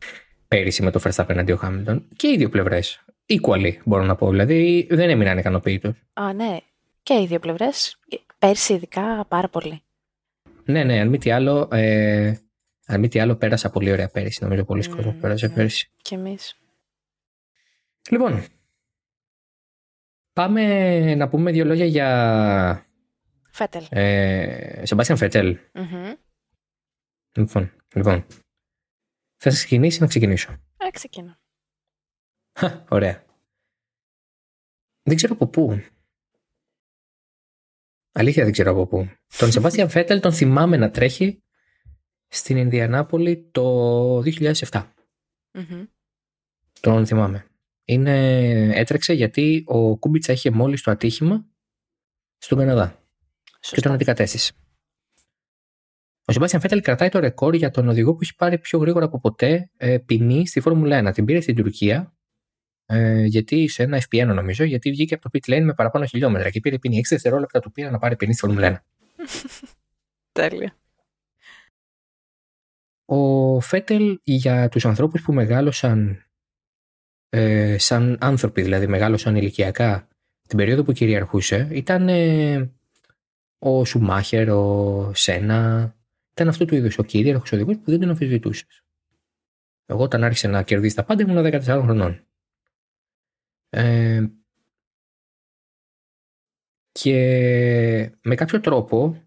[0.48, 2.02] Πέρυσι με το Verstappen αντί ο Hamilton.
[2.16, 3.06] Και οι δύο πλευρές.
[3.26, 4.30] Equally μπορώ να πω.
[4.30, 5.94] Δηλαδή δεν έμειναν ικανοποιητός.
[6.14, 6.58] Α, ναι.
[7.06, 8.00] Και οι δύο πλευρές.
[8.40, 9.82] Πέρσι ειδικά πάρα πολύ.
[10.66, 11.00] Ναι, ναι.
[11.00, 12.34] Αν μη τι άλλο, ε,
[12.86, 14.44] αν μη τι άλλο πέρασα πολύ ωραία πέρυσι.
[14.44, 15.92] Νομίζω πολύ mm, κόσμο πέρασε πέρυσι.
[16.02, 16.60] Κι εμείς.
[18.10, 18.46] Λοιπόν,
[20.36, 22.88] Πάμε να πούμε δύο λόγια για.
[23.52, 23.86] Φέτελ.
[23.90, 25.60] Ε, Σεμπάστιαν Φέτελ.
[25.74, 26.14] Μμμ.
[27.38, 28.26] Λοιπόν, λοιπόν.
[29.36, 30.52] Θα σας ξεκινήσει να ξεκινήσω.
[30.52, 31.38] Α, ξεκινώ.
[32.60, 33.26] Χα, ωραία.
[35.04, 35.82] Δεν ξέρω από πού.
[38.18, 39.10] Αλήθεια δεν ξέρω από πού.
[39.38, 41.44] Τον Σεμπάστιαν Φέτελ τον θυμάμαι να τρέχει
[42.28, 44.92] στην Ινδιανάπολη το 2007.
[45.54, 45.86] Μμμ.
[46.80, 47.46] Τον θυμάμαι.
[47.86, 48.18] Είναι,
[48.76, 51.46] έτρεξε γιατί ο Κούμπιτσα είχε μόλις το ατύχημα
[52.38, 53.94] στον Καναδά και τον Σωστά.
[53.94, 54.54] αντικατέστησε.
[56.26, 59.20] Ο Σεμπάστιαν Φέτελ κρατάει το ρεκόρ για τον οδηγό που έχει πάρει πιο γρήγορα από
[59.20, 61.14] ποτέ ε, ποινή στη Φόρμουλα 1.
[61.14, 62.15] Την πήρε στην Τουρκία,
[62.86, 66.50] ε, γιατί σε ένα FP1 νομίζω, γιατί βγήκε από το pit lane με παραπάνω χιλιόμετρα
[66.50, 66.98] και πήρε ποινή.
[66.98, 68.84] 6 δευτερόλεπτα του πήρε να πάρει ποινή στη Φόρμουλα
[69.18, 69.28] 1.
[70.32, 70.76] Τέλεια.
[73.06, 76.26] Ο Φέτελ για τους ανθρώπους που μεγάλωσαν
[77.30, 80.08] ε, σαν άνθρωποι, δηλαδή μεγάλωσαν ηλικιακά
[80.48, 82.72] την περίοδο που κυριαρχούσε, ήταν ε,
[83.60, 85.94] ο Σουμάχερ, ο Σένα,
[86.32, 88.84] ήταν αυτού του είδους ο κυρίαρχος οδηγός που δεν τον αμφισβητούσες.
[89.86, 92.26] Εγώ όταν άρχισε να κερδίσει τα πάντα ήμουν 14 χρονών.
[93.78, 94.26] Ε,
[96.92, 97.16] και
[98.24, 99.22] με κάποιο τρόπο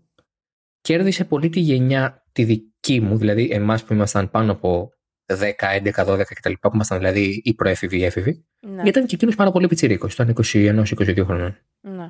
[0.81, 4.91] κέρδισε πολύ τη γενιά τη δική μου, δηλαδή εμάς που ήμασταν πάνω από
[5.27, 6.53] 10, 11, 12 κτλ.
[6.61, 8.83] που ήμασταν δηλαδή ή προέφηβοι ή έφηβοι, Ναι.
[8.89, 11.59] ήταν και εκείνος πάρα πολύ πιτσιρίκος, ήταν 21-22 χρονών.
[11.81, 12.09] ναι.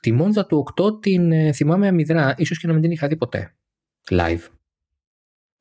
[0.00, 3.16] Τη Μόνδα του 8 την ε, θυμάμαι αμυδρά, ίσως και να μην την είχα δει
[3.16, 3.54] ποτέ.
[4.10, 4.48] Live.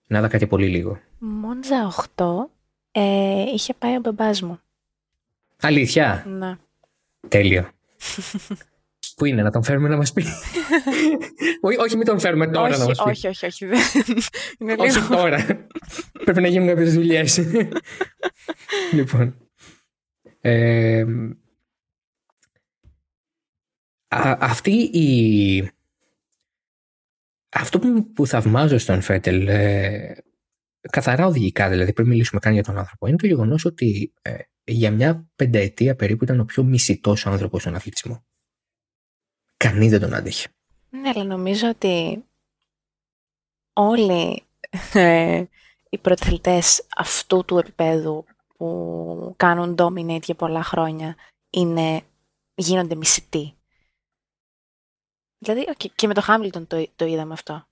[0.08, 1.00] Να είδα κάτι πολύ λίγο.
[1.20, 2.26] Μόντζα 8
[2.92, 4.60] ε, είχε πάει ο μπαμπάς μου.
[5.62, 6.56] Αλήθεια; Ναι.
[7.28, 7.70] Τέλειο.
[9.16, 10.24] Πού είναι, να τον φέρουμε να μας πει;
[11.62, 13.10] όχι, όχι, μην τον φέρουμε τώρα να όχι, μας πει.
[13.10, 13.80] όχι, όχι, όχι, δεν.
[14.60, 15.16] Είναι Όχι λίγο.
[15.16, 15.68] τώρα.
[16.26, 17.40] Πρέπει να γίνουν κάποιες δουλειές.
[18.92, 19.36] λοιπόν.
[20.42, 21.06] Ε,
[24.08, 25.70] α- αυτή η...
[27.50, 30.18] Αυτό που, που θαυμάζω στον Φέτελ, ε,
[30.90, 34.92] καθαρά οδηγικά δηλαδή, πριν μιλήσουμε καν για τον άνθρωπο, είναι το γεγονός ότι ε, για
[34.92, 38.26] μια πενταετία περίπου ήταν ο πιο μισητός άνθρωπος στον αθλητισμό.
[39.58, 40.48] Κανείς δεν τον άντεχε.
[40.90, 42.26] Ναι, αλλά νομίζω ότι
[43.74, 44.44] όλοι
[44.94, 45.44] ε,
[45.90, 48.26] οι πρωταθλητές αυτού του επίπεδου
[48.58, 51.16] που κάνουν dominate για πολλά χρόνια
[51.50, 52.02] είναι,
[52.56, 53.54] γίνονται μισητοί.
[55.38, 57.68] Δηλαδή, οκ, και με το Χάμιλτον το, το είδαμε αυτό.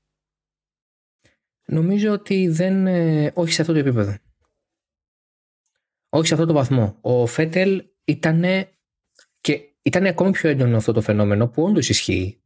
[1.69, 2.87] Νομίζω ότι δεν.
[2.87, 4.15] ε, όχι σε αυτό το επίπεδο.
[6.09, 6.97] Όχι σε αυτό το βαθμό.
[7.01, 8.43] Ο Φέτελ ήταν.
[9.41, 12.41] και ήταν ακόμη πιο έντονο αυτό το φαινόμενο που όντως ισχύει.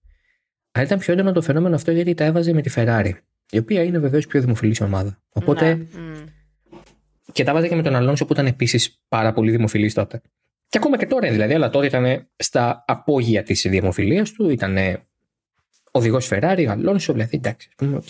[0.71, 3.11] Αλλά ήταν πιο έντονο το φαινόμενο αυτό γιατί τα έβαζε με τη Ferrari.
[3.51, 5.21] Η οποία είναι βεβαίως πιο δημοφιλής ομάδα.
[5.29, 5.73] Οπότε.
[5.73, 6.25] Ναι, μμ.
[7.31, 10.21] Και τα 'βαζε και με τον Αλόνσο που ήταν επίσης πάρα πολύ δημοφιλής τότε.
[10.67, 14.49] Και ακόμα και τώρα δηλαδή, αλλά τότε ήταν στα απόγεια της δημοφιλίας του.
[14.49, 14.77] Ήταν
[15.91, 17.67] οδηγός Ferrari, Αλόνσο, δηλαδή εντάξει.
[17.69, 18.03] ας πούμε, οκ.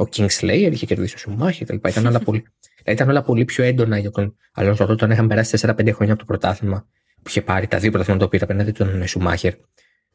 [0.00, 1.88] Ο Kingslayer είχε κερδίσει τον Σουμάχερ κτλ.
[1.88, 5.26] Ήταν, όλα πολύ, δηλαδή, ήταν όλα πολύ πιο έντονα για τον Αλόνσο τότε όταν είχαν
[5.26, 6.86] περάσει 4-5 χρόνια από το πρωτάθλημα
[7.22, 9.54] που είχε πάρει τα δύο πρωταθλήματα που πήρε απέναντι τον Σουμάχερ.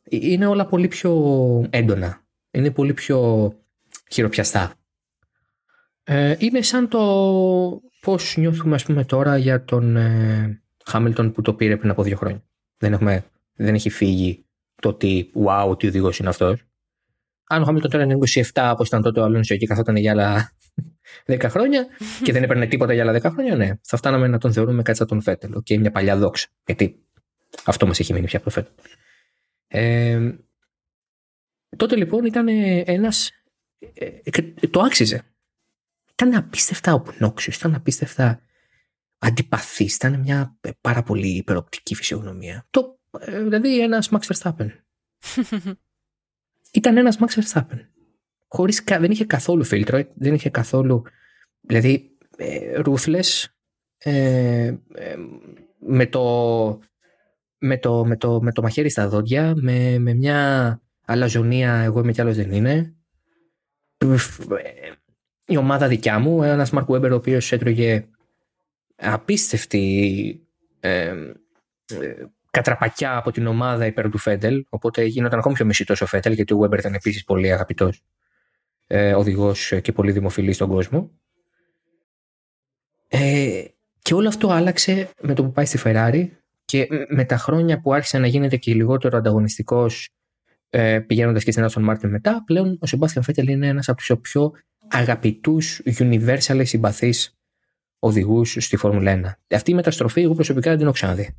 [0.10, 1.12] Είναι όλα πολύ πιο
[1.70, 2.22] έντονα.
[2.52, 3.52] Είναι πολύ πιο
[4.12, 4.74] χειροπιαστά.
[6.04, 7.02] Ε, είναι σαν το
[8.02, 12.18] πώς νιώθουμε ας πούμε τώρα για τον ε, Χάμιλτον που το πήρε πριν από δύο
[12.18, 12.44] χρόνια.
[12.78, 13.26] Δεν, έχουμε,
[13.56, 14.46] δεν έχει φύγει
[14.82, 16.66] το ότι wow, τι οδηγός είναι αυτός.
[17.48, 18.18] Αν ο Χάμιλτον τώρα είναι
[18.54, 20.52] 27 όπως ήταν τότε ο Αλόνσο και καθόταν για άλλα
[21.28, 21.88] 10 χρόνια
[22.24, 24.98] και δεν έπαιρνε τίποτα για άλλα 10 χρόνια, ναι, θα φτάναμε να τον θεωρούμε κάτι
[24.98, 25.64] σαν τον Φέτελ.
[25.64, 26.48] Και μια παλιά δόξα.
[26.66, 27.06] Γιατί
[27.66, 28.74] αυτό μας έχει μείνει πια από το Φέτελ.
[29.68, 30.32] Ε,
[31.78, 32.48] τότε λοιπόν ήταν
[32.86, 33.32] ένας.
[34.70, 35.24] το άξιζε.
[36.12, 38.42] Ήταν απίστευτα οπνόξιος, ήταν απίστευτα
[39.18, 42.68] αντιπαθής, ήταν μια ε, πάρα πολύ υπεροπτική φυσιογνωμία.
[42.70, 44.68] Το, ε, δηλαδή ένας Max Verstappen.
[46.80, 47.80] ήταν ένας Max Verstappen.
[48.48, 51.02] Χωρίς, κα- δεν είχε καθόλου φίλτρο, ε, δεν είχε καθόλου.
[51.62, 53.44] Δηλαδή, ε, ruthless,
[53.98, 55.16] ε, ε,
[55.80, 56.80] με, το,
[57.58, 62.12] με, το, με, το, με το μαχαίρι στα δόντια, με, με μια αλαζονία, εγώ είμαι
[62.12, 62.96] κι άλλος δεν είναι.
[63.98, 64.92] Ε,
[65.48, 68.08] η ομάδα δικιά μου, ένας Μαρκ Βέμπερ ο οποίος έτρωγε
[68.96, 70.48] απίστευτη
[70.80, 71.14] ε,
[71.86, 76.34] ε, κατραπακιά από την ομάδα υπέρ του Φέντελ, οπότε γίνονταν ακόμη πιο μισητός ο Φέντελ,
[76.34, 78.04] γιατί ο Βέμπερ ήταν επίσης πολύ αγαπητός
[78.88, 81.12] ε, οδηγός και πολύ δημοφιλής στον κόσμο.
[83.08, 83.64] Ε,
[84.02, 86.28] και όλο αυτό άλλαξε με το που πάει στη Ferrari
[86.66, 90.10] και με τα χρόνια που άρχισε να γίνεται και λιγότερο ανταγωνιστικός
[90.70, 94.12] ε, πηγαίνοντας και στην Aston Martin μετά, πλέον ο Σεμπάστιαν Φέτελ είναι ένας από τους
[94.22, 94.52] πιο
[94.88, 97.38] αγαπητούς universal συμπαθείς
[98.00, 99.56] οδηγούς στη Φόρμουλα 1.
[99.56, 101.36] Αυτή η μεταστροφή εγώ προσωπικά δεν την έχω ξαναδεί.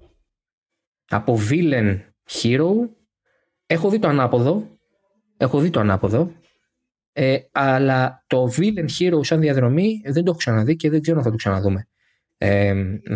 [1.09, 1.99] Από villain
[2.31, 2.71] hero
[3.67, 4.79] έχω δει το ανάποδο.
[5.37, 6.33] Έχω δει το ανάποδο.
[7.13, 11.25] Ε, αλλά το villain hero σαν διαδρομή δεν το έχω ξαναδεί και δεν ξέρω αν
[11.25, 11.89] θα το ξαναδούμε.
[12.39, 12.75] Ε,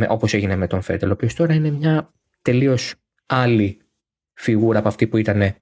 [0.09, 2.13] όπως έγινε με τον Φέτελ, ο οποίος τώρα είναι μια
[2.43, 2.95] τελείως
[3.27, 3.81] άλλη
[4.33, 5.55] φιγούρα από αυτή που ήταν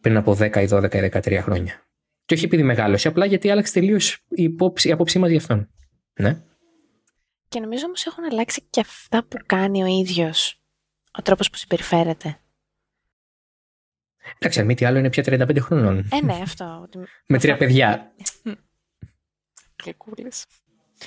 [0.00, 1.86] πριν από 10 ή 12 ή 13 χρόνια.
[2.24, 5.70] Και όχι επειδή μεγάλωσε, απλά γιατί άλλαξε τελείως η, υπόψη, η απόψη μας γι' αυτόν.
[6.12, 6.42] Ναι.
[7.48, 10.61] Και νομίζω όμως έχουν αλλάξει και αυτά που κάνει ο ίδιος.
[11.18, 12.36] Ο τρόπος που συμπεριφέρεται.
[14.38, 15.98] Εντάξει, αν μη τι άλλο είναι πια 35 χρονών.
[15.98, 16.88] Ε, ναι, αυτό.
[17.26, 18.12] Με τρία παιδιά.
[19.82, 20.28] Γλυκούλε.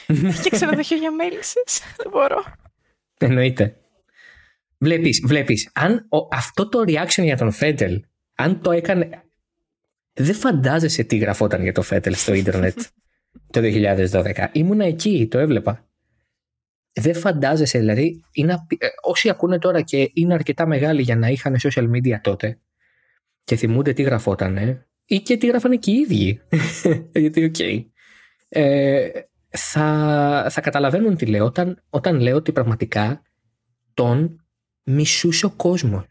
[0.43, 1.63] και ξενοδοχείο για μέλισσε.
[1.97, 2.43] Δεν μπορώ.
[3.17, 3.77] Εννοείται.
[4.77, 9.23] Βλέπεις, βλέπεις, αν αυτό το reaction για τον Φέντελ, αν το έκανε...
[10.13, 12.79] Δεν φαντάζεσαι τι γραφόταν για το Φέντελ στο ίντερνετ
[13.53, 14.47] το 2012.
[14.51, 15.87] Ήμουνα εκεί, το έβλεπα.
[16.95, 21.55] Δεν φαντάζεσαι, δηλαδή, είναι, ε, όσοι ακούνε τώρα και είναι αρκετά μεγάλοι για να είχαν
[21.63, 22.59] social media τότε
[23.43, 26.41] και θυμούνται τι γραφότανε ή και τι γράφανε και οι ίδιοι.
[27.21, 27.55] Γιατί, OK.
[27.57, 27.85] Okay.
[28.49, 29.09] Ε,
[29.49, 33.21] θα, θα καταλαβαίνουν τι λέω όταν, όταν λέω ότι πραγματικά
[33.93, 34.45] τον
[34.83, 36.05] μισούσε ο κόσμος.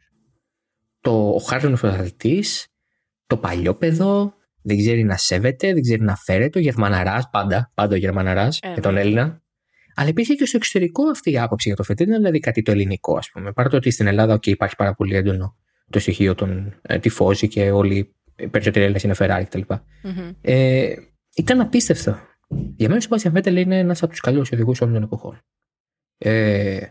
[1.01, 2.45] Το, ο χάρτινος πρωταθλητής,
[3.27, 7.99] το παιδό, δεν ξέρει να σέβεται, δεν ξέρει να φέρεται, ο Γερμαναράς, πάντα, πάντα ο
[7.99, 9.01] Γερμαναράς ε, τον ναι.
[9.01, 9.43] Έλληνα.
[9.95, 12.63] Αλλά υπήρχε και στο εξωτερικό αυτή η άποψη για τον Φέτελ, δεν είναι δηλαδή κάτι
[12.63, 13.53] το ελληνικό, ας πούμε.
[13.53, 15.57] Παρά το ότι στην Ελλάδα okay, υπάρχει πάρα πολύ έντονο
[15.91, 19.61] το στοιχείο των ε, τυφώζει και όλοι οι περισσότεροι Έλληνε είναι Ferrari κτλ.
[19.69, 20.35] Mm-hmm.
[20.41, 20.95] Ε,
[21.37, 22.19] ήταν απίστευτο.
[22.77, 25.41] Για μένα ο Σεμπάστιαν Βέτελ είναι ένας από τους καλύτερους οδηγούς όλων των εποχών.
[26.19, 26.87] Ε,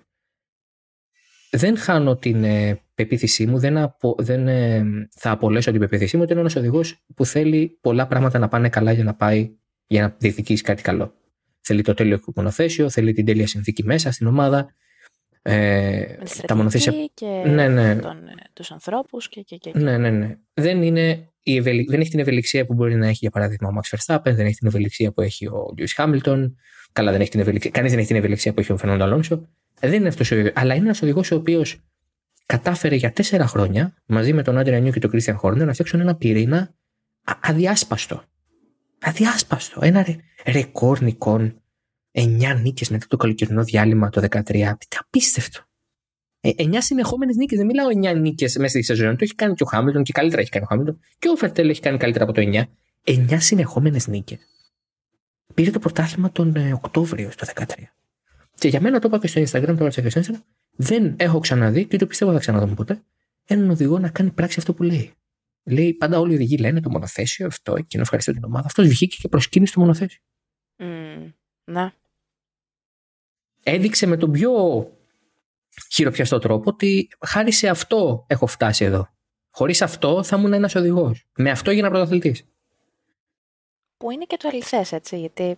[1.51, 6.23] δεν χάνω την ε, πεποίθησή μου, δεν, απο, δεν ε, θα απολέσω την πεποίθησή μου
[6.23, 10.01] ότι είναι ένας οδηγός που θέλει πολλά πράγματα να πάνε καλά για να πάει για
[10.01, 11.13] να διεκδικήσει κάτι καλό.
[11.63, 14.75] Θέλει το τέλειο μονοθέσιο, θέλει την τέλεια συνθήκη μέσα στην ομάδα.
[15.41, 16.03] Ε,
[16.45, 16.93] τα μονοθέσια.
[17.13, 17.95] Και ναι, ναι.
[17.95, 20.35] Τον, ε, τους ανθρώπους και, και, και, Ναι, ναι, ναι.
[20.53, 21.85] Δεν, είναι η ευελι...
[21.89, 24.55] δεν έχει την ευελιξία που μπορεί να έχει για παράδειγμα ο Max Verstappen, δεν έχει
[24.55, 26.51] την ευελιξία που έχει ο Lewis Hamilton.
[26.93, 27.71] Καλά, δεν έχει την ευελιξία.
[27.71, 29.49] Κανείς δεν έχει την ευελιξία που έχει ο Φερνάντο Αλόνσο.
[29.79, 30.51] Δεν είναι αυτός ο οδηγό.
[30.55, 31.81] Αλλά είναι ένας οδηγός ο οποίος
[32.45, 35.99] κατάφερε για τέσσερα χρόνια μαζί με τον Άντρια Νιού και τον Κρίστιαν Χόρνερ να φτιάξουν
[35.99, 36.73] ένα πυρήνα
[37.39, 38.23] αδιάσπαστο.
[39.03, 39.79] Αδιάσπαστο.
[39.83, 40.05] Ένα
[40.45, 41.61] ρεκόρ νικών.
[42.11, 44.43] Εννιά νίκες μετά το καλοκαιρινό διάλειμμα το 2013.
[44.77, 45.63] Τι απίστευτο.
[46.39, 47.57] Ε, εννιά συνεχόμενες νίκες.
[47.57, 49.17] Δεν μιλάω εννιά νίκες μέσα στη σεζόν.
[49.17, 50.99] Το έχει κάνει και ο Χάμιλτον και καλύτερα έχει κάνει ο Χάμιλτον.
[51.19, 52.63] Και ο Φερτέλ έχει κάνει καλύτερα από το 9.
[53.03, 54.39] Εννιά συνεχόμενες νίκες.
[55.53, 57.65] Πήρε το πρωτάθλημα τον ε, Οκτώβριο το 2013.
[58.55, 60.39] Και για μένα το είπα και στο Instagram, το στο Instagram,
[60.75, 63.01] δεν έχω ξαναδεί και το πιστεύω θα ξαναδώ ποτέ
[63.45, 65.13] έναν οδηγό να κάνει πράξη αυτό που λέει.
[65.63, 68.65] Λέει πάντα όλοι οι οδηγοί λένε το μονοθέσιο, αυτό, εκείνο ευχαριστώ την ομάδα.
[68.65, 70.21] Αυτός βγήκε και προσκύνησε το μονοθέσιο.
[70.77, 71.33] Mm,
[71.63, 71.93] να.
[73.63, 74.51] Έδειξε με τον πιο
[75.93, 79.09] χειροπιαστό τρόπο ότι χάρη σε αυτό έχω φτάσει εδώ.
[79.49, 81.27] Χωρίς αυτό θα ήμουν ένας οδηγός.
[81.35, 82.43] Με αυτό έγινα πρωταθλητής.
[83.97, 85.57] Που είναι και το αληθές, έτσι, γιατί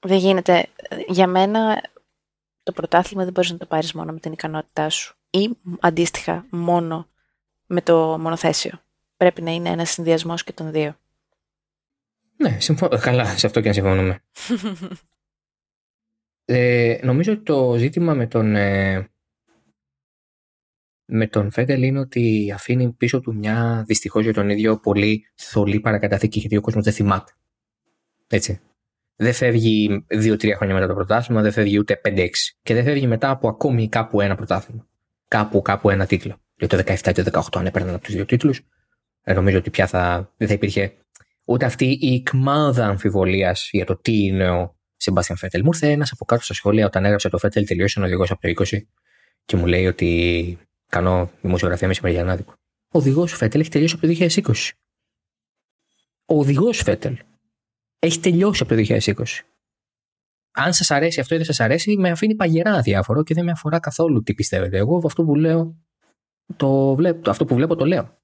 [0.00, 0.66] δεν γίνεται.
[1.08, 1.82] Για μένα
[2.62, 5.50] το πρωτάθλημα δεν μπορείς να το πάρεις μόνο με την ικανότητά σου ή
[5.80, 7.09] αντίστοιχα μόνο
[7.70, 8.82] με το μονοθέσιο.
[9.16, 10.96] Πρέπει να είναι ένας συνδυασμός και των δύο.
[12.36, 12.98] Ναι, συμφωνώ.
[12.98, 14.22] Καλά, σε αυτό και να συμφωνούμε.
[16.44, 19.10] ε, νομίζω ότι το ζήτημα με τον, ε,
[21.04, 25.80] με τον Φέντελ είναι ότι αφήνει πίσω του μια δυστυχώς για τον ίδιο πολύ θολή
[25.80, 27.32] παρακαταθήκη γιατί ο κόσμος δεν θυμάται.
[28.26, 28.60] Έτσι
[29.16, 32.28] δεν φεύγει 2-3 χρόνια μετά το πρωτάθλημα, δεν φεύγει ούτε 5-6.
[32.62, 34.86] Και δεν φεύγει μετά από ακόμη κάπου ένα πρωτάθλημα.
[35.28, 36.40] Κάπου, κάπου ένα τίτλο.
[36.60, 38.60] Δηλαδή το 17 και το 18 αν έπαιρναν από τους δύο τίτλους,
[39.22, 40.92] ε, νομίζω ότι πια θα, δεν θα υπήρχε
[41.44, 45.62] ούτε αυτή η εκμάδα αμφιβολίας για το τι είναι ο Σεμπάστιαν Φέτελ.
[45.62, 48.40] Μου ήρθε ένας από κάτω στα σχόλια όταν έγραψε το Φέτελ τελειώσει ο οδηγός από
[48.40, 48.78] το 20
[49.44, 52.52] και μου λέει ότι κάνω δημοσιογραφία με Μεσημεριανάδικο.
[52.92, 54.70] Ο οδηγός Φέτελ έχει τελειώσει από το 2020.
[56.24, 57.16] Ο οδηγός Φέτελ
[57.98, 59.12] έχει τελειώσει από το 2020.
[60.52, 63.50] Αν σας αρέσει αυτό ή δεν σας αρέσει, με αφήνει παγερά αδιάφορο και δεν με
[63.50, 64.76] αφορά καθόλου τι πιστεύετε.
[64.76, 65.76] Εγώ αυτό που λέω,
[66.56, 68.18] το βλέπω, αυτό που βλέπω το λέω.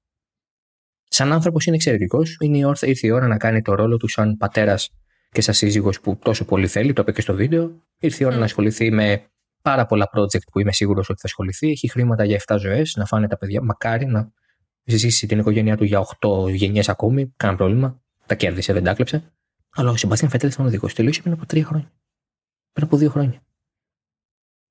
[1.09, 2.37] Σαν άνθρωπος είναι εξαιρετικός.
[2.81, 4.89] Ήρθε η ώρα να κάνει το ρόλο του σαν πατέρας
[5.31, 6.93] και σαν σύζυγος που τόσο πολύ θέλει.
[6.93, 7.81] Το είπε και στο βίντεο.
[7.99, 8.39] Ήρθε η ώρα mm.
[8.39, 9.31] να ασχοληθεί με
[9.61, 11.69] πάρα πολλά project που είμαι σίγουρος ότι θα ασχοληθεί.
[11.69, 13.61] Έχει χρήματα για 7 ζωές, να φάνε τα παιδιά.
[13.61, 14.31] Μακάρι να
[14.83, 17.33] ζήσει την οικογένειά του για 8 γενιές ακόμη.
[17.37, 18.01] Κανένα πρόβλημα.
[18.25, 19.31] Τα κέρδισε, δεν τα κλέψε.
[19.69, 20.87] Αλλά ο Σεμπάστιαν Φέτελ ήταν οδηγό.
[20.87, 21.91] Τελείωσε πριν από τρία χρόνια.
[22.73, 23.31] Πριν από δύο χρόνια.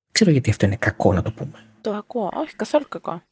[0.04, 1.64] Δεν ξέρω γιατί αυτό είναι κακό να το πούμε.
[1.80, 2.30] Το ακούω.
[2.34, 3.22] Όχι, καθόλου κακό.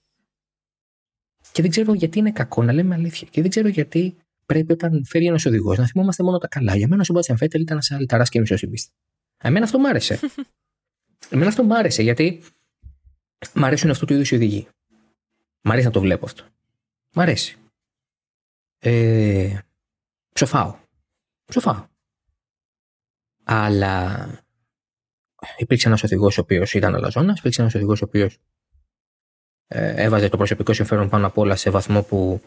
[1.54, 3.28] Και δεν ξέρω γιατί είναι κακό να λέμε αλήθεια.
[3.30, 4.16] Και δεν ξέρω γιατί
[4.46, 6.76] πρέπει όταν φέρει ένας οδηγός να θυμόμαστε μόνο τα καλά.
[6.76, 8.92] Για μένα ο Σεμπάστιαν Φέτελ ήταν ένας αλυταράς και μισό συμπίστη.
[9.36, 10.20] Εμένα αυτό μ' άρεσε.
[11.30, 12.42] Εμένα αυτό μ' άρεσε γιατί
[13.54, 14.68] Μ' αρέσουν αυτού του είδους οι οδηγοί.
[15.60, 16.44] Μ' αρέσει να το βλέπω αυτό.
[17.14, 17.56] Μ' αρέσει.
[18.78, 19.58] Ε,
[20.32, 20.78] ψοφάω.
[21.44, 21.86] Ψοφάω.
[23.44, 24.26] Αλλά
[25.56, 28.38] υπήρξε ένας οδηγός ο οποίος ήταν αλαζόνα, υπήρξε ένας οδηγός ο οποίος ε,
[29.66, 32.40] έβαζε το προσωπικό συμφέρον πάνω απ' όλα σε βαθμό που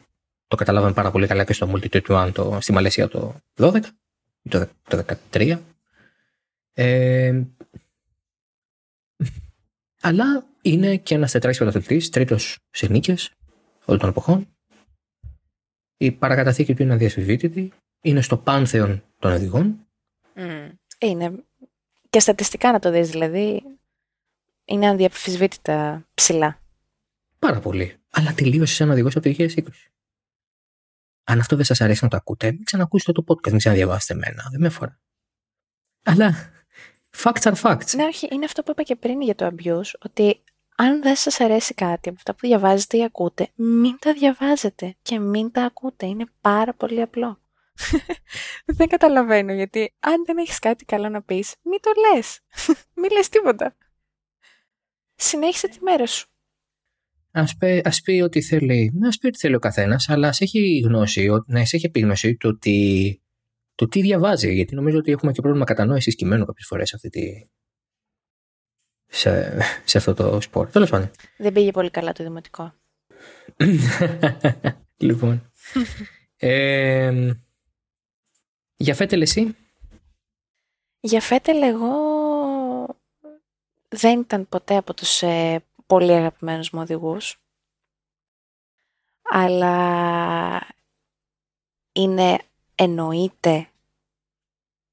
[0.47, 3.81] το καταλάβαμε πάρα πολύ καλά και στο Multi το, στη Μαλαισία το 12
[4.41, 4.67] ή το,
[5.33, 5.57] 13.
[6.73, 7.41] Ε,
[10.01, 13.31] αλλά είναι και ένας τετράκι πρωταθλητής, τρίτος σε νίκες
[13.85, 14.47] όλων των εποχών.
[15.97, 17.73] Η παρακαταθήκη του είναι αδιασφυβήτητη.
[18.01, 19.87] Είναι στο πάνθεον των οδηγών.
[20.35, 20.71] Mm.
[20.99, 21.43] Είναι.
[22.09, 23.63] Και στατιστικά να το δεις, δηλαδή,
[24.65, 26.59] είναι αδιαφυσβήτητα ψηλά.
[27.39, 27.97] Πάρα πολύ.
[28.09, 29.61] Αλλά τελείωσε σαν οδηγός από το 2020.
[31.23, 34.47] Αν αυτό δεν σας αρέσει να το ακούτε, μην ξανακούσετε το podcast, μην ξαναδιαβάσετε εμένα.
[34.51, 34.99] Δεν με αφορά.
[36.03, 36.51] Αλλά
[37.15, 37.95] facts are facts.
[37.95, 40.43] Ναι, όχι, είναι αυτό που είπα και πριν για το abuse, ότι
[40.75, 45.19] αν δεν σας αρέσει κάτι από αυτά που διαβάζετε ή ακούτε, μην τα διαβάζετε και
[45.19, 46.05] μην τα ακούτε.
[46.05, 47.41] Είναι πάρα πολύ απλό.
[48.77, 52.39] δεν καταλαβαίνω γιατί αν δεν έχεις κάτι καλό να πεις, μην το λες.
[53.01, 53.75] μην λες τίποτα.
[55.15, 56.27] Συνέχισε τη μέρα σου.
[57.39, 60.79] Ας πει, ας πει ό,τι θέλει, ας πει ό,τι θέλει ο καθένας, αλλά ας έχει
[60.79, 63.21] γνώση, να έχει επίγνωση του ότι
[63.75, 67.47] το τι διαβάζει, γιατί νομίζω ότι έχουμε και πρόβλημα κατανόησης κειμένου κάποιες φορές αυτή τη,
[69.05, 70.69] σε, σε αυτό το σπορ.
[70.69, 71.11] Τέλος πάντων.
[71.37, 72.73] Δεν πήγε πολύ καλά το δημοτικό.
[75.07, 75.51] λοιπόν.
[76.37, 77.31] ε,
[78.75, 79.55] για Φέτελ εσύ;
[80.99, 81.95] Για Φέτελ εγώ
[83.87, 87.41] δεν ήταν ποτέ από τους ε, πολύ αγαπημένους μου οδηγούς.
[89.29, 90.67] Αλλά
[91.91, 92.41] είναι
[92.75, 93.69] εννοείται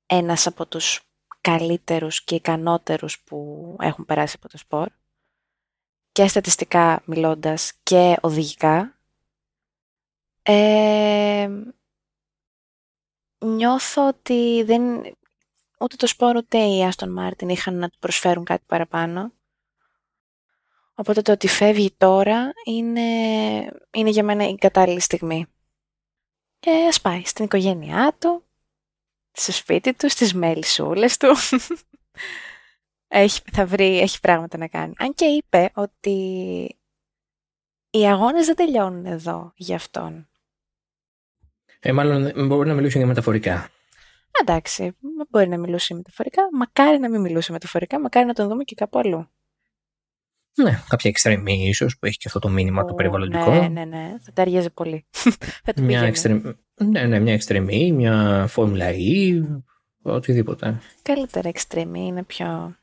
[0.07, 1.01] ένας από τους
[1.41, 4.89] καλύτερους και ικανότερους που έχουν περάσει από το σπορ
[6.13, 8.99] και στατιστικά μιλώντας και οδηγικά.
[10.43, 11.51] Ε,
[13.39, 14.83] νιώθω ότι δεν,
[15.79, 19.33] ούτε το σπορ ούτε η Άστον Μάρτιν είχαν να του προσφέρουν κάτι παραπάνω.
[20.95, 23.01] Οπότε το ότι φεύγει τώρα είναι,
[23.91, 25.47] είναι για μένα η κατάλληλη στιγμή.
[26.59, 28.45] Και ας πάει στην οικογένειά του,
[29.33, 31.35] στο σπίτι του, στις μέλισσούλες του.
[33.09, 34.93] έχει, θα βρει, έχει πράγματα να κάνει.
[34.99, 36.11] Αν και είπε ότι
[37.91, 40.29] οι αγώνες δεν τελειώνουν εδώ για αυτόν.
[41.81, 43.71] Ε, μάλλον μπορεί να μιλούσε για μεταφορικά.
[44.41, 44.97] Εντάξει,
[45.29, 46.49] μπορεί να μιλούσε μεταφορικά.
[46.53, 49.29] Μακάρι να μην μιλούσε μεταφορικά, μακάρι να τον δούμε και κάπου αλλού.
[50.55, 53.53] Ναι, κάποια εξτρεμή ίσως που έχει και αυτό το μήνυμα oh, το περιβαλλοντικό.
[53.55, 54.17] Ναι, ναι, ναι.
[54.21, 55.07] Θα ταιριάζει πολύ.
[55.65, 59.43] θα μια εξτρεμή, ναι, ναι, μια εξτρεμή, μια φόρμουλα E,
[60.03, 60.81] οτιδήποτε.
[61.03, 62.77] Καλύτερα εξτρεμή, είναι πιο.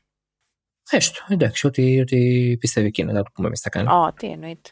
[0.90, 3.88] Έστω, εντάξει, ότι, ότι πιστεύει εκείνο, να το πούμε εμείς θα κάνει.
[3.88, 4.70] Ω, τι εννοείται.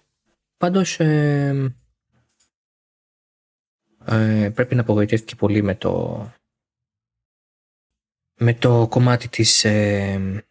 [0.56, 1.00] Πάντως.
[1.00, 1.74] Ε,
[4.06, 6.24] ε, πρέπει να απογοητεύτηκε πολύ με το
[8.42, 10.44] με το κομμάτι της ε,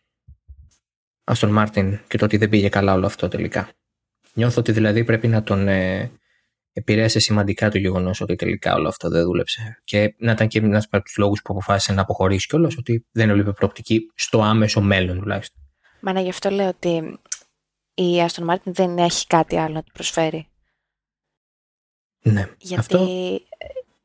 [1.30, 3.70] Aston Martin και το ότι δεν πήγε καλά όλο αυτό τελικά.
[4.34, 6.12] Νιώθω ότι δηλαδή πρέπει να τον ε,
[6.74, 9.82] επηρέασε σημαντικά το γεγονός ότι τελικά όλο αυτό δεν δούλεψε.
[9.84, 13.30] Και να ήταν και ένας από τους λόγους που αποφάσισε να αποχωρήσει κιόλας, ότι δεν
[13.30, 15.62] έβλεπε προοπτική στο άμεσο μέλλον τουλάχιστον.
[16.02, 17.20] Μα ναι, γι' αυτό λέω ότι
[17.94, 20.48] η Aston Martin δεν έχει κάτι άλλο να του προσφέρει.
[22.22, 22.50] Ναι.
[22.58, 23.08] Γιατί αυτό...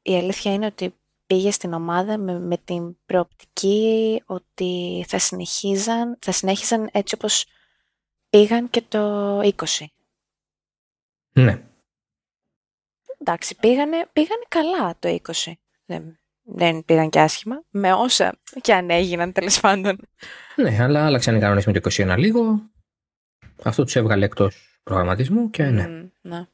[0.02, 0.94] η αλήθεια είναι ότι
[1.26, 7.46] πήγε στην ομάδα με, με την προοπτική ότι θα συνεχίζαν, θα συνέχιζαν έτσι όπως
[8.30, 9.52] πήγαν και το 20.
[11.32, 11.62] Ναι.
[13.18, 15.52] Εντάξει, πήγανε, πήγανε καλά το 20.
[15.84, 19.98] Δεν, δεν πήγαν και άσχημα, με όσα και αν έγιναν τέλος πάντων.
[20.56, 22.70] Ναι, αλλά άλλαξαν οι κανόνες με το 21 λίγο.
[23.62, 25.86] Αυτό τους έβγαλε εκτός προγραμματισμού και ναι.
[25.88, 26.46] Mm, ναι.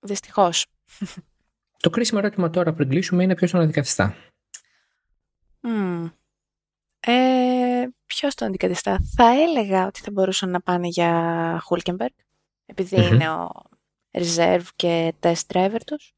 [0.00, 0.66] Δυστυχώς.
[1.80, 4.14] Το κρίσιμο ερώτημα τώρα πριν κλείσουμε είναι ποιος τον αντικαθιστά.
[5.60, 6.10] Mm.
[7.00, 12.14] Ε, ποιος τον αντικαθιστά; Θα έλεγα ότι θα μπορούσαν να πάνε για Χούλκεμπεργκ,
[12.90, 13.50] είναι ο
[14.10, 16.14] reserve και test driver τους.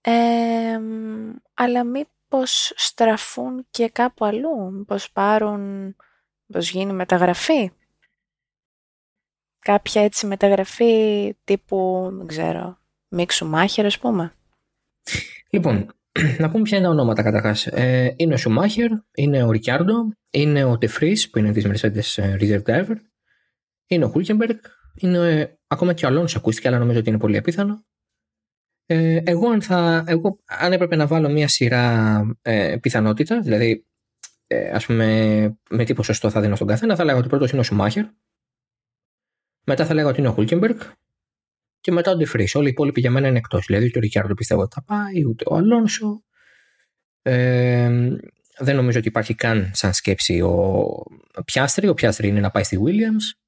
[0.00, 0.80] Ε,
[1.54, 5.96] αλλά μήπως στραφούν και κάπου αλλού, μήπως πάρουν,
[6.46, 7.72] μήπως γίνει μεταγραφή;
[9.58, 12.78] Κάποια έτσι μεταγραφή τύπου, δεν ξέρω,
[13.12, 14.32] Μίξου Μάχερ, ας πούμε.
[15.50, 15.86] Λοιπόν,
[16.38, 17.66] να πούμε ποια είναι τα ονόματα καταρχάς.
[17.66, 19.94] Ε, είναι ο Σουμάχερ, είναι ο Ρικιάρντο,
[20.30, 22.96] είναι ο Τεφρή που είναι τη Mercedes ε, Reserve Driver,
[23.86, 24.58] είναι ο Χούλκεμπεργκ,
[24.94, 27.84] είναι ε, ακόμα και ο Αλόνσο ακούστηκε, αλλά νομίζω ότι είναι πολύ απίθανο.
[28.86, 33.86] Ε, εγώ, αν θα, εγώ, αν έπρεπε να βάλω μια σειρά ε, πιθανότητα, δηλαδή
[34.46, 35.06] ε, ας πούμε,
[35.70, 38.04] με τι ποσοστό θα δίνω στον καθένα, θα λέγα ότι πρώτος είναι ο Σουμάχερ.
[39.64, 40.78] Μετά θα λέγα ότι είναι ο Χούλκεμπεργκ.
[41.82, 42.48] Και μετά ο Ντεφρή.
[42.54, 43.66] Όλοι οι υπόλοιποι για μένα είναι εκτός.
[43.66, 46.24] Δηλαδή, ούτε ο Ρικιάρντο πιστεύω ότι θα πάει, ούτε ο Αλόνσο.
[47.22, 47.90] Ε,
[48.58, 51.88] δεν νομίζω ότι υπάρχει καν σαν σκέψη ο Πιάστρη.
[51.88, 53.40] Ο Πιάστρη είναι να πάει στη Williams.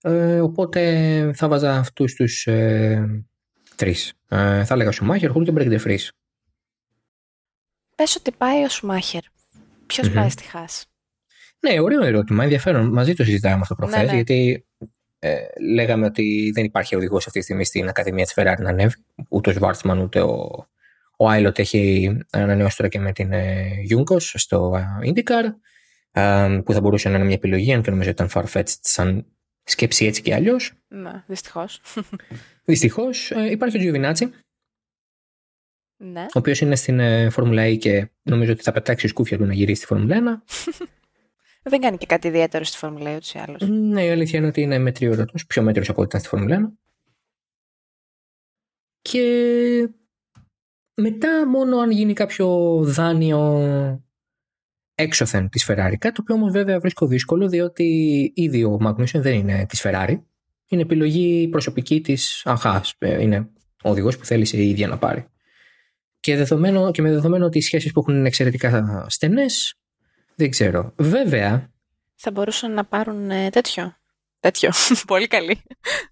[0.00, 3.24] Ε, οπότε θα βάζα αυτούς τους ε,
[3.76, 4.12] τρεις.
[4.28, 5.98] Ε, θα έλεγα Σουμάχερ, Χούλκεμπεργκ, Ντεφρή.
[7.96, 9.22] Πες ότι πάει ο Σουμάχερ.
[9.86, 10.86] Ποιος πάει στη Χάς;
[11.60, 12.42] Ναι, ωραίο ερώτημα.
[12.42, 12.92] Ενδιαφέρον.
[12.92, 14.00] Μαζί το συζητάμε αυτό προχθές.
[14.00, 14.14] Ναι, ναι.
[14.14, 14.66] Γιατί
[15.26, 18.94] ε, λέγαμε ότι δεν υπάρχει οδηγός αυτή τη στιγμή στην Ακαδημία της Ferrari να ανέβει.
[19.28, 20.66] Ούτε ο Σβάρτσμαν ούτε ο,
[21.16, 23.82] ο Άιλοτ έχει ανανεώσει τώρα και με την ε,
[24.16, 25.44] στο ε, IndyCar.
[26.10, 29.26] Ε, που θα μπορούσε να είναι μια επιλογή, αν και νομίζω ότι ήταν farfetched σαν
[29.62, 30.72] σκέψη έτσι και αλλιώς.
[30.88, 31.80] Ναι, δυστυχώς.
[32.64, 33.30] Δυστυχώς.
[33.30, 34.32] Ε, υπάρχει ο Τζιουβινάτσι,
[35.96, 36.20] ναι.
[36.20, 39.54] Ο οποίος είναι στην ε, Φόρμουλα E και νομίζω ότι θα πετάξει σκούφια του να
[39.54, 40.42] γυρίσει στη Φόρμουλα
[40.78, 40.86] 1.
[41.68, 43.60] Δεν κάνει και κάτι ιδιαίτερο στη Φόρμουλα E ούτως ή άλλως.
[43.68, 45.32] Ναι, η αλήθεια είναι ότι είναι μετριόρατο.
[45.46, 46.78] Πιο μέτριος από ό,τι ήταν στη Φόρμουλα 1.
[49.02, 49.88] Και
[50.94, 53.62] μετά μόνο αν γίνει κάποιο δάνειο
[54.94, 55.94] έξωθεν της Ferrari.
[55.98, 57.84] Κάτι το οποίο όμως βέβαια βρίσκω δύσκολο διότι
[58.34, 60.20] ήδη ο Μάγνουσεν δεν είναι της Ferrari.
[60.68, 62.94] Είναι επιλογή προσωπική της Αχάς.
[62.98, 63.50] Ε, είναι
[63.82, 65.26] ο οδηγός που θέλησε η ίδια να πάρει.
[66.20, 69.78] Και, δεδομένο, και με δεδομένο ότι οι σχέσεις που έχουν είναι εξαιρετικά στενές,
[70.36, 70.92] δεν ξέρω.
[70.96, 71.70] Βέβαια...
[72.14, 73.96] Θα μπορούσαν να πάρουν ε, τέτοιο.
[74.40, 74.70] Τέτοιο.
[75.06, 75.62] Πολύ καλή.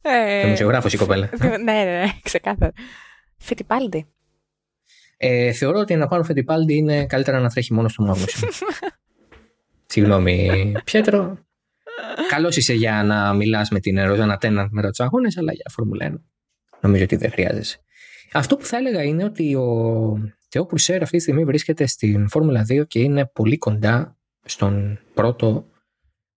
[0.03, 1.31] Ε, Δημοσιογράφος η κοπέλα.
[1.41, 2.73] ναι, ναι, ναι, ξεκάθαρα.
[3.39, 4.07] Φιτιπάλντι.
[5.17, 8.49] Ε, θεωρώ ότι να πάρουν Φιτιπάλντι είναι καλύτερα να τρέχει μόνος στον Μάγνουσεν.
[9.87, 11.39] Συγγνώμη, Πιέτρο.
[12.29, 16.13] Καλό είσαι για να μιλάς με την Ροζάνα Τέναντ με του αγώνες, αλλά για Φόρμουλα
[16.13, 16.15] 1.
[16.81, 17.79] Νομίζω ότι δεν χρειάζεσαι.
[18.33, 22.67] Αυτό που θα έλεγα είναι ότι ο Θεό Πουρσέρ αυτή τη στιγμή βρίσκεται στην Φόρμουλα
[22.69, 25.69] 2 και είναι πολύ κοντά στον πρώτο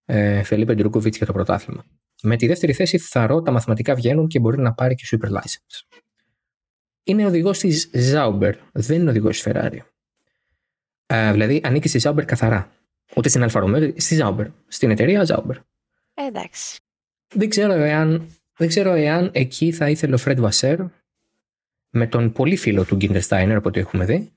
[0.06, 1.86] ε, Φελίπε Ντρούκοβιτς για το πρωτάθλημα.
[2.22, 6.00] Με τη δεύτερη θέση θαρώ τα μαθηματικά βγαίνουν και μπορεί να πάρει και super license.
[7.04, 9.80] Είναι οδηγός της Zauber, δεν είναι οδηγός της Ferrari.
[11.06, 12.72] Ε, δηλαδή ανήκει στη Zauber καθαρά.
[13.16, 14.48] Ούτε στην Αλφα Romeo, στη Zauber.
[14.68, 15.56] Στην εταιρεία Zauber.
[16.14, 16.80] Ε, εντάξει.
[17.34, 18.28] Δεν ξέρω εάν,
[18.58, 20.80] δεν ξέρω εάν εκεί θα ήθελε ο Φρέντ Βασέρ
[21.90, 24.32] με τον πολύ φίλο του Γκίντερ Στάινερ, από ό,τι έχουμε δει,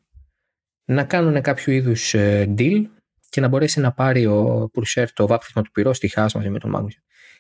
[0.85, 2.85] να κάνουν κάποιο είδους ε, deal
[3.28, 6.59] και να μπορέσει να πάρει ο Πουρσέρ το βάπτισμα του πυρός στη Χάς μαζί με
[6.59, 6.94] τον Μάγνουσ.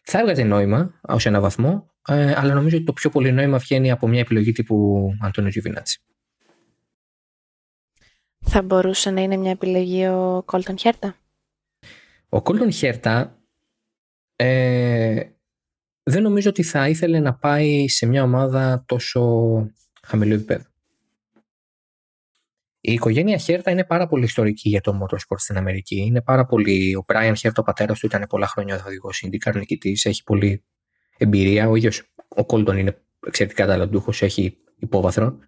[0.04, 3.90] Θα έβγαζε νόημα ως ένα βαθμό, ε, αλλά νομίζω ότι το πιο πολύ νόημα βγαίνει
[3.90, 6.00] από μια επιλογή τύπου Αντώνιο Τζιβινάτσι.
[8.38, 11.16] Θα μπορούσε να είναι μια επιλογή ο Κόλτον Χέρτα;
[12.28, 13.38] Ο Κόλτον Χέρτα
[14.36, 15.24] ε,
[16.02, 19.20] δεν νομίζω ότι θα ήθελε να πάει σε μια ομάδα τόσο
[20.10, 20.64] χαμηλού επίπεδου.
[22.80, 25.96] Η οικογένεια Χέρτα είναι πάρα πολύ ιστορική για το motorsport στην Αμερική.
[25.96, 26.94] Είναι πάρα πολύ.
[26.94, 30.64] Ο Brian Χέρτα, ο πατέρας του, ήταν πολλά χρόνια οδηγός IndyCar νικητή, έχει πολύ
[31.18, 31.68] εμπειρία.
[31.68, 35.38] Ο ίδιος ο Κόλτον είναι εξαιρετικά ταλαντούχος, έχει υπόβαθρο.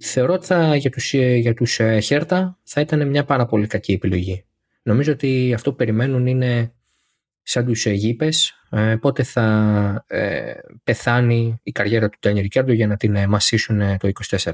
[0.00, 3.92] Θεωρώ ότι θα, για τους, για τους ε, Χέρτα θα ήταν μια πάρα πολύ κακή
[3.92, 4.44] επιλογή.
[4.82, 6.74] Νομίζω ότι αυτό που περιμένουν είναι
[7.42, 10.52] σαν τους Αιγύπες ε, πότε θα ε,
[10.84, 14.52] πεθάνει η καριέρα του Τένιερ Ρικάρντο για να την ε, μασίσουν το 24.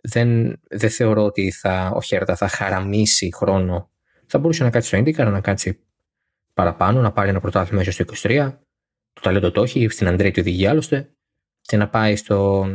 [0.00, 3.90] Δεν, δεν θεωρώ ότι θα, ο Χέρτα θα χαραμίσει χρόνο.
[4.26, 5.80] Θα μπορούσε να κάτσει στο IndyCar, να κάτσει
[6.54, 8.52] παραπάνω, να πάρει ένα πρωτάθλημα μέσα στο 23.
[9.12, 11.10] Το ταλέντο το έχει, στην Αντρέτη οδηγεί άλλωστε.
[11.60, 12.66] Και να πάει στο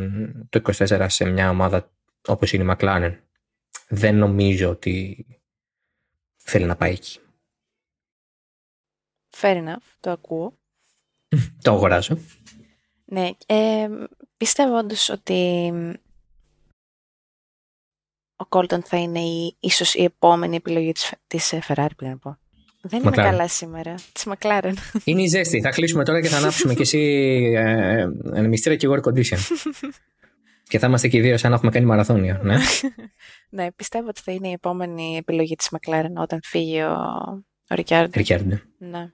[0.50, 1.92] το 24 σε μια ομάδα
[2.28, 3.18] όπως είναι η McLaren.
[3.88, 5.26] Δεν νομίζω ότι
[6.36, 7.20] θέλει να πάει εκεί.
[9.42, 10.54] Fair enough, το ακούω.
[11.62, 12.18] το αγοράζω.
[13.06, 13.88] Ναι, ε,
[14.38, 15.72] πιστεύω όντως ότι
[18.36, 22.38] ο Κόλτον θα είναι η, ίσως η επόμενη επιλογή της, της Ferrari, πριν να πω.
[22.86, 23.96] Δεν είμαι καλά σήμερα.
[24.12, 24.78] Της Μακλάρεν.
[25.04, 25.62] Είναι η ζέστη.
[25.62, 27.00] Θα κλείσουμε τώρα και θα ανάψουμε κι εσύ
[27.56, 29.38] ε, ε, μυστήρα και εγώ condition.
[30.70, 32.40] και θα είμαστε και οι δύο σαν να έχουμε κάνει μαραθώνιο.
[32.44, 32.56] Ναι.
[33.58, 36.94] ναι, πιστεύω ότι θα είναι η επόμενη επιλογή της Μακλάρεν όταν φύγει ο,
[37.70, 38.60] ο Ρικιάρντο.
[38.78, 39.12] Ναι.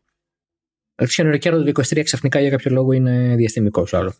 [0.99, 4.15] Άρχισε ο Ρικιάρντο το 23 ξαφνικά για κάποιο λόγο είναι διαστημικός άλλος.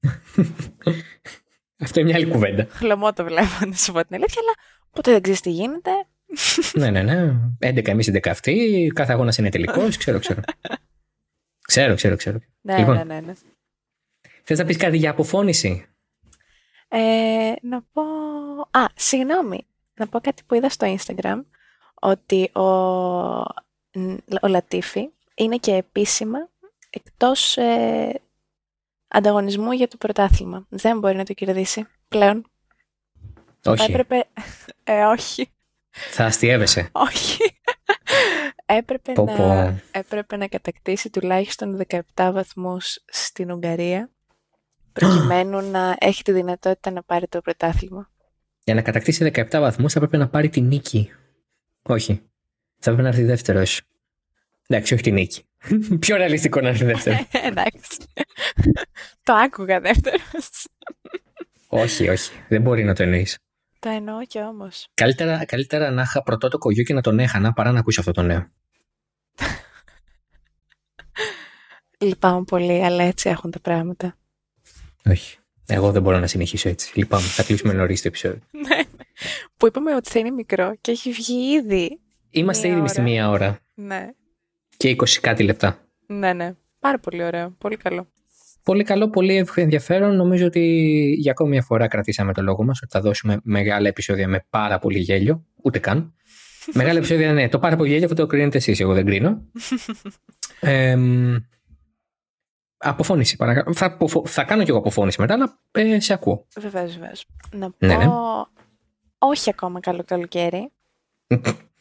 [1.82, 2.66] Αυτό είναι μια άλλη κουβέντα.
[2.70, 4.52] Χλωμό το βλέπω, να σου πω την αλήθεια, αλλά
[4.90, 5.90] ποτέ δεν ξέρεις τι γίνεται.
[6.80, 7.34] ναι, ναι, ναι.
[7.60, 8.86] 11 εμείς 11 αυτοί.
[8.94, 9.96] Κάθε αγώνας είναι τελικός.
[9.96, 10.40] Ξέρω, ξέρω.
[11.66, 12.38] ξέρω, ξέρω, ξέρω.
[12.60, 13.32] Ναι, λοιπόν, ναι, ναι, ναι.
[14.42, 15.86] Θες να πεις κάτι για αποφώνηση;
[16.88, 18.02] Ε, να πω.
[18.70, 19.66] Α, συγγνώμη.
[19.94, 21.44] Να πω κάτι που είδα στο Instagram.
[21.94, 22.62] Ότι ο,
[24.40, 26.38] ο Λατίφη είναι και επίσημα
[26.90, 28.20] εκτός ε,
[29.08, 30.66] ανταγωνισμού για το πρωτάθλημα.
[30.68, 32.50] Δεν μπορεί να το κερδίσει πλέον.
[33.64, 33.90] Όχι.
[33.90, 34.24] έπρεπε...
[34.84, 35.52] Ε, όχι.
[35.90, 36.88] Θα αστείευεσαι.
[36.92, 37.38] Όχι.
[38.66, 39.80] έπρεπε, Πω, να, πω.
[39.90, 42.00] έπρεπε να κατακτήσει τουλάχιστον 17
[42.32, 44.10] βαθμούς στην Ουγγαρία
[44.92, 48.10] προκειμένου να έχει τη δυνατότητα να πάρει το πρωτάθλημα.
[48.64, 51.10] Για να κατακτήσει 17 βαθμούς θα πρέπει να πάρει τη νίκη.
[51.82, 52.22] Όχι.
[52.78, 53.82] Θα πρέπει να έρθει δεύτερος.
[54.72, 55.42] Εντάξει, όχι τη νίκη.
[56.00, 57.18] Πιο ρεαλιστικό να έρθει δεύτερο.
[57.44, 57.98] Εντάξει.
[59.22, 60.66] το άκουγα δεύτερος.
[61.68, 62.30] όχι, όχι.
[62.48, 63.38] Δεν μπορεί να το εννοείς.
[63.78, 64.88] Το εννοώ και όμως.
[64.94, 68.22] Καλύτερα, καλύτερα να είχα πρωτότοκο γιο και να τον έχανα παρά να ακούσει αυτό το
[68.22, 68.50] νέο.
[71.98, 74.16] Λυπάμαι πολύ, αλλά έτσι έχουν τα πράγματα.
[75.04, 75.36] Όχι.
[75.66, 76.92] Εγώ δεν μπορώ να συνεχίσω έτσι.
[76.98, 77.22] Λυπάμαι.
[77.26, 78.40] Θα κλείσουμε νωρίς το επεισόδιο.
[78.68, 78.80] Ναι.
[79.56, 82.00] Που είπαμε ότι θα είναι μικρό και έχει βγει ήδη.
[82.30, 83.08] Είμαστε Μία ήδη στη ώρα.
[83.10, 84.08] μία ώρα Ναι.
[84.82, 85.78] Και 20 κάτι λεπτά.
[86.06, 86.54] Ναι, ναι.
[86.78, 87.50] Πάρα πολύ ωραίο.
[87.58, 88.06] Πολύ καλό.
[88.62, 90.16] Πολύ καλό, πολύ ενδιαφέρον.
[90.16, 90.60] Νομίζω ότι
[91.18, 94.78] για ακόμη μια φορά κρατήσαμε το λόγο μας ότι θα δώσουμε μεγάλα επεισόδια με πάρα
[94.78, 95.44] πολύ γέλιο.
[95.62, 96.14] Ούτε καν.
[96.74, 97.48] μεγάλα επεισόδια, ναι.
[97.48, 98.80] Το πάρα πολύ γέλιο αυτό το κρίνετε εσείς.
[98.80, 99.40] Εγώ δεν κρίνω.
[100.64, 100.96] Ε,
[102.76, 103.74] αποφώνηση, παρακαλώ.
[103.74, 106.46] Θα, αποφω- θα κάνω κι εγώ αποφώνηση μετά, αλλά ε, σε ακούω.
[106.58, 107.26] Βεβαίως, βεβαίως.
[107.52, 107.86] Να πω.
[107.86, 108.06] Ναι, ναι.
[109.18, 110.72] Όχι ακόμα καλό καλοκαίρι.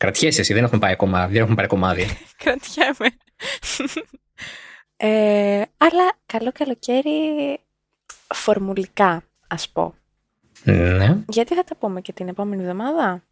[0.00, 2.06] Κρατιέσαι εσύ, δεν έχουμε πάει ακόμα, δεν έχουμε πάρει κομμάδι.
[2.44, 3.16] Κρατιέμαι.
[4.96, 7.10] ε, αλλά καλό καλοκαίρι
[8.34, 9.94] φορμουλικά, ας πω.
[10.64, 11.16] ναι.
[11.28, 13.24] Γιατί θα τα πούμε και την επόμενη εβδομάδα;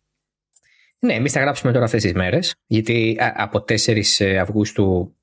[0.99, 5.17] Ναι, εμείς θα γράψουμε τώρα αυτές τις μέρες, γιατί α, από 4 Αυγούστου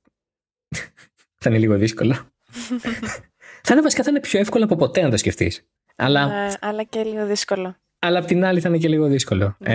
[1.42, 2.14] θα είναι λίγο δύσκολο.
[3.66, 5.68] θα είναι βασικά θα είναι πιο εύκολο από ποτέ να το σκεφτείς.
[5.96, 7.76] Αλλά, Ε, αλλά και λίγο δύσκολο.
[8.06, 9.56] Αλλά απ' την άλλη θα είναι και λίγο δύσκολο.
[9.60, 9.74] Ναι,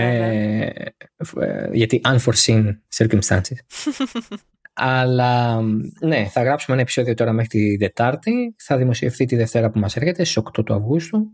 [0.65, 0.70] Ε,
[1.40, 2.65] ε, γιατί unforeseen
[2.97, 3.57] circumstances.
[4.73, 5.61] αλλά
[6.01, 8.55] ναι, θα γράψουμε ένα επεισόδιο τώρα μέχρι τη Δετάρτη.
[8.59, 11.27] Θα δημοσιευθεί τη Δευτέρα που μας έρχεται, στις 8 του Αυγούστου.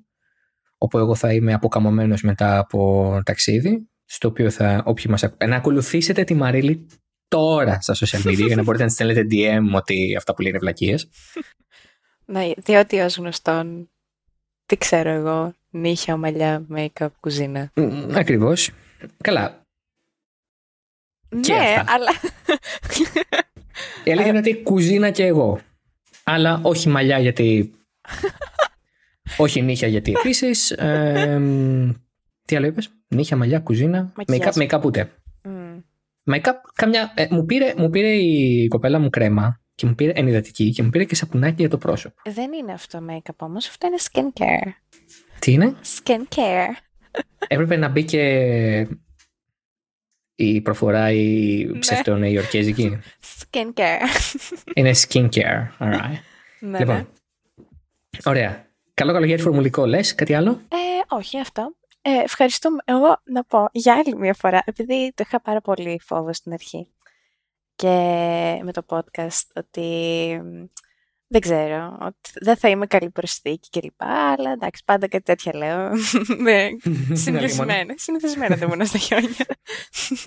[0.78, 3.88] Όπου εγώ θα είμαι αποκαμωμένος μετά από ταξίδι.
[4.04, 6.86] Στο οποίο θα, όποιοι μας, ακου- να ακολουθήσετε τη Μαρίλη
[7.28, 10.58] τώρα στα social media για να μπορείτε να της στέλνετε DM ότι αυτά που λένε
[10.58, 11.08] βλακίες.
[12.28, 13.90] Ναι, διότι ως γνωστόν,
[14.66, 17.70] τι ξέρω εγώ, νύχια, μαλλιά, make-up, κουζίνα.
[17.74, 18.70] Μ, Ακριβώς.
[19.22, 19.64] Καλά.
[21.40, 21.92] Και ναι, αυτά.
[21.92, 22.10] αλλά...
[24.04, 25.58] Η αλήθεια είναι ότι κουζίνα και εγώ.
[26.24, 27.72] Αλλά όχι μαλλιά γιατί.
[29.36, 30.66] όχι νύχια γιατί επίσης.
[32.44, 34.12] τι άλλο είπες; Νύχια, μαλλιά, κουζίνα.
[34.16, 34.54] Μακιγιάζ.
[34.56, 35.10] Make-up, make-up ούτε.
[35.42, 35.78] Μμ.
[36.34, 37.12] Make-up, καμιά.
[37.16, 40.90] ε, μου, πήρε, μου πήρε η κοπέλα μου κρέμα και μου πήρε ενυδατική και μου
[40.90, 42.14] πήρε και σαπουνάκι για το πρόσωπο.
[42.24, 44.70] Δεν είναι αυτό make-up όμως, αυτό είναι skincare.
[45.38, 46.72] Τι είναι; Skincare.
[47.48, 48.88] Έπρεπε να μπει και
[50.34, 51.78] η προφορά η Ναι.
[51.78, 52.98] ψευτονεϊορκέζικη.
[53.38, 54.00] Skincare.
[54.74, 55.68] είναι skincare.
[55.78, 56.18] Alright.
[56.60, 56.94] ναι, λοιπόν.
[56.96, 57.04] ναι.
[58.24, 58.64] Ωραία.
[58.94, 60.14] Καλό καλοκαίρι φορμουλικό λες.
[60.14, 60.76] Κάτι άλλο; Ε,
[61.08, 61.76] όχι αυτό.
[62.02, 62.76] Ε, ευχαριστούμε.
[62.84, 66.88] Εγώ να πω για άλλη μια φορά, επειδή το είχα πάρα πολύ φόβο στην αρχή
[67.76, 67.88] και
[68.62, 69.80] με το podcast ότι
[70.44, 70.64] μ,
[71.28, 74.02] δεν ξέρω, ότι δεν θα είμαι καλή προσθήκη κλπ.
[74.02, 75.90] Αλλά εντάξει, πάντα κάτι τέτοια λέω.
[76.46, 76.68] Ναι,
[77.22, 77.94] συνηθισμένα.
[77.96, 79.46] Συνηθισμένα δεν ήμουν στα χιόνια.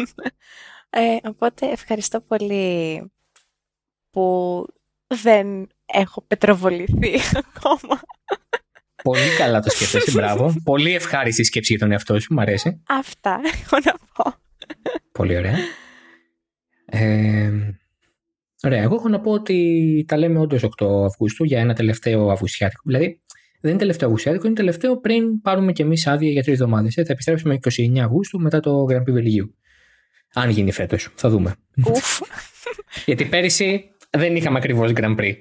[0.90, 3.04] ε, οπότε ευχαριστώ πολύ
[4.10, 4.66] που
[5.08, 8.02] δεν έχω πετροβοληθεί ακόμα.
[9.04, 10.54] Πολύ καλά το σκέφτεσαι, μπράβο.
[10.64, 12.84] Πολύ ευχάριστη σκέψη για τον εαυτό σου, μου αρέσει.
[12.88, 14.34] Αυτά έχω να πω.
[15.12, 15.56] Πολύ ωραία.
[16.86, 17.79] Ε,
[18.64, 22.82] ωραία, εγώ έχω να πω ότι τα λέμε όντως 8 Αυγούστου για ένα τελευταίο Αυγουστιάτικο.
[22.86, 23.22] Δηλαδή,
[23.62, 26.94] δεν είναι τελευταίο Αυγουστιάτικο, είναι τελευταίο πριν πάρουμε κι εμείς άδεια για τρεις εβδομάδες.
[26.94, 29.56] Θα επιστρέψουμε 29 Αυγούστου μετά το Grand Prix Βελγίου.
[30.34, 31.56] Αν γίνει φέτος, θα δούμε.
[31.88, 32.20] Ουφ.
[33.06, 35.34] Γιατί πέρυσι δεν είχαμε ακριβώς Grand Prix.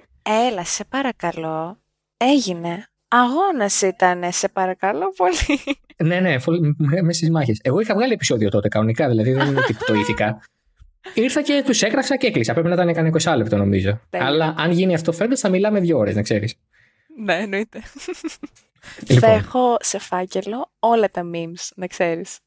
[0.50, 1.80] Έλα, σε παρακαλώ.
[2.16, 2.86] Έγινε.
[3.08, 5.60] Αγώνας ήταν, σε παρακαλώ πολύ.
[6.04, 6.36] Ναι, ναι,
[7.02, 7.60] μες στις μάχες.
[7.62, 10.42] Εγώ είχα βγάλει επεισόδιο τότε κανονικά, δηλαδή δεν είναι ότι πτωήθηκα.
[11.14, 12.52] Ήρθα και τους έγραψα και έκλεισα.
[12.52, 14.00] Πρέπει να ήταν κανένα 20 λεπτό νομίζω.
[14.10, 14.26] Τέλεια.
[14.26, 16.54] Αλλά αν γίνει αυτό φέτος θα μιλάμε δύο ώρες, να ξέρεις.
[17.24, 17.80] ναι, εννοείται.
[18.80, 22.38] Θα Λοιπόν, έχω σε φάκελο όλα τα memes, να ξέρεις.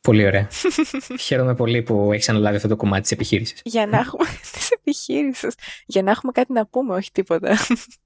[0.00, 0.48] πολύ ωραία.
[1.26, 3.60] Χαίρομαι πολύ που έχεις αναλάβει αυτό το κομμάτι της επιχείρησης.
[3.64, 5.54] Για να έχουμε τις επιχείρησεις.
[5.86, 7.56] Για να έχουμε κάτι να πούμε, όχι τίποτα.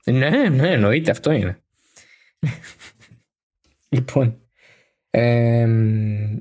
[0.05, 1.61] ναι, ναι, εννοείται, αυτό είναι.
[3.89, 4.41] λοιπόν.
[5.11, 6.37] εμ,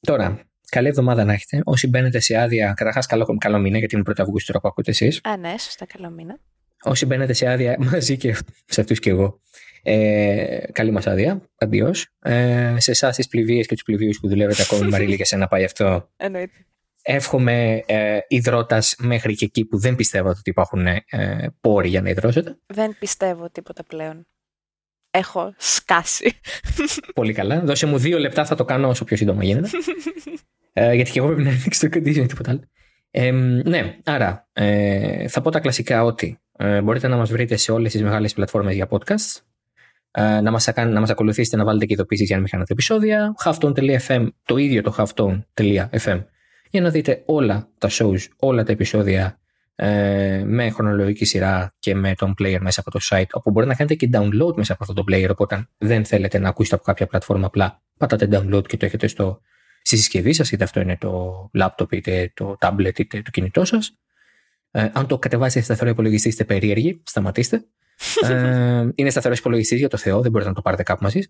[0.00, 0.40] τώρα,
[0.72, 1.60] καλή εβδομάδα να έχετε.
[1.64, 4.90] Όσοι μπαίνετε σε άδεια, καταρχάς καλό, καλό μήνα, γιατί είναι 1 Αυγούστου τώρα που ακούτε
[4.90, 5.20] εσείς.
[5.22, 6.38] Α, ναι, σωστά, καλό μήνα.
[6.82, 8.36] Όσοι μπαίνετε σε άδεια μαζί και
[8.66, 9.40] σε αυτούς και εγώ.
[9.82, 11.90] Ε, καλή μας άδεια, αντίο.
[12.22, 15.48] Ε, σε εσάς τις πληβίες και τους πληβίους που δουλεύετε ακόμη, Μαρίλη, και σε να
[15.48, 16.10] πάει αυτό.
[16.16, 16.66] Εννοείται.
[17.02, 21.02] Εύχομαι ε, υδρότας μέχρι και εκεί που δεν πιστεύω ότι υπάρχουν ε,
[21.60, 22.58] πόροι για να υδρώσετε.
[22.66, 24.26] Δεν πιστεύω τίποτα πλέον.
[25.10, 26.40] έχω σκάσει.
[27.14, 27.60] Πολύ καλά.
[27.60, 29.68] Δώσε μου δύο λεπτά, θα το κάνω όσο πιο σύντομα γίνεται.
[30.72, 32.60] ε, γιατί και εγώ πρέπει να ανοίξω το condition τίποτα άλλο.
[33.10, 33.30] Ε,
[33.64, 37.92] ναι, άρα ε, θα πω τα κλασικά ότι ε, μπορείτε να μας βρείτε σε όλες
[37.92, 39.40] τις μεγάλες πλατφόρμες για podcast.
[40.10, 43.34] Ε, να, μας, να μας ακολουθήσετε, να βάλετε και ειδοποιήσεις για να μην χάνετε επεισόδια.
[43.44, 46.24] halftone.fm, το ίδιο το halftone.fm
[46.70, 49.38] για να δείτε όλα τα shows, όλα τα επεισόδια
[49.74, 53.74] ε, με χρονολογική σειρά και με τον player μέσα από το site, όπου μπορεί να
[53.74, 57.06] κάνετε και download μέσα από αυτό το player, οπότε δεν θέλετε να ακούσετε από κάποια
[57.06, 59.40] πλατφόρμα, απλά πατάτε download και το έχετε στο,
[59.82, 63.96] στη συσκευή σας, είτε αυτό είναι το laptop, είτε το tablet, είτε το κινητό σας.
[64.70, 67.64] Ε, αν το κατεβάσετε σταθερό υπολογιστή, είστε περίεργοι, σταματήστε.
[68.28, 71.20] ε, είναι σταθερός υπολογιστής για το Θεό, δεν μπορείτε να το πάρετε κάπου μαζί.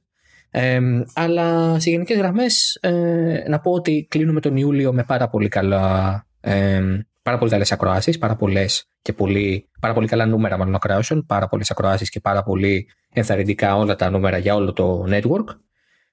[0.51, 0.81] Ε,
[1.15, 6.27] αλλά σε γενικές γραμμές, ε, να πω ότι κλείνουμε τον Ιούλιο με πάρα πολύ καλά.
[6.41, 6.83] Ε,
[7.23, 11.49] πάρα πολύ καλές ακροάσεις, πάρα πολλές και πολύ, πάρα πολύ καλά νούμερα μάλλον ακροάσεων, πάρα
[11.49, 15.45] πολλές ακροάσεις και πάρα πολύ ενθαρρυντικά όλα τα νούμερα για όλο το network.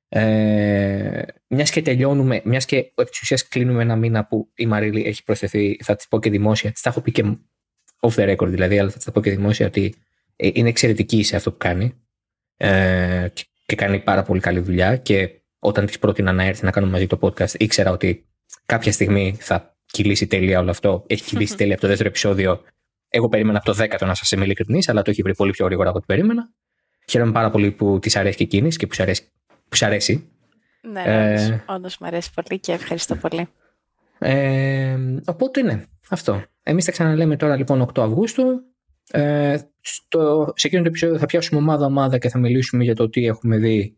[0.10, 5.04] Ε, μιας και τελειώνουμε, μιας και επί της ουσίας κλείνουμε ένα μήνα που η Μαρίλη
[5.06, 7.24] έχει προσθεθεί, θα της πω και δημόσια, της τα έχω πει και
[8.00, 9.96] off the record δηλαδή, αλλά θα της τα πω και δημόσια ότι
[10.36, 11.94] ε, είναι εξαιρετική σε αυτό που κάνει
[12.58, 13.28] ε,
[13.66, 14.98] και κάνει πάρα πολύ καλή δουλειά.
[14.98, 18.30] Και όταν της πρότεινα να έρθει να κάνουμε μαζί το podcast, ήξερα ότι
[18.66, 21.04] κάποια στιγμή θα κυλήσει τέλεια όλο αυτό.
[21.08, 22.62] Έχει κυλήσει τέλεια από το δεύτερο επεισόδιο.
[23.10, 25.66] Εγώ περίμενα από το δέκατο να σας είμαι ειλικρινής, αλλά το έχει βρει πολύ πιο
[25.66, 26.54] γρήγορα από ό,τι περίμενα.
[27.10, 29.32] Χαίρομαι πάρα πολύ που της αρέσει και εκείνης και που σου αρέσει.
[29.70, 30.30] Που σ αρέσει.
[30.82, 33.48] Ναι, ε, όντως μου αρέσει πολύ και ευχαριστώ πολύ.
[34.20, 36.44] Ε, οπότε ναι, αυτό.
[36.64, 38.44] Εμείς θα ξαναλέμε τώρα λοιπόν 8 Αυγούστου.
[39.12, 43.26] Ε, στο, σε εκείνο το επεισόδιο θα πιάσουμε ομάδα-ομάδα και θα μιλήσουμε για το τι
[43.26, 43.98] έχουμε δει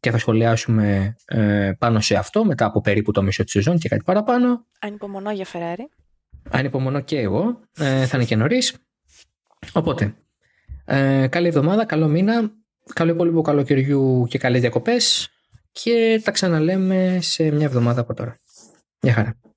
[0.00, 3.88] και θα σχολιάσουμε ε, πάνω σε αυτό μετά από περίπου το μισό της σεζόν και
[3.88, 4.66] κάτι παραπάνω.
[4.80, 5.84] Ανυπομονώ για Ferrari.
[6.50, 7.60] Ανυπομονώ και εγώ.
[7.78, 8.74] Ε, θα είναι και νωρίς.
[9.72, 10.14] Οπότε,
[10.84, 12.52] ε, καλή εβδομάδα, καλό μήνα,
[12.94, 15.28] καλό υπόλοιπο καλοκαιριού και καλές διακοπές
[15.72, 18.36] και τα ξαναλέμε σε μια εβδομάδα από τώρα.
[19.00, 19.49] Γεια χαρά.